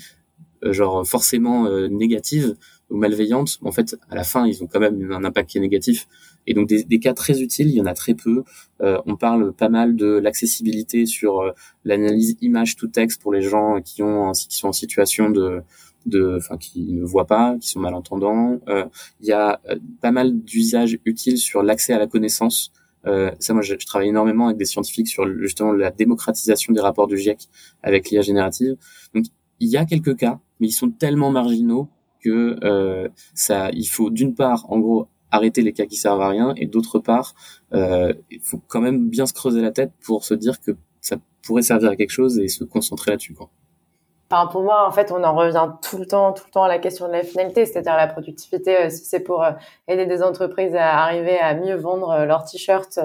genre 0.64 1.06
forcément 1.06 1.70
négative 1.90 2.56
ou 2.90 2.98
malveillante. 2.98 3.60
En 3.62 3.74
fait, 3.74 3.98
à 4.10 4.16
la 4.16 4.24
fin, 4.24 4.48
ils 4.48 4.64
ont 4.64 4.68
quand 4.68 4.80
même 4.80 5.12
un 5.12 5.26
impact 5.26 5.50
qui 5.50 5.58
est 5.58 5.62
négatif. 5.62 6.08
Et 6.48 6.54
donc 6.54 6.68
des, 6.68 6.84
des, 6.84 7.00
cas 7.00 7.14
très 7.14 7.42
utiles, 7.42 7.68
il 7.70 7.76
y 7.76 7.82
en 7.82 7.86
a 7.86 7.94
très 7.94 8.14
peu. 8.14 8.44
Euh, 8.82 9.00
on 9.06 9.16
parle 9.16 9.54
pas 9.54 9.70
mal 9.70 9.96
de 9.96 10.08
l'accessibilité 10.08 11.06
sur 11.06 11.42
euh, 11.42 11.52
l'analyse 11.86 12.38
image 12.42 12.76
to 12.76 12.88
texte 12.88 13.22
pour 13.22 13.32
les 13.32 13.42
gens 13.42 13.82
qui 13.82 14.02
ont 14.04 14.32
qui 14.32 14.58
sont 14.58 14.70
en 14.70 14.74
situation 14.74 15.30
de 15.30 15.62
de 16.06 16.38
enfin 16.38 16.58
qui 16.58 16.94
ne 16.94 17.04
voient 17.04 17.28
pas, 17.28 17.58
qui 17.60 17.70
sont 17.70 17.80
malentendants. 17.80 18.60
Euh, 18.68 18.86
il 19.22 19.28
y 19.28 19.32
a 19.32 19.62
euh, 19.70 19.76
pas 20.02 20.12
mal 20.12 20.42
d'usages 20.42 20.98
utiles 21.06 21.38
sur 21.38 21.64
l'accès 21.64 21.94
à 21.94 22.00
la 22.00 22.08
connaissance. 22.08 22.72
Euh, 23.08 23.32
ça, 23.40 23.54
moi, 23.54 23.64
je, 23.64 23.76
je, 23.80 23.86
travaille 23.86 24.10
énormément 24.10 24.48
avec 24.48 24.58
des 24.58 24.66
scientifiques 24.66 25.08
sur 25.08 25.28
justement 25.40 25.72
la 25.74 25.92
démocratisation 25.92 26.74
des 26.74 26.82
rapports 26.82 27.08
du 27.08 27.18
GIEC 27.18 27.48
avec 27.82 28.10
l'IA 28.10 28.22
générative. 28.22 28.78
Donc, 29.14 29.26
il 29.60 29.70
y 29.70 29.78
a 29.78 29.86
quelques 29.86 30.18
cas, 30.18 30.40
mais 30.60 30.68
ils 30.68 30.74
sont 30.74 30.90
tellement 30.90 31.32
marginaux 31.32 31.90
que 32.24 32.58
euh, 32.64 33.08
ça, 33.34 33.72
il 33.74 33.86
faut 33.86 34.10
d'une 34.10 34.36
part, 34.36 34.72
en 34.72 34.80
gros, 34.80 35.08
arrêter 35.32 35.62
les 35.62 35.74
cas 35.74 35.86
qui 35.86 35.96
servent 35.96 36.22
à 36.22 36.30
rien 36.30 36.54
et 36.58 36.68
d'autre 36.68 37.00
part, 37.00 37.34
euh, 37.74 38.14
il 38.30 38.42
faut 38.42 38.62
quand 38.68 38.82
même 38.82 39.10
bien 39.10 39.26
se 39.26 39.34
creuser 39.34 39.62
la 39.62 39.72
tête 39.72 39.92
pour 40.04 40.26
se 40.26 40.34
dire 40.34 40.60
que 40.60 40.72
ça 41.00 41.18
pourrait 41.44 41.64
servir 41.64 41.90
à 41.90 41.96
quelque 41.96 42.12
chose 42.12 42.38
et 42.40 42.48
se 42.48 42.64
concentrer 42.64 43.12
là-dessus. 43.12 43.34
Quoi. 43.34 43.50
Enfin, 44.30 44.48
pour 44.48 44.62
moi, 44.62 44.88
en 44.88 44.92
fait, 44.92 45.12
on 45.12 45.24
en 45.24 45.36
revient 45.36 45.72
tout 45.82 45.98
le 45.98 46.06
temps, 46.06 46.32
tout 46.32 46.44
le 46.46 46.52
temps 46.52 46.64
à 46.64 46.70
la 46.70 46.80
question 46.80 47.08
de 47.08 47.12
la 47.12 47.24
finalité, 47.24 47.66
c'est-à-dire 47.66 47.98
la 47.98 48.08
productivité. 48.08 48.78
Euh, 48.78 48.90
si 48.90 49.04
c'est 49.04 49.20
pour 49.20 49.44
euh, 49.44 49.52
aider 49.88 50.06
des 50.06 50.24
entreprises 50.24 50.76
à 50.76 51.04
arriver 51.04 51.38
à 51.40 51.54
mieux 51.56 51.76
vendre 51.76 52.26
leurs 52.26 52.46
t-shirts 52.46 53.00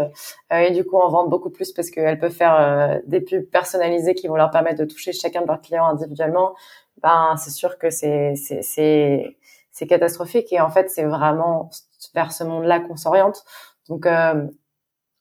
et 0.52 0.70
du 0.70 0.84
coup 0.84 0.98
en 0.98 1.08
vendre 1.08 1.28
beaucoup 1.28 1.50
plus 1.50 1.72
parce 1.72 1.90
qu'elles 1.90 2.18
peuvent 2.18 2.30
faire 2.30 3.00
des 3.06 3.20
pubs 3.20 3.44
personnalisées 3.50 4.14
qui 4.14 4.28
vont 4.28 4.36
leur 4.36 4.50
permettre 4.50 4.78
de 4.78 4.84
toucher 4.84 5.12
chacun 5.12 5.42
de 5.42 5.46
leurs 5.46 5.60
clients 5.60 5.86
individuellement, 5.86 6.54
ben 7.02 7.34
c'est 7.36 7.50
sûr 7.50 7.78
que 7.78 7.90
c'est 7.90 8.34
c'est 8.36 9.36
c'est 9.76 9.86
catastrophique 9.86 10.52
et 10.54 10.60
en 10.60 10.70
fait 10.70 10.90
c'est 10.90 11.04
vraiment 11.04 11.68
vers 12.16 12.32
ce 12.32 12.42
monde-là 12.42 12.80
qu'on 12.80 12.96
s'oriente. 12.96 13.44
Donc, 13.88 14.06
euh, 14.06 14.46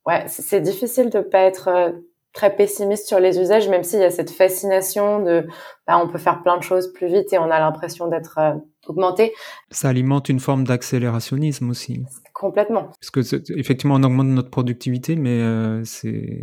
ouais, 0.07 0.23
c'est 0.27 0.61
difficile 0.61 1.11
de 1.11 1.19
pas 1.19 1.41
être 1.41 1.67
euh, 1.67 1.91
très 2.33 2.55
pessimiste 2.55 3.07
sur 3.07 3.19
les 3.19 3.39
usages, 3.39 3.69
même 3.69 3.83
s'il 3.83 3.99
y 3.99 4.03
a 4.03 4.09
cette 4.09 4.31
fascination 4.31 5.21
de, 5.21 5.45
bah, 5.85 6.01
on 6.03 6.07
peut 6.07 6.17
faire 6.17 6.41
plein 6.41 6.57
de 6.57 6.63
choses 6.63 6.91
plus 6.91 7.07
vite 7.07 7.31
et 7.33 7.37
on 7.37 7.51
a 7.51 7.59
l'impression 7.59 8.07
d'être 8.07 8.39
euh, 8.39 8.53
augmenté. 8.87 9.33
Ça 9.69 9.89
alimente 9.89 10.29
une 10.29 10.39
forme 10.39 10.63
d'accélérationnisme 10.63 11.69
aussi. 11.69 12.03
Complètement. 12.33 12.89
Parce 12.99 13.11
que 13.11 13.59
effectivement, 13.59 13.95
on 13.95 14.03
augmente 14.03 14.27
notre 14.27 14.49
productivité, 14.49 15.15
mais 15.15 15.41
c'est 15.85 16.41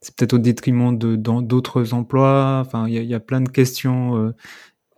c'est 0.00 0.14
peut-être 0.14 0.34
au 0.34 0.38
détriment 0.38 0.96
de 0.96 1.16
d'autres 1.16 1.92
emplois. 1.92 2.62
Enfin, 2.64 2.86
il 2.86 3.02
y 3.02 3.04
y 3.04 3.14
a, 3.14 3.20
plein 3.20 3.40
de 3.40 3.48
questions 3.48 4.32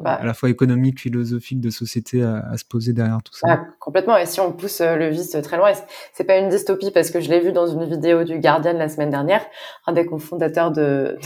bah, 0.01 0.15
à 0.15 0.25
la 0.25 0.35
fois 0.35 0.49
économique, 0.49 0.99
philosophique, 0.99 1.61
de 1.61 1.71
société 1.71 2.23
à, 2.23 2.43
à 2.51 2.57
se 2.57 2.65
poser 2.65 2.93
derrière 2.93 3.23
tout 3.23 3.35
ça. 3.35 3.47
Ah, 3.49 3.67
complètement. 3.79 4.17
Et 4.17 4.27
si 4.27 4.41
on 4.41 4.53
pousse 4.53 4.81
euh, 4.81 4.97
le 4.97 5.09
vice 5.09 5.37
très 5.43 5.57
loin, 5.57 5.73
c'est 6.13 6.25
pas 6.25 6.39
une 6.39 6.49
dystopie? 6.49 6.91
Parce 6.91 7.11
que 7.11 7.21
je 7.21 7.29
l'ai 7.29 7.41
vu 7.41 7.53
dans 7.53 7.67
une 7.67 7.85
vidéo 7.85 8.25
du 8.25 8.39
Guardian 8.39 8.73
la 8.73 8.89
semaine 8.89 9.11
dernière, 9.11 9.45
un 9.87 9.93
des 9.93 10.07
cofondateurs 10.07 10.71
de 10.71 10.81
de, 10.81 11.19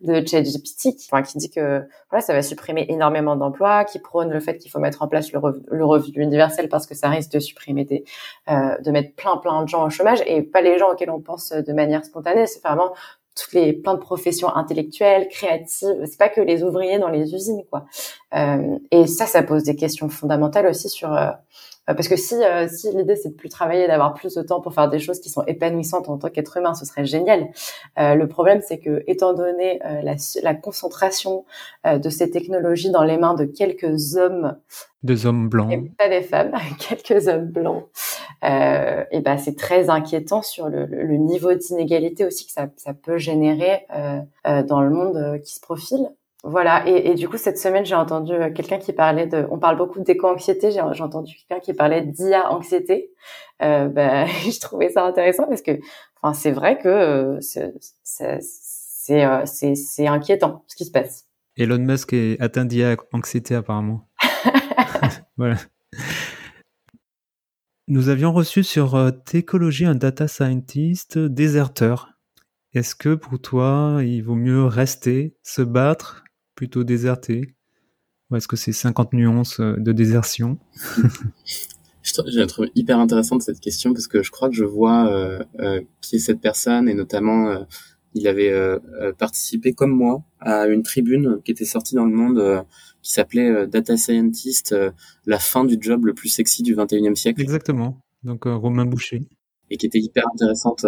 de 0.20 0.26
ChatGPT, 0.26 0.96
qui, 0.96 1.08
enfin, 1.10 1.22
qui 1.22 1.38
dit 1.38 1.50
que 1.50 1.82
voilà, 2.10 2.20
ça 2.20 2.32
va 2.32 2.42
supprimer 2.42 2.86
énormément 2.88 3.36
d'emplois, 3.36 3.84
qui 3.84 3.98
prône 3.98 4.30
le 4.30 4.40
fait 4.40 4.58
qu'il 4.58 4.70
faut 4.70 4.80
mettre 4.80 5.02
en 5.02 5.08
place 5.08 5.30
le, 5.32 5.38
revenu 5.84 6.22
universel 6.22 6.68
parce 6.68 6.86
que 6.86 6.94
ça 6.94 7.08
risque 7.08 7.30
de 7.32 7.38
supprimer 7.38 7.84
des, 7.84 8.04
euh, 8.50 8.76
de 8.78 8.90
mettre 8.90 9.14
plein 9.14 9.36
plein 9.36 9.62
de 9.62 9.68
gens 9.68 9.86
au 9.86 9.90
chômage 9.90 10.20
et 10.26 10.42
pas 10.42 10.60
les 10.60 10.78
gens 10.78 10.90
auxquels 10.90 11.10
on 11.10 11.20
pense 11.20 11.52
de 11.52 11.72
manière 11.72 12.04
spontanée. 12.04 12.46
C'est 12.46 12.62
vraiment 12.62 12.92
toutes 13.40 13.54
les 13.54 13.72
plein 13.72 13.94
de 13.94 14.00
professions 14.00 14.54
intellectuelles, 14.54 15.28
créatives. 15.28 16.04
C'est 16.04 16.18
pas 16.18 16.28
que 16.28 16.40
les 16.40 16.62
ouvriers 16.62 16.98
dans 16.98 17.08
les 17.08 17.34
usines, 17.34 17.62
quoi. 17.70 17.86
Euh, 18.34 18.78
et 18.90 19.06
ça, 19.06 19.26
ça 19.26 19.42
pose 19.42 19.64
des 19.64 19.76
questions 19.76 20.08
fondamentales 20.08 20.66
aussi 20.66 20.88
sur 20.88 21.12
euh, 21.12 21.30
parce 21.86 22.08
que 22.08 22.16
si, 22.16 22.34
euh, 22.34 22.68
si 22.68 22.90
l'idée 22.92 23.16
c'est 23.16 23.30
de 23.30 23.34
plus 23.34 23.48
travailler, 23.48 23.86
d'avoir 23.86 24.14
plus 24.14 24.34
de 24.34 24.42
temps 24.42 24.60
pour 24.60 24.74
faire 24.74 24.88
des 24.88 24.98
choses 24.98 25.20
qui 25.20 25.28
sont 25.28 25.42
épanouissantes 25.46 26.08
en 26.08 26.18
tant 26.18 26.28
qu'être 26.28 26.56
humain, 26.56 26.74
ce 26.74 26.84
serait 26.84 27.04
génial. 27.04 27.48
Euh, 27.98 28.14
le 28.14 28.28
problème 28.28 28.60
c'est 28.66 28.78
que 28.78 29.02
étant 29.06 29.34
donné 29.34 29.80
la, 30.02 30.14
la, 30.42 30.54
concentration 30.54 31.44
de 31.84 32.10
ces 32.10 32.30
technologies 32.30 32.90
dans 32.90 33.02
les 33.02 33.16
mains 33.16 33.34
de 33.34 33.44
quelques 33.44 34.16
hommes, 34.16 34.56
deux 35.02 35.26
hommes 35.26 35.48
blancs, 35.48 35.72
et 35.72 35.92
pas 35.96 36.08
des 36.08 36.22
femmes, 36.22 36.52
quelques 36.78 37.28
hommes 37.28 37.46
blancs, 37.46 37.84
et 38.42 39.20
ben 39.20 39.38
c'est 39.38 39.56
très 39.56 39.90
inquiétant 39.90 40.42
sur 40.42 40.68
le, 40.68 40.86
le 40.86 41.16
niveau 41.16 41.54
d'inégalité 41.54 42.24
aussi 42.24 42.46
que 42.46 42.52
ça, 42.52 42.68
ça 42.76 42.94
peut 42.94 43.18
générer 43.18 43.86
dans 44.44 44.82
le 44.82 44.90
monde 44.90 45.40
qui 45.42 45.54
se 45.54 45.60
profile. 45.60 46.10
Voilà, 46.42 46.88
et, 46.88 47.10
et, 47.10 47.14
du 47.14 47.28
coup, 47.28 47.36
cette 47.36 47.58
semaine, 47.58 47.84
j'ai 47.84 47.94
entendu 47.94 48.32
euh, 48.32 48.50
quelqu'un 48.50 48.78
qui 48.78 48.94
parlait 48.94 49.26
de... 49.26 49.46
On 49.50 49.58
parle 49.58 49.76
beaucoup 49.76 50.00
d'éco-anxiété, 50.00 50.70
j'ai 50.70 50.80
entendu 50.80 51.34
quelqu'un 51.34 51.60
qui 51.60 51.74
parlait 51.74 52.00
d'IA-anxiété. 52.00 53.10
Euh, 53.62 53.88
bah, 53.88 54.26
je 54.26 54.60
trouvais 54.60 54.88
ça 54.88 55.04
intéressant 55.04 55.46
parce 55.46 55.62
que 55.62 55.72
enfin, 56.22 56.34
c'est 56.34 56.52
vrai 56.52 56.78
que 56.78 56.88
euh, 56.88 57.40
c'est 57.40 57.72
euh, 59.10 59.44
c'est 59.44 60.06
inquiétant 60.06 60.64
ce 60.66 60.76
qui 60.76 60.84
se 60.84 60.90
passe. 60.90 61.26
Elon 61.56 61.78
Musk 61.78 62.12
est 62.12 62.40
atteint 62.40 62.64
d'IA-anxiété 62.64 63.54
apparemment. 63.54 64.08
voilà. 65.36 65.56
Nous 67.88 68.08
avions 68.08 68.32
reçu 68.32 68.62
sur 68.62 69.10
Técologie 69.24 69.84
un 69.84 69.96
data 69.96 70.28
scientist 70.28 71.18
déserteur. 71.18 72.10
Est-ce 72.72 72.94
que 72.94 73.16
pour 73.16 73.40
toi, 73.40 73.98
il 74.00 74.22
vaut 74.22 74.36
mieux 74.36 74.64
rester, 74.64 75.36
se 75.42 75.60
battre 75.60 76.22
plutôt 76.60 76.84
déserté 76.84 77.54
Ou 78.30 78.36
est-ce 78.36 78.46
que 78.46 78.56
c'est 78.56 78.72
50 78.72 79.14
nuances 79.14 79.60
euh, 79.60 79.76
de 79.78 79.92
désertion? 79.92 80.58
Je 82.02 82.42
trouve 82.44 82.66
hyper 82.74 82.98
intéressante 82.98 83.40
cette 83.40 83.60
question 83.60 83.94
parce 83.94 84.08
que 84.08 84.22
je 84.22 84.30
crois 84.30 84.50
que 84.50 84.54
je 84.54 84.64
vois 84.64 85.10
euh, 85.10 85.42
euh, 85.60 85.80
qui 86.02 86.16
est 86.16 86.18
cette 86.18 86.40
personne 86.40 86.86
et 86.86 86.94
notamment 86.94 87.48
euh, 87.48 87.60
il 88.12 88.26
avait 88.26 88.52
participé 89.18 89.72
comme 89.72 89.92
moi 89.92 90.24
à 90.40 90.66
une 90.66 90.82
tribune 90.82 91.40
qui 91.44 91.52
était 91.52 91.64
sortie 91.64 91.94
dans 91.94 92.04
le 92.04 92.12
monde 92.12 92.64
qui 93.02 93.12
s'appelait 93.12 93.68
Data 93.68 93.96
Scientist, 93.96 94.74
la 95.26 95.38
fin 95.38 95.64
du 95.64 95.76
job 95.80 96.06
le 96.06 96.12
plus 96.12 96.28
sexy 96.28 96.64
du 96.64 96.74
21e 96.74 97.14
siècle. 97.14 97.40
Exactement. 97.40 98.00
Donc 98.24 98.46
Romain 98.46 98.84
Boucher. 98.84 99.22
et 99.70 99.76
qui 99.76 99.86
était 99.86 100.00
hyper 100.00 100.24
intéressante 100.34 100.84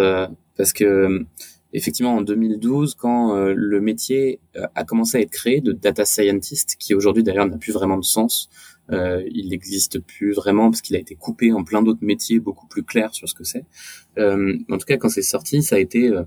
parce 0.57 0.73
que 0.73 1.25
effectivement 1.73 2.17
en 2.17 2.23
2012 2.23 2.95
quand 2.97 3.35
le 3.35 3.81
métier 3.81 4.41
a 4.75 4.85
commencé 4.85 5.19
à 5.19 5.21
être 5.21 5.31
créé 5.31 5.61
de 5.61 5.73
data 5.73 6.05
scientist 6.05 6.77
qui 6.79 6.95
aujourd'hui 6.95 7.23
d'ailleurs 7.23 7.47
n'a 7.47 7.57
plus 7.57 7.73
vraiment 7.73 7.97
de 7.97 8.05
sens 8.05 8.51
euh, 8.91 9.23
il 9.31 9.49
n'existe 9.49 10.01
plus 10.01 10.33
vraiment 10.33 10.71
parce 10.71 10.83
qu'il 10.83 10.97
a 10.97 10.99
été 10.99 11.15
coupé 11.15 11.53
en 11.53 11.65
plein 11.65 11.83
d'autres 11.83 12.05
métiers 12.05 12.41
beaucoup 12.41 12.67
plus 12.67 12.83
clairs 12.83 13.15
sur 13.15 13.29
ce 13.29 13.35
que 13.35 13.45
c'est. 13.45 13.65
Euh, 14.19 14.59
en 14.71 14.79
tout 14.79 14.87
cas, 14.87 14.97
quand 14.97 15.09
c'est 15.09 15.23
sorti, 15.23 15.63
ça 15.63 15.77
a 15.77 15.79
été 15.79 16.09
euh, 16.09 16.25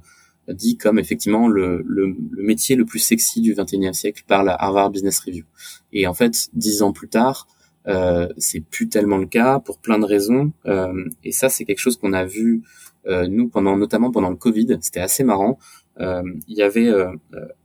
dit 0.48 0.78
comme 0.78 0.98
effectivement 0.98 1.48
le, 1.48 1.84
le, 1.86 2.16
le, 2.32 2.43
métier 2.43 2.76
le 2.76 2.86
plus 2.86 3.00
sexy 3.00 3.41
du 3.41 3.54
21e 3.54 3.93
siècle 3.93 4.24
par 4.26 4.43
la 4.43 4.54
Harvard 4.54 4.89
Business 4.89 5.20
Review. 5.20 5.46
Et 5.91 6.08
en 6.08 6.14
fait, 6.14 6.50
dix 6.54 6.82
ans 6.82 6.93
plus 6.93 7.10
tard, 7.10 7.48
euh, 7.88 8.28
c'est 8.38 8.62
plus 8.62 8.89
tellement 8.89 9.18
le 9.18 9.28
cas 9.28 9.60
pour 9.60 9.80
plein 9.80 10.00
de 10.00 10.06
raisons. 10.06 10.52
Euh, 10.66 11.08
et 11.24 11.32
ça, 11.32 11.50
c'est 11.50 11.66
quelque 11.66 11.80
chose 11.80 11.98
qu'on 11.98 12.14
a 12.14 12.26
vu 12.26 12.64
euh, 12.64 12.95
nous 13.08 13.49
pendant, 13.49 13.78
notamment 13.78 14.12
pendant 14.12 14.30
le 14.30 14.36
Covid. 14.36 14.78
C'était 14.82 14.99
assez 14.99 15.24
marrant. 15.24 15.58
il 15.99 16.36
y 16.47 16.62
avait, 16.62 16.91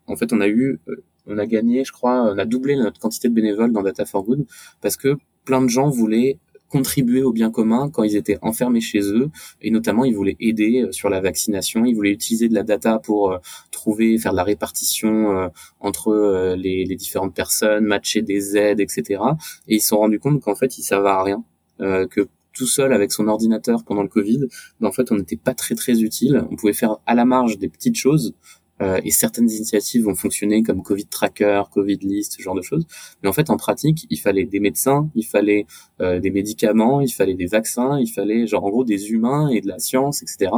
en 0.07 0.17
fait, 0.17 0.33
on 0.33 0.41
a 0.41 0.49
eu 0.49 0.81
on 1.27 1.39
a 1.39 1.47
gagné, 1.47 1.85
je 1.85 1.93
crois, 1.93 2.23
on 2.23 2.39
a 2.39 2.45
doublé 2.45 2.77
notre 2.77 2.99
quantité 2.99 3.29
de 3.29 3.35
bénévoles 3.35 3.73
dans 3.73 3.83
Data 3.83 4.05
for 4.05 4.25
Good 4.25 4.47
parce 4.81 4.97
que 4.97 5.17
plein 5.45 5.63
de 5.63 5.69
gens 5.69 5.89
voulaient 5.89 6.39
contribuer 6.71 7.23
au 7.23 7.33
bien 7.33 7.51
commun 7.51 7.91
quand 7.91 8.05
ils 8.05 8.17
étaient 8.17 8.39
enfermés 8.43 8.81
chez 8.81 9.01
eux 9.01 9.29
et 9.61 9.71
notamment 9.71 10.05
ils 10.05 10.15
voulaient 10.15 10.37
aider 10.39 10.83
euh, 10.83 10.93
sur 10.93 11.11
la 11.11 11.21
vaccination, 11.21 11.85
ils 11.85 11.95
voulaient 11.95 12.13
utiliser 12.13 12.49
de 12.49 12.55
la 12.55 12.63
data 12.63 12.99
pour 13.01 13.33
euh, 13.33 13.39
trouver, 13.73 14.17
faire 14.19 14.33
de 14.33 14.37
la 14.37 14.45
répartition 14.45 15.37
euh, 15.37 15.49
entre 15.81 16.55
les, 16.57 16.85
différentes 16.97 17.35
personnes, 17.35 17.85
matcher 17.85 18.23
des 18.23 18.57
aides, 18.57 18.81
etc. 18.81 19.21
Et 19.67 19.77
ils 19.77 19.81
se 19.81 19.89
sont 19.89 19.99
rendus 19.99 20.21
compte 20.21 20.41
qu'en 20.41 20.55
fait 20.55 20.79
ils 20.79 20.83
servaient 20.83 21.11
à 21.11 21.23
rien, 21.23 21.45
que 21.79 22.29
tout 22.61 22.67
seul 22.67 22.93
avec 22.93 23.11
son 23.11 23.27
ordinateur 23.27 23.85
pendant 23.85 24.03
le 24.03 24.09
Covid, 24.09 24.41
ben, 24.81 24.89
en 24.89 24.93
fait 24.93 25.11
on 25.11 25.17
n'était 25.17 25.39
pas 25.39 25.55
très 25.55 25.75
très 25.75 26.03
utile. 26.03 26.45
On 26.51 26.57
pouvait 26.57 26.75
faire 26.75 26.99
à 27.07 27.15
la 27.15 27.25
marge 27.25 27.59
des 27.59 27.71
petites 27.71 27.97
choses, 27.97 28.35
euh, 28.83 29.01
et 29.03 29.11
certaines 29.11 29.49
initiatives 29.51 30.05
vont 30.05 30.15
fonctionner 30.15 30.63
comme 30.63 30.83
Covid 30.83 31.07
Tracker, 31.07 31.63
Covid 31.73 31.99
List, 32.03 32.37
ce 32.37 32.43
genre 32.43 32.55
de 32.55 32.61
choses. 32.61 32.87
Mais 33.23 33.31
en 33.31 33.33
fait, 33.33 33.49
en 33.49 33.57
pratique, 33.57 34.07
il 34.11 34.19
fallait 34.19 34.45
des 34.45 34.61
médecins, 34.61 35.11
il 35.15 35.25
fallait 35.25 35.67
euh, 36.03 36.21
des 36.21 36.31
médicaments, 36.31 37.01
il 37.01 37.11
fallait 37.11 37.35
des 37.35 37.47
vaccins, 37.47 37.99
il 37.99 38.11
fallait 38.11 38.47
genre 38.47 38.65
en 38.65 38.71
gros 38.71 38.85
des 38.85 39.11
humains 39.11 39.49
et 39.49 39.63
de 39.63 39.69
la 39.69 39.79
science, 39.79 40.23
etc. 40.23 40.53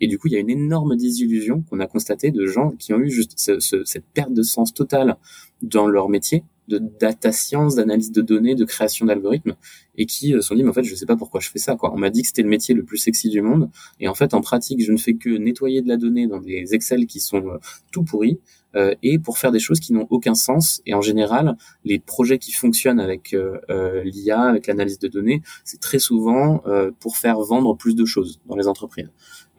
Et 0.00 0.08
du 0.08 0.18
coup, 0.18 0.26
il 0.26 0.32
y 0.32 0.36
a 0.36 0.40
une 0.40 0.50
énorme 0.50 0.96
désillusion 0.96 1.62
qu'on 1.70 1.78
a 1.78 1.86
constatée 1.86 2.32
de 2.32 2.46
gens 2.46 2.70
qui 2.72 2.92
ont 2.94 2.98
eu 2.98 3.10
juste 3.10 3.38
cette 3.38 4.06
perte 4.12 4.32
de 4.32 4.42
sens 4.42 4.74
totale 4.74 5.16
dans 5.62 5.86
leur 5.86 6.08
métier 6.08 6.42
de 6.68 6.78
data 6.78 7.32
science, 7.32 7.74
d'analyse 7.74 8.12
de 8.12 8.22
données, 8.22 8.54
de 8.54 8.64
création 8.64 9.06
d'algorithmes, 9.06 9.54
et 9.96 10.06
qui 10.06 10.30
se 10.30 10.36
euh, 10.36 10.40
sont 10.40 10.54
dit, 10.54 10.62
mais 10.62 10.70
en 10.70 10.72
fait, 10.72 10.84
je 10.84 10.94
sais 10.94 11.06
pas 11.06 11.16
pourquoi 11.16 11.40
je 11.40 11.50
fais 11.50 11.58
ça, 11.58 11.76
quoi. 11.76 11.92
On 11.92 11.98
m'a 11.98 12.10
dit 12.10 12.22
que 12.22 12.28
c'était 12.28 12.42
le 12.42 12.48
métier 12.48 12.74
le 12.74 12.84
plus 12.84 12.98
sexy 12.98 13.28
du 13.28 13.42
monde, 13.42 13.70
et 14.00 14.08
en 14.08 14.14
fait, 14.14 14.34
en 14.34 14.40
pratique, 14.40 14.82
je 14.82 14.92
ne 14.92 14.96
fais 14.96 15.14
que 15.14 15.30
nettoyer 15.30 15.82
de 15.82 15.88
la 15.88 15.96
donnée 15.96 16.26
dans 16.26 16.40
des 16.40 16.74
Excel 16.74 17.06
qui 17.06 17.20
sont 17.20 17.46
euh, 17.46 17.58
tout 17.92 18.02
pourris, 18.02 18.40
euh, 18.76 18.94
et 19.02 19.18
pour 19.18 19.38
faire 19.38 19.52
des 19.52 19.60
choses 19.60 19.78
qui 19.78 19.92
n'ont 19.92 20.06
aucun 20.10 20.34
sens. 20.34 20.82
Et 20.84 20.94
en 20.94 21.00
général, 21.00 21.56
les 21.84 22.00
projets 22.00 22.38
qui 22.38 22.52
fonctionnent 22.52 22.98
avec 22.98 23.32
euh, 23.32 24.02
l'IA, 24.04 24.40
avec 24.40 24.66
l'analyse 24.66 24.98
de 24.98 25.06
données, 25.06 25.42
c'est 25.64 25.80
très 25.80 26.00
souvent 26.00 26.62
pour 26.98 27.16
faire 27.16 27.40
vendre 27.40 27.76
plus 27.76 27.94
de 27.94 28.04
choses 28.04 28.40
dans 28.46 28.56
les 28.56 28.66
entreprises. 28.66 29.10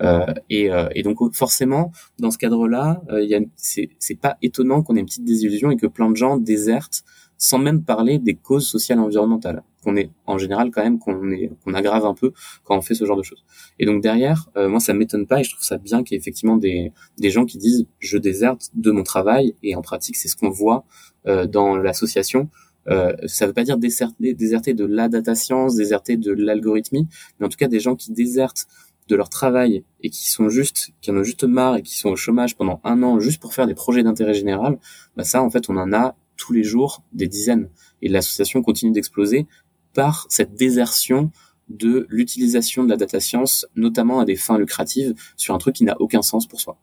Euh, 0.02 0.26
et, 0.50 0.72
euh, 0.72 0.90
et, 0.94 1.04
donc 1.04 1.18
forcément, 1.34 1.92
dans 2.20 2.32
ce 2.32 2.38
cadre-là, 2.38 3.02
euh, 3.10 3.46
c'est 3.56 4.20
pas 4.20 4.38
étonnant 4.42 4.84
qu'on 4.84 4.96
ait 4.96 5.00
une 5.00 5.06
petite 5.06 5.26
désillusion 5.26 5.72
et 5.72 5.78
que 5.78 5.88
plein 5.88 6.10
de 6.10 6.16
gens 6.16 6.38
désertent 6.38 7.04
sans 7.38 7.58
même 7.58 7.84
parler 7.84 8.20
des 8.20 8.36
causes 8.36 8.68
sociales 8.68 8.98
et 8.98 9.02
environnementales 9.02 9.64
qu'on 9.84 9.96
est 9.96 10.10
en 10.26 10.38
général 10.38 10.72
quand 10.72 10.84
même 10.84 11.00
qu'on 11.00 11.32
est 11.32 11.52
aggrave 11.74 12.06
un 12.06 12.14
peu 12.14 12.34
quand 12.64 12.78
on 12.78 12.82
fait 12.82 12.96
ce 12.96 13.06
genre 13.06 13.18
de 13.18 13.24
choses. 13.24 13.46
Et 13.80 13.86
donc 13.86 14.02
derrière, 14.02 14.50
euh, 14.58 14.68
moi 14.68 14.80
ça 14.80 14.94
m'étonne 14.94 15.28
pas 15.28 15.40
et 15.40 15.44
je 15.44 15.52
trouve 15.52 15.64
ça 15.64 15.78
bien 15.78 16.04
qu'il 16.04 16.16
y 16.16 16.18
ait 16.18 16.20
effectivement 16.20 16.58
des 16.58 16.92
des 17.18 17.30
gens 17.30 17.46
qui 17.46 17.58
disent 17.58 17.86
je 18.00 18.18
déserte 18.18 18.72
de 18.74 18.92
mon 18.92 19.04
travail 19.04 19.54
et 19.64 19.76
en 19.76 19.82
pratique 19.82 20.16
c'est 20.16 20.28
ce 20.28 20.36
qu'on 20.36 20.50
voit 20.50 20.86
euh, 21.28 21.46
dans 21.46 21.78
l'association. 21.78 22.50
Euh, 22.88 23.16
ça 23.26 23.48
veut 23.48 23.54
pas 23.54 23.64
dire 23.64 23.78
déserter, 23.78 24.36
déserter 24.36 24.76
de 24.76 24.86
la 24.86 25.10
data 25.10 25.34
science, 25.34 25.76
déserter 25.76 26.18
de 26.18 26.32
l'algorithmie, 26.32 27.08
mais 27.40 27.48
en 27.48 27.50
tout 27.50 27.58
cas 27.58 27.68
des 27.68 27.80
gens 27.80 27.96
qui 27.96 28.12
désertent 28.12 28.68
de 29.08 29.16
leur 29.16 29.30
travail 29.30 29.84
et 30.02 30.10
qui 30.10 30.30
sont 30.30 30.50
juste, 30.50 30.92
qui 31.02 31.12
en 31.12 31.18
ont 31.18 31.24
juste 31.24 31.44
marre 31.44 31.78
et 31.78 31.82
qui 31.82 31.98
sont 31.98 32.10
au 32.10 32.16
chômage 32.16 32.56
pendant 32.56 32.82
un 32.84 33.04
an 33.04 33.20
juste 33.20 33.40
pour 33.40 33.54
faire 33.54 33.68
des 33.68 33.76
projets 33.76 34.04
d'intérêt 34.04 34.34
général, 34.34 34.80
bah 35.16 35.24
ça, 35.24 35.42
en 35.44 35.50
fait, 35.50 35.70
on 35.70 35.78
en 35.78 35.94
a 35.94 36.16
tous 36.38 36.54
les 36.54 36.64
jours 36.64 37.04
des 37.14 37.28
dizaines. 37.28 37.70
Et 38.02 38.10
l'association 38.10 38.62
continue 38.62 38.92
d'exploser 38.92 39.48
par 39.94 40.26
cette 40.30 40.56
désertion 40.56 41.32
de 41.70 42.06
l'utilisation 42.10 42.84
de 42.84 42.90
la 42.90 42.98
data 42.98 43.20
science, 43.20 43.66
notamment 43.76 44.20
à 44.20 44.26
des 44.26 44.36
fins 44.36 44.58
lucratives, 44.58 45.16
sur 45.36 45.56
un 45.56 45.58
truc 45.58 45.76
qui 45.76 45.84
n'a 45.84 46.00
aucun 46.00 46.22
sens 46.22 46.48
pour 46.48 46.60
soi. 46.60 46.78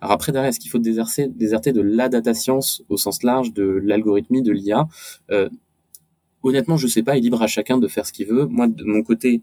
Alors 0.00 0.12
après, 0.12 0.32
derrière, 0.32 0.48
est-ce 0.48 0.60
qu'il 0.60 0.70
faut 0.70 0.78
déserter, 0.78 1.28
de 1.28 1.80
la 1.80 2.08
data 2.08 2.34
science 2.34 2.82
au 2.88 2.96
sens 2.96 3.22
large, 3.22 3.52
de 3.52 3.64
l'algorithmie, 3.64 4.42
de 4.42 4.52
l'IA 4.52 4.88
euh, 5.30 5.48
Honnêtement, 6.42 6.76
je 6.76 6.86
sais 6.86 7.02
pas, 7.02 7.16
il 7.16 7.20
est 7.20 7.22
libre 7.22 7.42
à 7.42 7.46
chacun 7.46 7.78
de 7.78 7.88
faire 7.88 8.04
ce 8.06 8.12
qu'il 8.12 8.26
veut. 8.26 8.44
Moi, 8.44 8.68
de 8.68 8.84
mon 8.84 9.02
côté, 9.02 9.42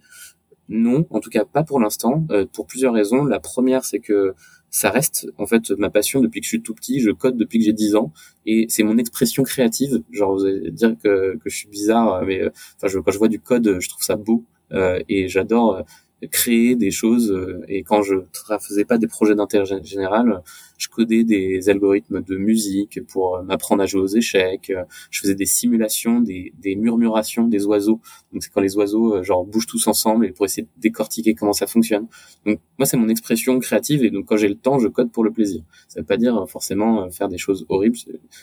non, 0.72 1.05
en 1.09 1.19
tout 1.19 1.30
cas 1.30 1.43
pas 1.43 1.63
pour 1.63 1.82
l'instant, 1.82 2.26
euh, 2.32 2.45
pour 2.51 2.65
plusieurs 2.65 2.93
raisons. 2.93 3.26
La 3.26 3.41
première, 3.41 3.84
c'est 3.84 3.99
que 3.99 4.34
ça 4.69 4.89
reste 4.89 5.28
en 5.38 5.45
fait 5.45 5.72
ma 5.72 5.89
passion 5.89 6.22
depuis 6.22 6.39
que 6.39 6.45
je 6.45 6.49
suis 6.49 6.61
tout 6.61 6.74
petit. 6.74 7.01
Je 7.01 7.11
code 7.11 7.36
depuis 7.36 7.59
que 7.59 7.65
j'ai 7.65 7.74
10 7.74 7.95
ans 7.95 8.13
et 8.45 8.67
c'est 8.69 8.84
mon 8.84 8.97
expression 8.97 9.43
créative. 9.43 10.01
Genre, 10.11 10.34
vous 10.34 10.45
allez 10.45 10.72
dire 10.72 10.95
que, 11.03 11.36
que 11.36 11.49
je 11.49 11.55
suis 11.57 11.67
bizarre, 11.67 12.24
mais 12.26 12.41
euh, 12.41 12.49
quand 12.80 12.88
je 12.88 13.17
vois 13.17 13.28
du 13.28 13.39
code, 13.39 13.80
je 13.80 13.89
trouve 13.89 14.01
ça 14.01 14.15
beau 14.15 14.45
euh, 14.72 15.01
et 15.09 15.28
j'adore 15.28 15.84
créer 16.28 16.76
des 16.76 16.91
choses. 16.91 17.32
Euh, 17.32 17.63
et 17.67 17.84
quand 17.84 18.03
je 18.03 18.15
faisais 18.59 18.86
pas 18.86 18.97
des 18.97 19.07
projets 19.07 19.36
d'intérêt 19.36 19.65
général, 19.84 20.41
je 20.78 20.88
codais 20.88 21.24
des 21.24 21.69
algorithmes 21.69 22.22
de 22.22 22.38
musique 22.38 23.05
pour 23.07 23.38
euh, 23.38 23.43
m'apprendre 23.43 23.84
à 23.84 23.86
jouer 23.86 24.01
aux 24.01 24.07
échecs. 24.07 24.69
Euh, 24.69 24.84
je 25.09 25.22
faisais 25.22 25.36
des 25.36 25.45
simulations, 25.45 26.19
des, 26.19 26.53
des 26.59 26.76
murmurations 26.76 27.47
des 27.47 27.65
oiseaux. 27.65 27.99
Donc 28.34 28.43
c'est 28.43 28.51
quand 28.51 28.61
les 28.61 28.76
oiseaux 28.78 29.24
genre 29.24 29.45
bougent 29.45 29.67
tous 29.67 29.88
ensemble 29.88 30.26
et 30.26 30.32
pour 30.32 30.45
essayer 30.45 30.63
de 30.63 30.82
décortiquer 30.82 31.34
comment 31.34 31.53
ça 31.53 31.67
fonctionne. 31.67 32.07
Donc 32.45 32.59
moi 32.78 32.86
c'est 32.86 32.97
mon 32.97 33.09
expression 33.09 33.59
créative 33.59 34.03
et 34.03 34.09
donc 34.09 34.26
quand 34.26 34.38
j'ai 34.38 34.49
le 34.49 34.55
temps, 34.55 34.80
je 34.80 34.88
code 34.88 35.11
pour 35.11 35.24
le 35.24 35.32
plaisir. 35.32 35.63
Ça 35.88 35.99
veut 35.99 36.05
pas 36.05 36.17
dire 36.17 36.45
forcément 36.47 37.09
faire 37.09 37.28
des 37.28 37.38
choses 37.38 37.65
horribles. 37.69 37.97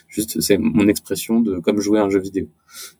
Juste 0.08 0.40
c'est 0.40 0.58
mon 0.58 0.88
expression 0.88 1.40
de 1.40 1.58
comme 1.58 1.80
jouer 1.80 1.98
à 1.98 2.04
un 2.04 2.10
jeu 2.10 2.20
vidéo. 2.20 2.48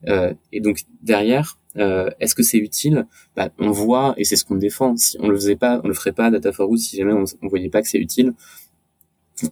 Euh, 0.07 0.33
et 0.53 0.61
donc 0.61 0.81
derrière, 1.03 1.59
euh, 1.79 2.11
est-ce 2.21 2.35
que 2.35 2.43
c'est 2.43 2.59
utile? 2.59 3.07
Bah, 3.37 3.51
On 3.59 3.71
voit, 3.71 4.15
et 4.17 4.25
c'est 4.25 4.37
ce 4.37 4.45
qu'on 4.45 4.57
défend, 4.57 4.97
si 4.97 5.17
on 5.21 5.29
le 5.29 5.37
faisait 5.37 5.57
pas, 5.57 5.81
on 5.85 5.89
le 5.89 5.95
ferait 5.95 6.13
pas 6.13 6.31
Data 6.31 6.53
for 6.53 6.69
si 6.77 6.97
jamais 6.97 7.13
on, 7.13 7.49
voyait 7.49 7.69
pas 7.69 7.83
que 7.83 7.89
c'est 7.89 7.99
utile. 7.99 8.35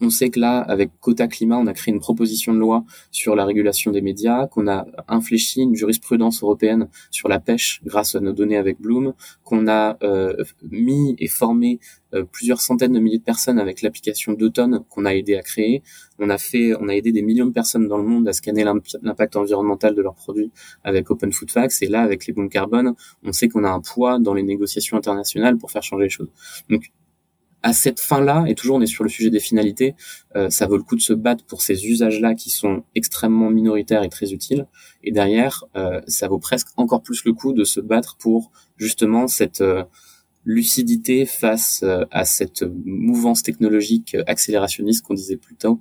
On 0.00 0.10
sait 0.10 0.30
que 0.30 0.40
là, 0.40 0.58
avec 0.58 0.90
Quota 1.00 1.28
Climat, 1.28 1.58
on 1.58 1.66
a 1.68 1.72
créé 1.72 1.94
une 1.94 2.00
proposition 2.00 2.52
de 2.52 2.58
loi 2.58 2.84
sur 3.12 3.36
la 3.36 3.44
régulation 3.44 3.92
des 3.92 4.00
médias, 4.00 4.48
qu'on 4.48 4.66
a 4.66 4.84
infléchi 5.06 5.60
une 5.60 5.76
jurisprudence 5.76 6.42
européenne 6.42 6.88
sur 7.12 7.28
la 7.28 7.38
pêche 7.38 7.80
grâce 7.84 8.16
à 8.16 8.20
nos 8.20 8.32
données 8.32 8.56
avec 8.56 8.80
Bloom, 8.80 9.14
qu'on 9.44 9.68
a 9.68 9.96
euh, 10.02 10.42
mis 10.68 11.14
et 11.20 11.28
formé 11.28 11.78
plusieurs 12.24 12.60
centaines 12.60 12.92
de 12.92 13.00
milliers 13.00 13.18
de 13.18 13.22
personnes 13.22 13.58
avec 13.58 13.82
l'application 13.82 14.32
d'automne 14.32 14.84
qu'on 14.88 15.04
a 15.04 15.14
aidé 15.14 15.36
à 15.36 15.42
créer. 15.42 15.82
On 16.18 16.30
a 16.30 16.38
fait, 16.38 16.74
on 16.80 16.88
a 16.88 16.94
aidé 16.94 17.12
des 17.12 17.22
millions 17.22 17.46
de 17.46 17.52
personnes 17.52 17.88
dans 17.88 17.98
le 17.98 18.04
monde 18.04 18.28
à 18.28 18.32
scanner 18.32 18.64
l'impact 18.64 19.36
environnemental 19.36 19.94
de 19.94 20.02
leurs 20.02 20.14
produits 20.14 20.50
avec 20.84 21.10
Open 21.10 21.32
Food 21.32 21.50
Facts. 21.50 21.82
Et 21.82 21.86
là, 21.86 22.02
avec 22.02 22.26
les 22.26 22.32
bons 22.32 22.48
carbone, 22.48 22.94
on 23.22 23.32
sait 23.32 23.48
qu'on 23.48 23.64
a 23.64 23.70
un 23.70 23.80
poids 23.80 24.18
dans 24.18 24.34
les 24.34 24.42
négociations 24.42 24.96
internationales 24.96 25.56
pour 25.56 25.70
faire 25.70 25.82
changer 25.82 26.04
les 26.04 26.10
choses. 26.10 26.30
Donc, 26.70 26.90
à 27.66 27.72
cette 27.72 27.98
fin-là, 27.98 28.44
et 28.46 28.54
toujours 28.54 28.76
on 28.76 28.80
est 28.80 28.86
sur 28.86 29.02
le 29.02 29.10
sujet 29.10 29.28
des 29.28 29.40
finalités, 29.40 29.96
euh, 30.36 30.50
ça 30.50 30.68
vaut 30.68 30.76
le 30.76 30.84
coup 30.84 30.94
de 30.94 31.00
se 31.00 31.12
battre 31.12 31.44
pour 31.44 31.62
ces 31.62 31.86
usages-là 31.86 32.34
qui 32.34 32.48
sont 32.48 32.84
extrêmement 32.94 33.50
minoritaires 33.50 34.04
et 34.04 34.08
très 34.08 34.32
utiles. 34.32 34.68
Et 35.02 35.10
derrière, 35.10 35.64
euh, 35.76 36.00
ça 36.06 36.28
vaut 36.28 36.38
presque 36.38 36.68
encore 36.76 37.02
plus 37.02 37.24
le 37.24 37.32
coup 37.32 37.52
de 37.52 37.64
se 37.64 37.80
battre 37.80 38.16
pour 38.18 38.52
justement 38.76 39.26
cette 39.26 39.62
euh, 39.62 39.82
lucidité 40.46 41.26
face 41.26 41.84
à 42.10 42.24
cette 42.24 42.64
mouvance 42.84 43.42
technologique 43.42 44.16
accélérationniste 44.26 45.04
qu'on 45.04 45.14
disait 45.14 45.36
plus 45.36 45.56
tôt, 45.56 45.80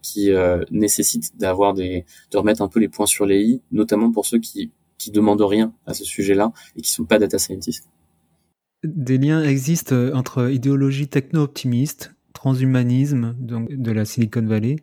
qui 0.00 0.30
nécessite 0.70 1.36
d'avoir 1.36 1.74
des, 1.74 2.06
de 2.30 2.38
remettre 2.38 2.62
un 2.62 2.68
peu 2.68 2.80
les 2.80 2.88
points 2.88 3.06
sur 3.06 3.26
les 3.26 3.42
i, 3.42 3.62
notamment 3.72 4.10
pour 4.10 4.24
ceux 4.26 4.38
qui 4.38 4.70
qui 4.96 5.10
demandent 5.10 5.40
rien 5.40 5.72
à 5.86 5.94
ce 5.94 6.04
sujet-là 6.04 6.52
et 6.76 6.82
qui 6.82 6.90
sont 6.90 7.06
pas 7.06 7.18
data 7.18 7.38
scientists 7.38 7.88
des 8.84 9.18
liens 9.18 9.42
existent 9.42 9.94
euh, 9.94 10.12
entre 10.14 10.50
idéologie 10.50 11.08
techno-optimiste, 11.08 12.14
transhumanisme 12.32 13.34
donc 13.38 13.72
de 13.72 13.92
la 13.92 14.04
Silicon 14.04 14.46
Valley, 14.46 14.76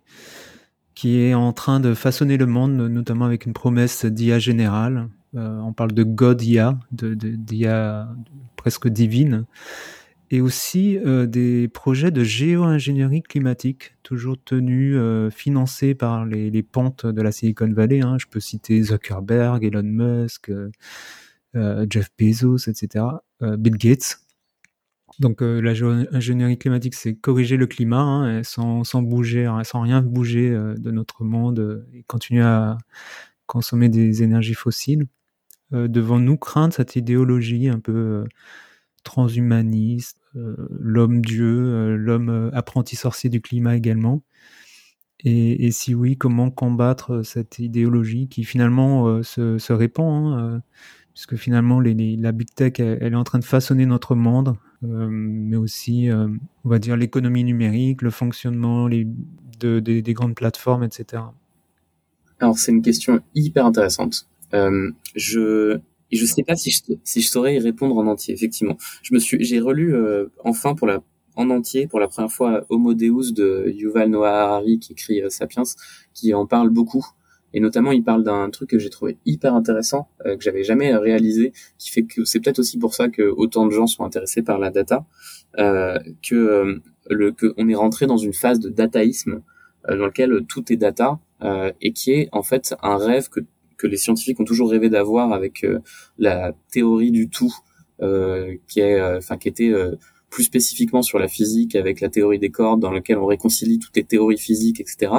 qui 0.95 1.19
est 1.19 1.33
en 1.33 1.53
train 1.53 1.79
de 1.79 1.93
façonner 1.93 2.37
le 2.37 2.45
monde, 2.45 2.75
notamment 2.75 3.25
avec 3.25 3.45
une 3.45 3.53
promesse 3.53 4.05
d'IA 4.05 4.39
générale. 4.39 5.09
Euh, 5.37 5.59
on 5.59 5.73
parle 5.73 5.91
de 5.91 6.03
God 6.03 6.41
IA, 6.41 6.79
de, 6.91 7.13
d'IA 7.13 8.09
presque 8.55 8.87
divine, 8.87 9.45
et 10.31 10.41
aussi 10.41 10.97
euh, 10.97 11.25
des 11.25 11.67
projets 11.67 12.11
de 12.11 12.23
géo-ingénierie 12.23 13.21
climatique, 13.21 13.95
toujours 14.03 14.37
tenus, 14.43 14.97
financés 15.31 15.95
par 15.95 16.25
les, 16.25 16.63
pentes 16.63 17.05
de 17.05 17.21
la 17.21 17.31
Silicon 17.31 17.71
Valley. 17.71 18.01
Hein. 18.01 18.17
Je 18.19 18.25
peux 18.25 18.39
citer 18.39 18.81
Zuckerberg, 18.81 19.63
Elon 19.63 19.83
Musk. 19.83 20.51
Jeff 21.89 22.11
Bezos, 22.19 22.69
etc., 22.69 23.03
Bill 23.41 23.77
Gates. 23.77 24.19
Donc 25.17 25.41
l'ingénierie 25.41 26.59
climatique, 26.59 26.93
c'est 26.93 27.15
corriger 27.15 27.57
le 27.57 27.65
climat 27.65 28.03
hein, 28.03 28.43
sans, 28.43 28.83
sans, 28.83 29.01
bouger, 29.01 29.45
hein, 29.45 29.63
sans 29.63 29.81
rien 29.81 30.03
bouger 30.03 30.51
de 30.51 30.91
notre 30.91 31.23
monde 31.23 31.83
et 31.93 32.03
continuer 32.03 32.43
à 32.43 32.77
consommer 33.47 33.89
des 33.89 34.21
énergies 34.21 34.53
fossiles. 34.53 35.07
Devons-nous 35.71 36.37
craindre 36.37 36.73
cette 36.73 36.95
idéologie 36.95 37.69
un 37.69 37.79
peu 37.79 38.25
transhumaniste, 39.03 40.19
l'homme-dieu, 40.33 41.95
l'homme 41.95 42.51
apprenti 42.53 42.95
sorcier 42.95 43.29
du 43.29 43.41
climat 43.41 43.75
également 43.75 44.21
et, 45.23 45.71
si 45.71 45.95
oui, 45.95 46.15
comment 46.15 46.51
combattre 46.51 47.23
cette 47.23 47.57
idéologie 47.57 48.27
qui 48.27 48.43
finalement 48.43 49.23
se, 49.23 49.73
répand 49.73 50.37
hein, 50.37 50.61
puisque 51.17 51.35
finalement 51.35 51.79
la 51.79 52.31
big 52.31 52.53
tech 52.53 52.73
elle, 52.77 53.13
est 53.13 53.15
en 53.15 53.23
train 53.23 53.39
de 53.39 53.43
façonner 53.43 53.87
notre 53.87 54.13
monde, 54.13 54.55
euh, 54.83 55.07
mais 55.09 55.55
aussi 55.55 56.11
euh, 56.11 56.27
on 56.63 56.69
va 56.69 56.77
dire 56.77 56.95
l'économie 56.95 57.43
numérique, 57.43 58.03
le 58.03 58.11
fonctionnement 58.11 58.87
des 58.87 60.13
grandes 60.13 60.35
plateformes, 60.35 60.83
etc. 60.83 61.23
Alors 62.39 62.59
c'est 62.59 62.71
une 62.71 62.83
question 62.83 63.19
hyper 63.33 63.65
intéressante. 63.65 64.29
Euh, 64.53 64.91
je 65.15 65.79
je 66.11 66.25
sais 66.25 66.43
pas 66.43 66.55
si 66.55 66.71
je, 66.71 66.81
si 67.03 67.21
je 67.21 67.27
saurais 67.27 67.55
y 67.55 67.59
répondre 67.59 67.97
en 67.97 68.07
entier. 68.07 68.33
Effectivement, 68.33 68.77
je 69.03 69.13
me 69.13 69.19
suis 69.19 69.43
j'ai 69.43 69.59
relu 69.59 69.95
euh, 69.95 70.27
enfin 70.43 70.75
pour 70.75 70.87
la 70.87 71.01
en 71.35 71.49
entier 71.49 71.87
pour 71.87 71.99
la 71.99 72.07
première 72.07 72.31
fois 72.31 72.65
Homo 72.69 72.93
Deus 72.93 73.31
de 73.33 73.71
Yuval 73.75 74.09
Noah 74.09 74.43
Harari 74.43 74.79
qui 74.79 74.93
écrit 74.93 75.21
Sapiens, 75.29 75.63
qui 76.13 76.33
en 76.33 76.47
parle 76.47 76.69
beaucoup 76.69 77.05
et 77.53 77.59
notamment, 77.59 77.91
il 77.91 78.03
parle 78.03 78.23
d'un 78.23 78.49
truc 78.49 78.69
que 78.69 78.79
j'ai 78.79 78.89
trouvé 78.89 79.17
hyper 79.25 79.53
intéressant, 79.55 80.09
euh, 80.25 80.35
que 80.37 80.43
j'avais 80.43 80.63
jamais 80.63 80.95
réalisé, 80.95 81.53
qui 81.77 81.91
fait 81.91 82.03
que 82.03 82.25
c'est 82.25 82.39
peut-être 82.39 82.59
aussi 82.59 82.77
pour 82.77 82.93
ça 82.93 83.09
que 83.09 83.23
autant 83.23 83.65
de 83.65 83.71
gens 83.71 83.87
sont 83.87 84.03
intéressés 84.03 84.41
par 84.41 84.59
la 84.59 84.69
data, 84.69 85.05
euh, 85.57 85.97
que 86.21 86.35
euh, 86.35 86.81
le 87.09 87.31
que 87.31 87.53
on 87.57 87.69
est 87.69 87.75
rentré 87.75 88.05
dans 88.05 88.17
une 88.17 88.33
phase 88.33 88.59
de 88.59 88.69
dataïsme 88.69 89.41
euh, 89.89 89.97
dans 89.97 90.07
lequel 90.07 90.45
tout 90.47 90.71
est 90.71 90.77
data 90.77 91.19
et 91.81 91.93
qui 91.93 92.13
est 92.13 92.29
en 92.31 92.41
fait 92.41 92.73
un 92.81 92.97
rêve 92.97 93.29
que 93.29 93.41
que 93.77 93.87
les 93.87 93.97
scientifiques 93.97 94.39
ont 94.39 94.45
toujours 94.45 94.71
rêvé 94.71 94.89
d'avoir 94.89 95.31
avec 95.33 95.65
la 96.17 96.53
théorie 96.71 97.11
du 97.11 97.29
tout, 97.29 97.53
qui 98.67 98.79
est, 98.79 99.01
enfin, 99.01 99.37
qui 99.37 99.47
était 99.47 99.71
plus 100.29 100.43
spécifiquement 100.43 101.01
sur 101.01 101.19
la 101.19 101.27
physique 101.27 101.75
avec 101.75 102.01
la 102.01 102.09
théorie 102.09 102.39
des 102.39 102.49
cordes 102.49 102.81
dans 102.81 102.91
laquelle 102.91 103.17
on 103.17 103.25
réconcilie 103.25 103.79
toutes 103.79 103.95
les 103.95 104.03
théories 104.03 104.37
physiques, 104.37 104.79
etc. 104.79 105.11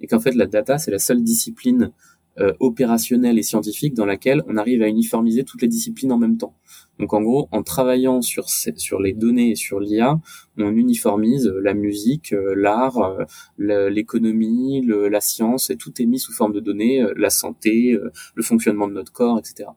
Et 0.00 0.06
qu'en 0.06 0.20
fait 0.20 0.34
la 0.34 0.46
data 0.46 0.78
c'est 0.78 0.90
la 0.90 0.98
seule 0.98 1.22
discipline 1.22 1.92
euh, 2.38 2.52
opérationnelle 2.60 3.38
et 3.38 3.42
scientifique 3.42 3.94
dans 3.94 4.06
laquelle 4.06 4.42
on 4.46 4.56
arrive 4.56 4.82
à 4.82 4.88
uniformiser 4.88 5.44
toutes 5.44 5.62
les 5.62 5.68
disciplines 5.68 6.12
en 6.12 6.18
même 6.18 6.36
temps. 6.36 6.54
Donc 6.98 7.12
en 7.12 7.22
gros, 7.22 7.48
en 7.52 7.62
travaillant 7.62 8.22
sur 8.22 8.48
sur 8.48 9.00
les 9.00 9.12
données 9.12 9.50
et 9.50 9.54
sur 9.54 9.80
l'IA, 9.80 10.20
on 10.58 10.74
uniformise 10.74 11.52
la 11.62 11.74
musique, 11.74 12.32
euh, 12.32 12.54
l'art, 12.56 12.98
euh, 12.98 13.90
l'économie, 13.90 14.86
la 14.86 15.20
science, 15.20 15.70
et 15.70 15.76
tout 15.76 16.00
est 16.00 16.06
mis 16.06 16.18
sous 16.18 16.32
forme 16.32 16.52
de 16.52 16.60
données, 16.60 17.04
la 17.16 17.30
santé, 17.30 17.98
le 18.34 18.42
fonctionnement 18.42 18.88
de 18.88 18.92
notre 18.92 19.12
corps, 19.12 19.38
etc. 19.38 19.70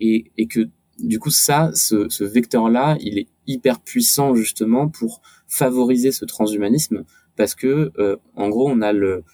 Et, 0.00 0.30
et 0.36 0.46
que 0.46 0.68
du 0.98 1.18
coup, 1.18 1.30
ça, 1.30 1.70
ce, 1.74 2.08
ce 2.08 2.24
vecteur-là, 2.24 2.96
il 3.00 3.18
est 3.18 3.28
hyper 3.46 3.80
puissant 3.80 4.34
justement 4.34 4.88
pour 4.88 5.20
favoriser 5.46 6.12
ce 6.12 6.24
transhumanisme 6.24 7.04
parce 7.36 7.54
que 7.54 7.92
euh, 7.98 8.16
en 8.36 8.48
gros 8.48 8.68
on 8.68 8.80
a 8.80 8.92
le 8.92 9.24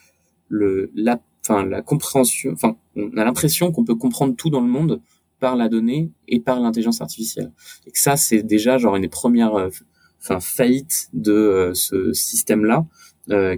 le 0.47 0.91
la 0.95 1.21
enfin 1.41 1.65
la 1.65 1.81
compréhension 1.81 2.51
enfin 2.53 2.75
on 2.95 3.17
a 3.17 3.23
l'impression 3.23 3.71
qu'on 3.71 3.83
peut 3.83 3.95
comprendre 3.95 4.35
tout 4.35 4.49
dans 4.49 4.61
le 4.61 4.67
monde 4.67 5.01
par 5.39 5.55
la 5.55 5.69
donnée 5.69 6.11
et 6.27 6.39
par 6.39 6.59
l'intelligence 6.59 7.01
artificielle. 7.01 7.51
Et 7.87 7.91
que 7.91 7.99
ça 7.99 8.15
c'est 8.15 8.43
déjà 8.43 8.77
genre 8.77 8.95
une 8.95 9.01
des 9.01 9.07
premières 9.07 9.55
euh, 9.55 9.69
enfin 10.21 10.39
faillites 10.39 11.09
de 11.13 11.33
euh, 11.33 11.73
ce 11.73 12.13
système 12.13 12.65
là 12.65 12.85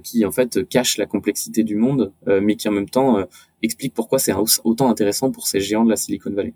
qui 0.04 0.24
en 0.24 0.32
fait 0.32 0.68
cache 0.68 0.98
la 0.98 1.08
complexité 1.08 1.64
du 1.64 1.76
monde 1.76 2.14
mais 2.28 2.58
qui 2.58 2.68
en 2.68 2.72
même 2.72 2.90
temps 2.90 3.26
explique 3.64 3.96
pourquoi 3.96 4.20
c'est 4.20 4.34
autant 4.64 4.88
intéressant 4.88 5.32
pour 5.32 5.48
ces 5.48 5.62
géants 5.62 5.84
de 5.84 5.90
la 5.90 5.96
Silicon 5.96 6.30
Valley. 6.32 6.54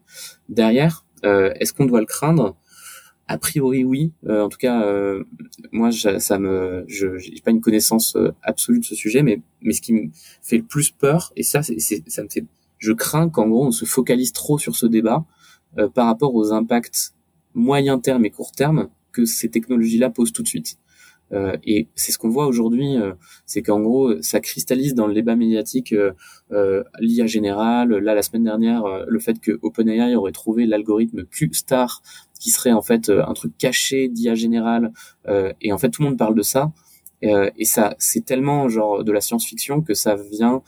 Derrière 0.49 1.03
est-ce 1.23 1.73
qu'on 1.73 1.85
doit 1.85 2.01
le 2.01 2.05
craindre? 2.05 2.55
A 3.27 3.37
priori, 3.37 3.83
oui. 3.83 4.13
Euh, 4.27 4.43
en 4.43 4.49
tout 4.49 4.57
cas, 4.57 4.83
euh, 4.83 5.23
moi, 5.71 5.91
ça 5.91 6.39
me, 6.39 6.85
je 6.87 7.07
n'ai 7.07 7.41
pas 7.41 7.51
une 7.51 7.61
connaissance 7.61 8.15
euh, 8.15 8.31
absolue 8.41 8.79
de 8.79 8.85
ce 8.85 8.95
sujet, 8.95 9.21
mais 9.21 9.41
mais 9.61 9.73
ce 9.73 9.81
qui 9.81 9.93
me 9.93 10.09
fait 10.41 10.57
le 10.57 10.63
plus 10.63 10.91
peur, 10.91 11.33
et 11.35 11.43
ça, 11.43 11.61
c'est, 11.61 11.79
ça 11.79 12.23
me 12.23 12.29
fait, 12.29 12.45
je 12.77 12.93
crains 12.93 13.29
qu'en 13.29 13.47
gros, 13.49 13.65
on 13.67 13.71
se 13.71 13.85
focalise 13.85 14.31
trop 14.31 14.57
sur 14.57 14.75
ce 14.75 14.85
débat 14.85 15.25
par 15.93 16.07
rapport 16.07 16.33
aux 16.33 16.53
impacts 16.53 17.13
moyen 17.53 17.99
terme 17.99 18.25
et 18.25 18.31
court 18.31 18.51
terme 18.51 18.89
que 19.11 19.25
ces 19.25 19.49
technologies-là 19.49 20.09
posent 20.09 20.31
tout 20.31 20.41
de 20.41 20.47
suite. 20.47 20.79
Et 21.65 21.87
c'est 21.95 22.11
ce 22.11 22.17
qu'on 22.17 22.29
voit 22.29 22.47
aujourd'hui, 22.47 22.95
euh, 22.97 23.13
c'est 23.45 23.61
qu'en 23.61 23.81
gros, 23.81 24.21
ça 24.21 24.39
cristallise 24.39 24.93
dans 24.93 25.07
le 25.07 25.13
débat 25.13 25.35
médiatique 25.35 25.93
euh, 25.93 26.83
l'IA 26.99 27.27
générale. 27.27 27.89
Là, 27.89 28.15
la 28.15 28.21
semaine 28.21 28.43
dernière, 28.43 28.83
le 29.07 29.19
fait 29.19 29.39
que 29.39 29.59
OpenAI 29.61 30.15
aurait 30.15 30.31
trouvé 30.31 30.65
l'algorithme 30.65 31.25
Q-Star, 31.25 32.01
qui 32.39 32.51
serait 32.51 32.71
en 32.71 32.81
fait 32.81 33.09
un 33.09 33.33
truc 33.33 33.57
caché 33.57 34.07
d'IA 34.07 34.35
générale. 34.35 34.91
et 35.61 35.71
en 35.71 35.77
fait, 35.77 35.89
tout 35.89 36.01
le 36.01 36.09
monde 36.09 36.17
parle 36.17 36.35
de 36.35 36.41
ça. 36.41 36.71
et 37.21 37.65
ça, 37.65 37.95
c'est 37.99 38.25
tellement 38.25 38.69
genre 38.69 39.03
de 39.03 39.11
la 39.11 39.21
science-fiction 39.21 39.81
que 39.81 39.93
ça 39.93 40.15
vient 40.15 40.61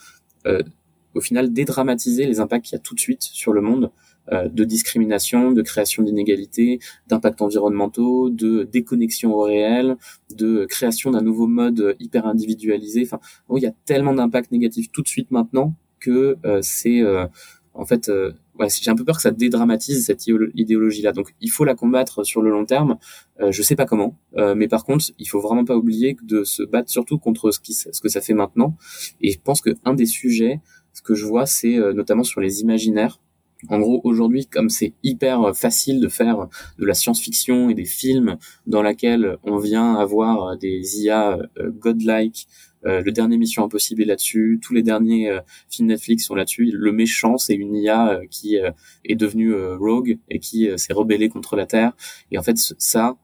au 1.15 1.21
final 1.21 1.51
dédramatiser 1.51 2.25
les 2.25 2.39
impacts 2.39 2.65
qu'il 2.65 2.75
y 2.75 2.79
a 2.79 2.83
tout 2.83 2.95
de 2.95 2.99
suite 2.99 3.23
sur 3.23 3.53
le 3.53 3.61
monde. 3.61 3.91
Euh, 4.31 4.47
de 4.47 4.63
discrimination, 4.63 5.51
de 5.51 5.63
création 5.63 6.03
d'inégalités, 6.03 6.79
d'impacts 7.07 7.41
environnementaux, 7.41 8.29
de 8.29 8.61
déconnexion 8.63 9.33
au 9.33 9.41
réel, 9.41 9.97
de 10.35 10.65
création 10.65 11.09
d'un 11.09 11.21
nouveau 11.21 11.47
mode 11.47 11.95
hyper 11.99 12.27
individualisé. 12.27 13.01
Enfin, 13.01 13.19
il 13.55 13.63
y 13.63 13.65
a 13.65 13.73
tellement 13.85 14.13
d'impacts 14.13 14.51
négatifs 14.51 14.91
tout 14.91 15.01
de 15.01 15.07
suite 15.07 15.31
maintenant 15.31 15.73
que 15.99 16.37
euh, 16.45 16.59
c'est 16.61 17.01
euh, 17.01 17.25
en 17.73 17.85
fait 17.85 18.11
ouais, 18.59 18.67
j'ai 18.69 18.91
un 18.91 18.95
peu 18.95 19.05
peur 19.05 19.15
que 19.15 19.21
ça 19.21 19.31
dédramatise 19.31 20.05
cette 20.05 20.25
idéologie-là. 20.27 21.11
Donc, 21.11 21.33
il 21.41 21.49
faut 21.49 21.65
la 21.65 21.75
combattre 21.75 22.23
sur 22.23 22.41
le 22.41 22.51
long 22.51 22.65
terme. 22.65 22.97
Euh, 23.39 23.51
je 23.51 23.61
sais 23.61 23.75
pas 23.75 23.85
comment, 23.85 24.15
mais 24.35 24.67
par 24.67 24.83
contre, 24.83 25.05
il 25.17 25.27
faut 25.27 25.39
vraiment 25.39 25.65
pas 25.65 25.75
oublier 25.75 26.17
de 26.23 26.43
se 26.43 26.63
battre 26.63 26.89
surtout 26.89 27.17
contre 27.17 27.51
ce, 27.51 27.59
que 27.59 28.09
ça 28.09 28.21
fait 28.21 28.33
maintenant. 28.33 28.75
Et 29.21 29.31
je 29.31 29.39
pense 29.39 29.61
que 29.61 29.71
un 29.85 29.93
des 29.93 30.05
sujets, 30.05 30.59
ce 30.93 31.01
que 31.01 31.15
je 31.15 31.25
vois, 31.25 31.45
c'est 31.45 31.77
notamment 31.93 32.23
sur 32.23 32.41
les 32.41 32.61
imaginaires. 32.61 33.19
En 33.67 33.79
gros, 33.79 33.99
aujourd'hui, 34.05 34.45
comme 34.45 34.69
c'est 34.69 34.93
hyper 35.03 35.53
facile 35.53 35.99
de 35.99 36.07
faire 36.07 36.47
de 36.77 36.85
la 36.85 36.93
science-fiction 36.93 37.69
et 37.69 37.73
des 37.73 37.85
films 37.85 38.37
dans 38.67 38.81
laquelle 38.81 39.37
on 39.43 39.57
vient 39.57 39.95
avoir 39.95 40.57
des 40.57 41.01
IA 41.01 41.37
euh, 41.57 41.69
godlike, 41.69 42.47
euh, 42.85 43.01
le 43.01 43.11
dernier 43.11 43.37
Mission 43.37 43.63
Impossible 43.63 44.01
est 44.01 44.05
là-dessus, 44.05 44.59
tous 44.61 44.73
les 44.73 44.83
derniers 44.83 45.29
euh, 45.29 45.41
films 45.69 45.89
Netflix 45.89 46.25
sont 46.25 46.35
là-dessus. 46.35 46.71
Le 46.73 46.91
méchant, 46.91 47.37
c'est 47.37 47.55
une 47.55 47.75
IA 47.75 48.21
qui 48.29 48.57
est 49.05 49.15
devenue 49.15 49.53
rogue 49.75 50.17
et 50.29 50.39
qui 50.39 50.69
s'est 50.77 50.93
rebellée 50.93 51.29
contre 51.29 51.55
la 51.55 51.65
Terre. 51.65 51.93
Et 52.31 52.37
en 52.37 52.43
fait, 52.43 52.57
ça, 52.57 53.17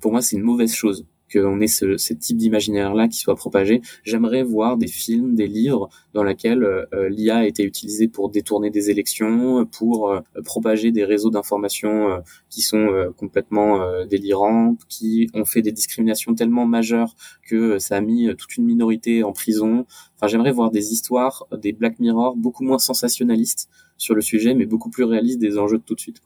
pour 0.00 0.12
moi, 0.12 0.22
c'est 0.22 0.36
une 0.36 0.42
mauvaise 0.42 0.74
chose 0.74 1.06
qu'on 1.32 1.60
ait 1.60 1.66
ce, 1.66 1.96
ce 1.96 2.14
type 2.14 2.36
d'imaginaire-là 2.36 3.08
qui 3.08 3.18
soit 3.18 3.34
propagé. 3.34 3.80
J'aimerais 4.04 4.42
voir 4.42 4.76
des 4.76 4.86
films, 4.86 5.34
des 5.34 5.46
livres 5.46 5.88
dans 6.12 6.22
lesquels 6.22 6.62
euh, 6.62 7.08
l'IA 7.08 7.38
a 7.38 7.44
été 7.44 7.64
utilisée 7.64 8.08
pour 8.08 8.30
détourner 8.30 8.70
des 8.70 8.90
élections, 8.90 9.66
pour 9.66 10.10
euh, 10.10 10.20
propager 10.44 10.92
des 10.92 11.04
réseaux 11.04 11.30
d'informations 11.30 12.08
euh, 12.08 12.18
qui 12.50 12.62
sont 12.62 12.88
complètement 13.16 14.04
délirants, 14.06 14.76
qui 14.88 15.28
ont 15.34 15.44
fait 15.44 15.62
des 15.62 15.72
discriminations 15.72 16.34
tellement 16.34 16.66
majeures 16.66 17.14
que 17.48 17.78
ça 17.78 17.96
a 17.96 18.00
mis 18.00 18.28
toute 18.36 18.56
une 18.56 18.64
minorité 18.64 19.24
en 19.24 19.32
prison. 19.32 19.86
Enfin, 20.16 20.28
j'aimerais 20.28 20.52
voir 20.52 20.70
des 20.70 20.92
histoires, 20.92 21.46
des 21.60 21.72
Black 21.72 21.98
Mirror 21.98 22.36
beaucoup 22.36 22.64
moins 22.64 22.78
sensationnalistes 22.78 23.68
sur 23.96 24.14
le 24.14 24.20
sujet, 24.20 24.54
mais 24.54 24.66
beaucoup 24.66 24.90
plus 24.90 25.04
réalistes 25.04 25.40
des 25.40 25.58
enjeux 25.58 25.78
de 25.78 25.82
tout 25.82 25.94
de 25.94 26.00
suite. 26.00 26.20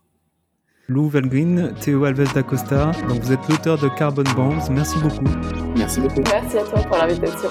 Lou 0.90 1.10
Valgreen, 1.10 1.74
Théo 1.82 2.04
Alves 2.04 2.32
d'Acosta. 2.32 2.92
Donc 3.08 3.20
vous 3.20 3.32
êtes 3.32 3.46
l'auteur 3.46 3.76
de 3.76 3.88
Carbon 3.90 4.22
Bombs. 4.34 4.70
Merci 4.70 4.98
beaucoup. 5.00 5.22
Merci 5.76 6.00
beaucoup. 6.00 6.22
Merci 6.32 6.56
à 6.56 6.62
toi 6.62 6.80
pour 6.80 6.96
l'invitation. 6.96 7.48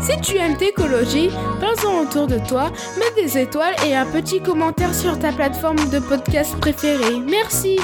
Si 0.00 0.18
tu 0.22 0.38
aimes 0.38 0.56
l'écologie, 0.58 1.28
parle-en 1.60 2.04
autour 2.04 2.26
de 2.26 2.38
toi, 2.48 2.70
mets 2.98 3.22
des 3.22 3.36
étoiles 3.36 3.74
et 3.86 3.94
un 3.94 4.06
petit 4.06 4.40
commentaire 4.40 4.94
sur 4.94 5.18
ta 5.18 5.32
plateforme 5.32 5.90
de 5.90 5.98
podcast 5.98 6.58
préférée. 6.58 7.20
Merci. 7.28 7.78